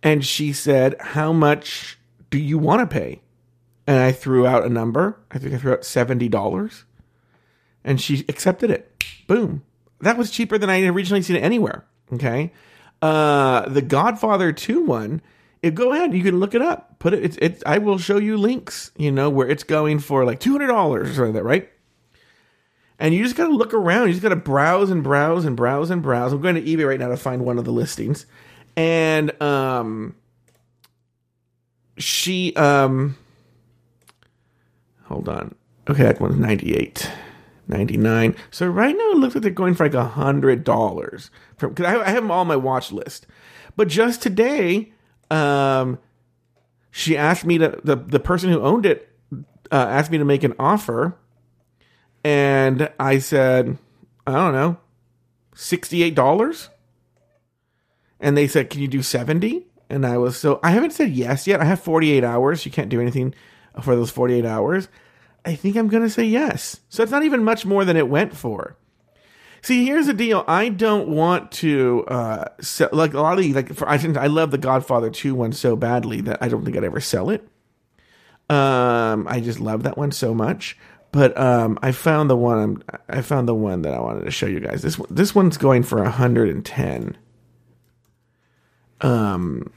And 0.03 0.23
she 0.23 0.53
said, 0.53 0.95
How 0.99 1.33
much 1.33 1.97
do 2.29 2.37
you 2.37 2.59
want 2.59 2.87
to 2.87 2.93
pay? 2.93 3.21
And 3.87 3.99
I 3.99 4.11
threw 4.11 4.47
out 4.47 4.65
a 4.65 4.69
number. 4.69 5.19
I 5.31 5.37
think 5.37 5.53
I 5.53 5.57
threw 5.57 5.73
out 5.73 5.85
seventy 5.85 6.29
dollars, 6.29 6.85
and 7.83 7.99
she 7.99 8.25
accepted 8.27 8.71
it. 8.71 9.03
Boom. 9.27 9.63
That 10.01 10.17
was 10.17 10.31
cheaper 10.31 10.57
than 10.57 10.69
I 10.69 10.79
had 10.79 10.93
originally 10.93 11.21
seen 11.21 11.35
it 11.35 11.43
anywhere. 11.43 11.85
Okay. 12.13 12.51
Uh, 13.01 13.67
the 13.69 13.81
Godfather 13.81 14.51
Two 14.51 14.83
one. 14.83 15.21
It, 15.61 15.73
go 15.73 15.93
ahead, 15.93 16.13
you 16.13 16.21
can 16.21 16.39
look 16.39 16.53
it 16.53 16.61
up. 16.61 16.99
Put 16.99 17.13
it. 17.13 17.23
It's. 17.23 17.37
It's. 17.41 17.63
I 17.65 17.79
will 17.79 17.97
show 17.97 18.17
you 18.17 18.37
links. 18.37 18.91
You 18.97 19.11
know 19.11 19.29
where 19.31 19.49
it's 19.49 19.63
going 19.63 19.97
for 19.99 20.23
like 20.23 20.39
two 20.39 20.51
hundred 20.51 20.67
dollars 20.67 21.17
or 21.17 21.31
that, 21.31 21.43
right? 21.43 21.69
And 22.99 23.13
you 23.13 23.23
just 23.23 23.35
got 23.35 23.47
to 23.47 23.53
look 23.53 23.73
around. 23.73 24.07
You 24.07 24.13
just 24.13 24.21
got 24.21 24.29
to 24.29 24.35
browse 24.35 24.89
and 24.89 25.03
browse 25.03 25.43
and 25.43 25.57
browse 25.57 25.89
and 25.89 26.01
browse. 26.01 26.31
I'm 26.31 26.41
going 26.41 26.55
to 26.55 26.61
eBay 26.61 26.87
right 26.87 26.99
now 26.99 27.09
to 27.09 27.17
find 27.17 27.43
one 27.43 27.57
of 27.57 27.65
the 27.65 27.71
listings, 27.71 28.25
and 28.77 29.41
um, 29.41 30.15
she 31.97 32.55
um 32.55 33.17
Hold 35.05 35.29
on. 35.29 35.55
Okay, 35.89 36.03
that 36.03 36.19
one's 36.19 36.37
98. 36.37 37.09
99. 37.67 38.35
So 38.51 38.67
right 38.67 38.95
now 38.95 39.11
it 39.11 39.17
looks 39.17 39.35
like 39.35 39.41
they're 39.41 39.51
going 39.51 39.73
for 39.73 39.85
like 39.85 39.93
a 39.93 40.03
hundred 40.03 40.63
dollars. 40.63 41.31
Because 41.59 41.85
I, 41.85 42.01
I, 42.01 42.09
have 42.09 42.23
them 42.23 42.31
all 42.31 42.41
on 42.41 42.47
my 42.47 42.55
watch 42.55 42.91
list. 42.91 43.27
But 43.75 43.87
just 43.87 44.21
today, 44.21 44.93
um, 45.31 45.99
she 46.91 47.17
asked 47.17 47.45
me 47.45 47.57
to 47.57 47.79
the 47.83 47.95
the 47.95 48.19
person 48.19 48.49
who 48.49 48.61
owned 48.61 48.85
it 48.85 49.09
uh, 49.71 49.87
asked 49.89 50.11
me 50.11 50.17
to 50.17 50.25
make 50.25 50.43
an 50.43 50.53
offer, 50.59 51.17
and 52.23 52.89
I 52.99 53.19
said, 53.19 53.77
I 54.25 54.33
don't 54.33 54.53
know, 54.53 54.77
sixty 55.55 56.03
eight 56.03 56.15
dollars. 56.15 56.69
And 58.19 58.37
they 58.37 58.47
said, 58.47 58.69
"Can 58.69 58.81
you 58.81 58.87
do 58.87 59.01
70? 59.01 59.67
And 59.89 60.05
I 60.05 60.17
was 60.17 60.37
so 60.37 60.59
I 60.63 60.71
haven't 60.71 60.91
said 60.91 61.11
yes 61.11 61.47
yet. 61.47 61.59
I 61.59 61.65
have 61.65 61.79
forty 61.79 62.11
eight 62.11 62.23
hours. 62.23 62.65
You 62.65 62.71
can't 62.71 62.89
do 62.89 63.01
anything 63.01 63.33
for 63.81 63.95
those 63.95 64.11
48 64.11 64.45
hours, 64.45 64.87
I 65.43 65.55
think 65.55 65.75
I'm 65.75 65.87
going 65.87 66.03
to 66.03 66.09
say 66.09 66.23
yes. 66.23 66.79
So 66.89 67.03
it's 67.03 67.11
not 67.11 67.23
even 67.23 67.43
much 67.43 67.65
more 67.65 67.85
than 67.85 67.97
it 67.97 68.09
went 68.09 68.35
for. 68.35 68.77
See, 69.61 69.85
here's 69.85 70.05
the 70.05 70.13
deal. 70.13 70.43
I 70.47 70.69
don't 70.69 71.09
want 71.09 71.51
to 71.53 72.05
uh, 72.07 72.45
sell, 72.61 72.89
like 72.91 73.13
a 73.13 73.21
lot 73.21 73.37
of 73.37 73.43
these, 73.43 73.55
like 73.55 73.73
for 73.73 73.89
I 73.89 73.95
I 73.95 74.27
love 74.27 74.51
the 74.51 74.59
Godfather 74.59 75.09
2 75.09 75.33
one 75.33 75.53
so 75.53 75.75
badly 75.75 76.21
that 76.21 76.37
I 76.39 76.49
don't 76.49 76.63
think 76.63 76.77
I'd 76.77 76.83
ever 76.83 76.99
sell 77.01 77.31
it. 77.31 77.47
Um, 78.47 79.27
I 79.27 79.39
just 79.39 79.59
love 79.59 79.83
that 79.83 79.97
one 79.97 80.11
so 80.11 80.35
much. 80.35 80.77
But 81.11 81.37
um, 81.37 81.79
I 81.81 81.93
found 81.93 82.29
the 82.29 82.35
one 82.35 82.83
I 83.07 83.21
found 83.21 83.47
the 83.47 83.55
one 83.55 83.83
that 83.83 83.93
I 83.93 84.01
wanted 84.01 84.25
to 84.25 84.31
show 84.31 84.47
you 84.47 84.59
guys. 84.59 84.81
This 84.81 84.99
this 85.09 85.33
one's 85.33 85.57
going 85.57 85.83
for 85.83 86.03
110. 86.03 87.17
Um, 89.01 89.71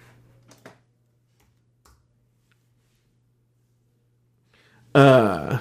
Uh, 4.98 5.60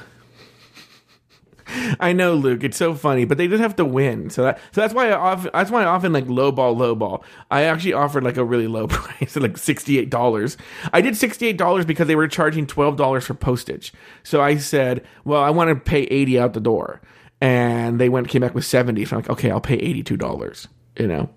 I 2.00 2.14
know, 2.14 2.34
Luke. 2.34 2.64
It's 2.64 2.78
so 2.78 2.96
funny, 2.96 3.26
but 3.26 3.38
they 3.38 3.48
just 3.48 3.62
have 3.62 3.76
to 3.76 3.86
win. 3.86 4.30
So 4.30 4.44
that 4.44 4.60
so 4.72 4.82
that's 4.82 4.94
why 4.96 5.10
I 5.10 5.14
often 5.14 5.52
that's 5.54 5.70
why 5.70 5.84
I 5.84 5.86
often 5.86 6.12
like 6.12 6.26
lowball, 6.26 6.76
lowball. 6.76 7.24
I 7.52 7.64
actually 7.64 7.94
offered 7.94 8.24
like 8.24 8.38
a 8.38 8.44
really 8.44 8.68
low 8.68 8.88
price, 8.88 9.36
like 9.36 9.58
sixty 9.58 10.00
eight 10.00 10.10
dollars. 10.10 10.58
I 10.92 11.02
did 11.02 11.16
sixty 11.16 11.46
eight 11.48 11.58
dollars 11.58 11.86
because 11.86 12.08
they 12.08 12.16
were 12.16 12.28
charging 12.28 12.66
twelve 12.66 12.96
dollars 12.96 13.26
for 13.26 13.36
postage. 13.36 13.94
So 14.24 14.42
I 14.42 14.58
said, 14.58 15.06
well, 15.24 15.44
I 15.44 15.52
want 15.52 15.70
to 15.70 15.76
pay 15.76 16.04
eighty 16.04 16.40
out 16.40 16.54
the 16.54 16.60
door, 16.60 17.02
and 17.40 18.00
they 18.00 18.10
went 18.10 18.30
came 18.30 18.42
back 18.42 18.56
with 18.56 18.66
seventy. 18.66 19.06
So 19.06 19.18
I'm 19.18 19.22
like, 19.22 19.30
okay, 19.30 19.52
I'll 19.52 19.62
pay 19.62 19.76
eighty 19.76 20.02
two 20.02 20.18
dollars. 20.18 20.68
You 20.98 21.08
know. 21.08 21.30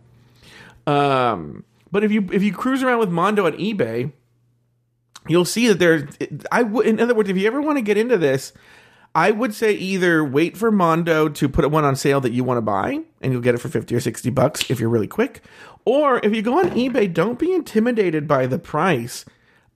Um, 0.87 1.65
but 1.93 2.03
if 2.03 2.13
you 2.13 2.27
if 2.33 2.43
you 2.43 2.55
cruise 2.55 2.83
around 2.83 3.01
with 3.01 3.11
Mondo 3.11 3.47
at 3.47 3.55
eBay 3.55 4.13
you'll 5.29 5.45
see 5.45 5.69
that 5.69 5.79
there's 5.79 6.05
I 6.51 6.63
would 6.63 6.87
in 6.87 7.01
other 7.01 7.15
words 7.15 7.29
if 7.29 7.37
you 7.37 7.47
ever 7.47 7.61
want 7.61 7.79
to 7.79 7.83
get 7.83 7.97
into 7.97 8.17
this 8.19 8.53
I 9.15 9.33
would 9.33 9.55
say 9.55 9.73
either 9.73 10.25
wait 10.25 10.57
for 10.57 10.71
Mondo 10.71 11.29
to 11.29 11.49
put 11.49 11.69
one 11.71 11.85
on 11.85 11.97
sale 11.97 12.21
that 12.21 12.33
you 12.33 12.45
want 12.45 12.59
to 12.59 12.63
buy 12.63 13.01
and 13.21 13.33
you'll 13.33 13.43
get 13.43 13.55
it 13.55 13.59
for 13.59 13.69
50 13.69 13.95
or 13.95 14.01
60 14.01 14.31
bucks 14.31 14.71
if 14.71 14.81
you're 14.81 14.89
really 14.89 15.09
quick 15.09 15.43
or 15.85 16.21
if 16.25 16.35
you 16.35 16.43
go 16.43 16.59
on 16.59 16.71
eBay 16.71 17.13
don't 17.13 17.39
be 17.39 17.53
intimidated 17.53 18.29
by 18.29 18.47
the 18.47 18.59
price 18.59 19.25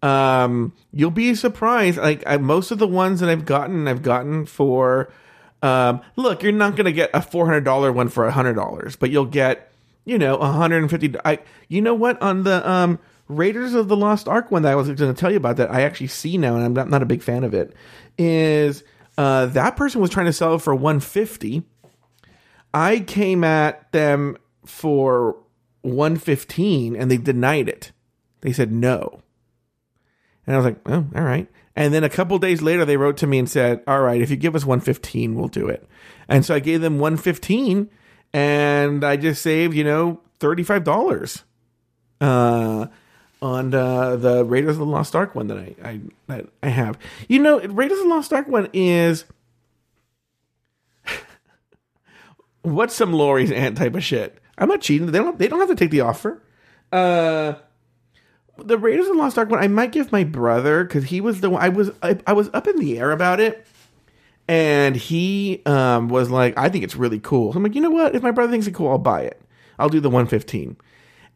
Um, 0.02 0.74
you'll 0.92 1.10
be 1.10 1.34
surprised. 1.34 1.96
Like 1.96 2.22
I, 2.26 2.36
most 2.36 2.70
of 2.70 2.78
the 2.78 2.86
ones 2.86 3.20
that 3.20 3.30
I've 3.30 3.46
gotten, 3.46 3.88
I've 3.88 4.02
gotten 4.02 4.44
for. 4.46 5.10
Um, 5.62 6.02
look, 6.16 6.42
you're 6.42 6.52
not 6.52 6.76
going 6.76 6.84
to 6.84 6.92
get 6.92 7.08
a 7.14 7.22
four 7.22 7.46
hundred 7.46 7.64
dollar 7.64 7.90
one 7.90 8.10
for 8.10 8.30
hundred 8.30 8.52
dollars, 8.52 8.96
but 8.96 9.08
you'll 9.10 9.24
get, 9.24 9.72
you 10.04 10.18
know, 10.18 10.36
a 10.36 10.52
hundred 10.52 10.82
and 10.82 10.90
fifty. 10.90 11.14
I, 11.24 11.38
you 11.68 11.80
know 11.80 11.94
what? 11.94 12.20
On 12.20 12.42
the 12.44 12.60
um, 12.68 12.98
Raiders 13.28 13.74
of 13.74 13.88
the 13.88 13.96
Lost 13.96 14.28
Ark 14.28 14.50
one 14.50 14.62
that 14.62 14.72
I 14.72 14.74
was 14.74 14.86
going 14.88 14.96
to 14.96 15.14
tell 15.14 15.30
you 15.30 15.36
about 15.36 15.56
that 15.56 15.70
I 15.70 15.82
actually 15.82 16.08
see 16.08 16.36
now, 16.36 16.54
and 16.54 16.64
I'm 16.64 16.74
not, 16.74 16.90
not 16.90 17.02
a 17.02 17.06
big 17.06 17.22
fan 17.22 17.44
of 17.44 17.54
it. 17.54 17.74
Is 18.18 18.84
uh, 19.16 19.46
that 19.46 19.76
person 19.76 20.00
was 20.00 20.10
trying 20.10 20.26
to 20.26 20.32
sell 20.32 20.54
it 20.54 20.62
for 20.62 20.74
one 20.74 21.00
fifty? 21.00 21.62
I 22.72 23.00
came 23.00 23.44
at 23.44 23.90
them 23.92 24.36
for 24.66 25.36
one 25.82 26.16
fifteen, 26.16 26.96
and 26.96 27.10
they 27.10 27.16
denied 27.16 27.68
it. 27.68 27.92
They 28.42 28.52
said 28.52 28.72
no. 28.72 29.22
And 30.46 30.54
I 30.54 30.58
was 30.58 30.66
like, 30.66 30.80
oh, 30.86 31.06
all 31.14 31.22
right. 31.22 31.48
And 31.76 31.92
then 31.92 32.04
a 32.04 32.08
couple 32.08 32.38
days 32.38 32.62
later, 32.62 32.84
they 32.84 32.96
wrote 32.96 33.16
to 33.18 33.26
me 33.26 33.38
and 33.38 33.48
said, 33.48 33.82
all 33.86 34.00
right, 34.00 34.20
if 34.20 34.30
you 34.30 34.36
give 34.36 34.54
us 34.54 34.64
115, 34.64 35.34
we'll 35.34 35.48
do 35.48 35.68
it. 35.68 35.88
And 36.28 36.44
so 36.44 36.54
I 36.54 36.60
gave 36.60 36.80
them 36.80 36.98
115 36.98 37.90
and 38.32 39.04
I 39.04 39.16
just 39.16 39.42
saved, 39.42 39.74
you 39.74 39.84
know, 39.84 40.20
$35 40.40 41.42
uh, 42.20 42.86
on 43.44 43.74
uh, 43.74 44.16
the 44.16 44.44
Raiders 44.44 44.76
of 44.76 44.78
the 44.78 44.86
Lost 44.86 45.14
Ark 45.14 45.34
one 45.34 45.48
that 45.48 45.58
I, 45.58 45.74
I, 45.84 46.00
that 46.28 46.46
I 46.62 46.68
have. 46.68 46.98
You 47.28 47.40
know, 47.40 47.60
Raiders 47.60 47.98
of 47.98 48.04
the 48.04 48.10
Lost 48.10 48.32
Ark 48.32 48.48
one 48.48 48.70
is 48.72 49.26
what's 52.62 52.94
some 52.94 53.12
Lori's 53.12 53.52
aunt 53.52 53.76
type 53.76 53.94
of 53.94 54.02
shit. 54.02 54.38
I'm 54.56 54.68
not 54.68 54.80
cheating. 54.80 55.10
They 55.12 55.18
don't, 55.18 55.38
they 55.38 55.48
don't 55.48 55.60
have 55.60 55.68
to 55.68 55.74
take 55.74 55.90
the 55.90 56.00
offer. 56.00 56.42
Uh, 56.90 57.54
the 58.56 58.78
Raiders 58.78 59.08
of 59.08 59.16
the 59.16 59.18
Lost 59.18 59.36
Ark 59.36 59.50
one, 59.50 59.62
I 59.62 59.68
might 59.68 59.92
give 59.92 60.10
my 60.10 60.24
brother 60.24 60.84
because 60.84 61.04
he 61.04 61.20
was 61.20 61.42
the 61.42 61.50
one. 61.50 61.62
I 61.62 61.68
was 61.68 61.90
I, 62.02 62.18
I, 62.26 62.32
was 62.32 62.48
up 62.54 62.66
in 62.66 62.78
the 62.78 62.98
air 62.98 63.10
about 63.10 63.40
it, 63.40 63.66
and 64.48 64.96
he 64.96 65.60
um, 65.66 66.08
was 66.08 66.30
like, 66.30 66.56
"I 66.56 66.68
think 66.68 66.84
it's 66.84 66.96
really 66.96 67.18
cool." 67.18 67.52
So 67.52 67.56
I'm 67.56 67.64
like, 67.64 67.74
you 67.74 67.80
know 67.80 67.90
what? 67.90 68.14
If 68.14 68.22
my 68.22 68.30
brother 68.30 68.52
thinks 68.52 68.66
it's 68.66 68.76
cool, 68.76 68.90
I'll 68.90 68.98
buy 68.98 69.22
it. 69.22 69.42
I'll 69.78 69.88
do 69.88 70.00
the 70.00 70.08
115. 70.08 70.76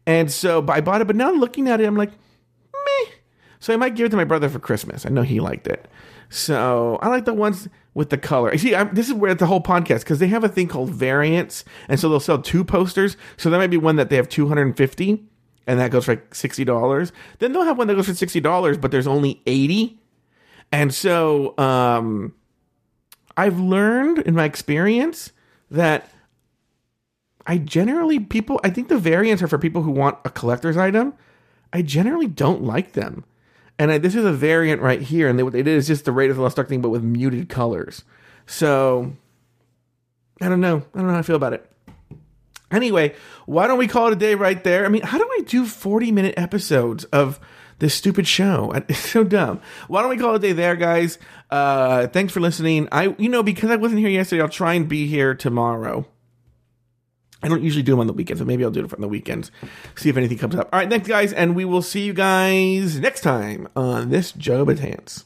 And 0.05 0.31
so 0.31 0.65
I 0.67 0.81
bought 0.81 1.01
it, 1.01 1.07
but 1.07 1.15
now 1.15 1.31
looking 1.31 1.69
at 1.69 1.79
it, 1.79 1.85
I'm 1.85 1.95
like, 1.95 2.11
meh. 2.11 3.11
So 3.59 3.73
I 3.73 3.77
might 3.77 3.95
give 3.95 4.05
it 4.05 4.09
to 4.09 4.17
my 4.17 4.23
brother 4.23 4.49
for 4.49 4.59
Christmas. 4.59 5.05
I 5.05 5.09
know 5.09 5.21
he 5.21 5.39
liked 5.39 5.67
it. 5.67 5.87
So 6.29 6.97
I 7.01 7.09
like 7.09 7.25
the 7.25 7.33
ones 7.33 7.67
with 7.93 8.09
the 8.09 8.17
color. 8.17 8.57
See, 8.57 8.75
I'm, 8.75 8.93
this 8.93 9.07
is 9.07 9.13
where 9.13 9.33
the 9.35 9.45
whole 9.45 9.61
podcast 9.61 9.99
because 9.99 10.19
they 10.19 10.27
have 10.27 10.43
a 10.43 10.49
thing 10.49 10.67
called 10.67 10.91
variants, 10.91 11.65
and 11.87 11.99
so 11.99 12.07
they'll 12.09 12.19
sell 12.19 12.41
two 12.41 12.63
posters. 12.63 13.17
So 13.37 13.49
that 13.49 13.57
might 13.57 13.67
be 13.67 13.77
one 13.77 13.97
that 13.97 14.09
they 14.09 14.15
have 14.15 14.29
250 14.29 15.25
and 15.69 15.79
that 15.79 15.91
goes 15.91 16.05
for 16.05 16.13
like 16.13 16.33
sixty 16.33 16.65
dollars. 16.65 17.11
Then 17.37 17.53
they'll 17.53 17.63
have 17.63 17.77
one 17.77 17.85
that 17.87 17.95
goes 17.95 18.07
for 18.07 18.15
sixty 18.15 18.39
dollars, 18.39 18.75
but 18.75 18.89
there's 18.89 19.05
only 19.05 19.39
eighty. 19.45 19.99
And 20.71 20.91
so 20.91 21.55
um, 21.59 22.33
I've 23.37 23.59
learned 23.59 24.17
in 24.19 24.33
my 24.33 24.45
experience 24.45 25.31
that 25.69 26.09
I 27.49 27.57
generally 27.57 28.19
people 28.19 28.61
I 28.63 28.69
think 28.69 28.89
the 28.89 28.99
variants 28.99 29.41
are 29.41 29.47
for 29.47 29.57
people 29.57 29.81
who 29.81 29.89
want 29.89 30.19
a 30.23 30.29
collector's 30.29 30.77
item. 30.77 31.15
I 31.73 31.81
generally 31.81 32.27
don't 32.27 32.63
like 32.63 32.93
them. 32.93 33.25
And 33.79 33.91
I, 33.91 33.97
this 33.97 34.13
is 34.13 34.23
a 34.23 34.31
variant 34.31 34.83
right 34.83 35.01
here, 35.01 35.27
and 35.27 35.39
they, 35.39 35.41
what 35.41 35.53
they 35.53 35.63
did 35.63 35.75
is 35.75 35.87
just 35.87 36.05
the 36.05 36.11
Raiders 36.11 36.33
of 36.33 36.37
the 36.37 36.43
Lost 36.43 36.59
Ark 36.59 36.69
thing, 36.69 36.81
but 36.81 36.89
with 36.89 37.03
muted 37.03 37.49
colors. 37.49 38.03
So 38.45 39.13
I 40.39 40.47
don't 40.47 40.61
know. 40.61 40.83
I 40.93 40.97
don't 40.97 41.07
know 41.07 41.13
how 41.13 41.19
I 41.19 41.23
feel 41.23 41.37
about 41.37 41.53
it. 41.53 41.67
Anyway, 42.69 43.15
why 43.47 43.65
don't 43.65 43.79
we 43.79 43.87
call 43.87 44.07
it 44.07 44.13
a 44.13 44.15
day 44.15 44.35
right 44.35 44.63
there? 44.63 44.85
I 44.85 44.89
mean, 44.89 45.01
how 45.01 45.17
do 45.17 45.27
I 45.39 45.41
do 45.47 45.65
40 45.65 46.11
minute 46.11 46.35
episodes 46.37 47.05
of 47.05 47.39
this 47.79 47.95
stupid 47.95 48.27
show? 48.27 48.71
It's 48.89 48.99
so 48.99 49.23
dumb. 49.23 49.59
Why 49.87 50.01
don't 50.01 50.11
we 50.11 50.17
call 50.17 50.33
it 50.33 50.37
a 50.37 50.39
day 50.39 50.53
there, 50.53 50.75
guys? 50.75 51.17
Uh, 51.49 52.05
thanks 52.05 52.31
for 52.31 52.41
listening. 52.41 52.87
I, 52.91 53.15
you 53.17 53.27
know, 53.29 53.41
because 53.41 53.71
I 53.71 53.75
wasn't 53.77 54.01
here 54.01 54.09
yesterday, 54.09 54.43
I'll 54.43 54.49
try 54.49 54.75
and 54.75 54.87
be 54.87 55.07
here 55.07 55.33
tomorrow. 55.33 56.05
I 57.41 57.47
don't 57.47 57.63
usually 57.63 57.83
do 57.83 57.93
them 57.93 57.99
on 57.99 58.07
the 58.07 58.13
weekends, 58.13 58.41
but 58.41 58.47
maybe 58.47 58.63
I'll 58.63 58.71
do 58.71 58.83
it 58.83 58.93
on 58.93 59.01
the 59.01 59.07
weekends. 59.07 59.51
See 59.95 60.09
if 60.09 60.17
anything 60.17 60.37
comes 60.37 60.55
up. 60.55 60.69
All 60.73 60.79
right, 60.79 60.89
thanks, 60.89 61.07
guys, 61.07 61.31
and 61.31 61.55
we 61.55 61.63
will 61.65 61.81
see 61.81 62.01
you 62.01 62.13
guys 62.13 62.99
next 62.99 63.21
time 63.21 63.67
on 63.75 64.09
this 64.09 64.31
Joe 64.33 64.65
Betance. 64.65 65.23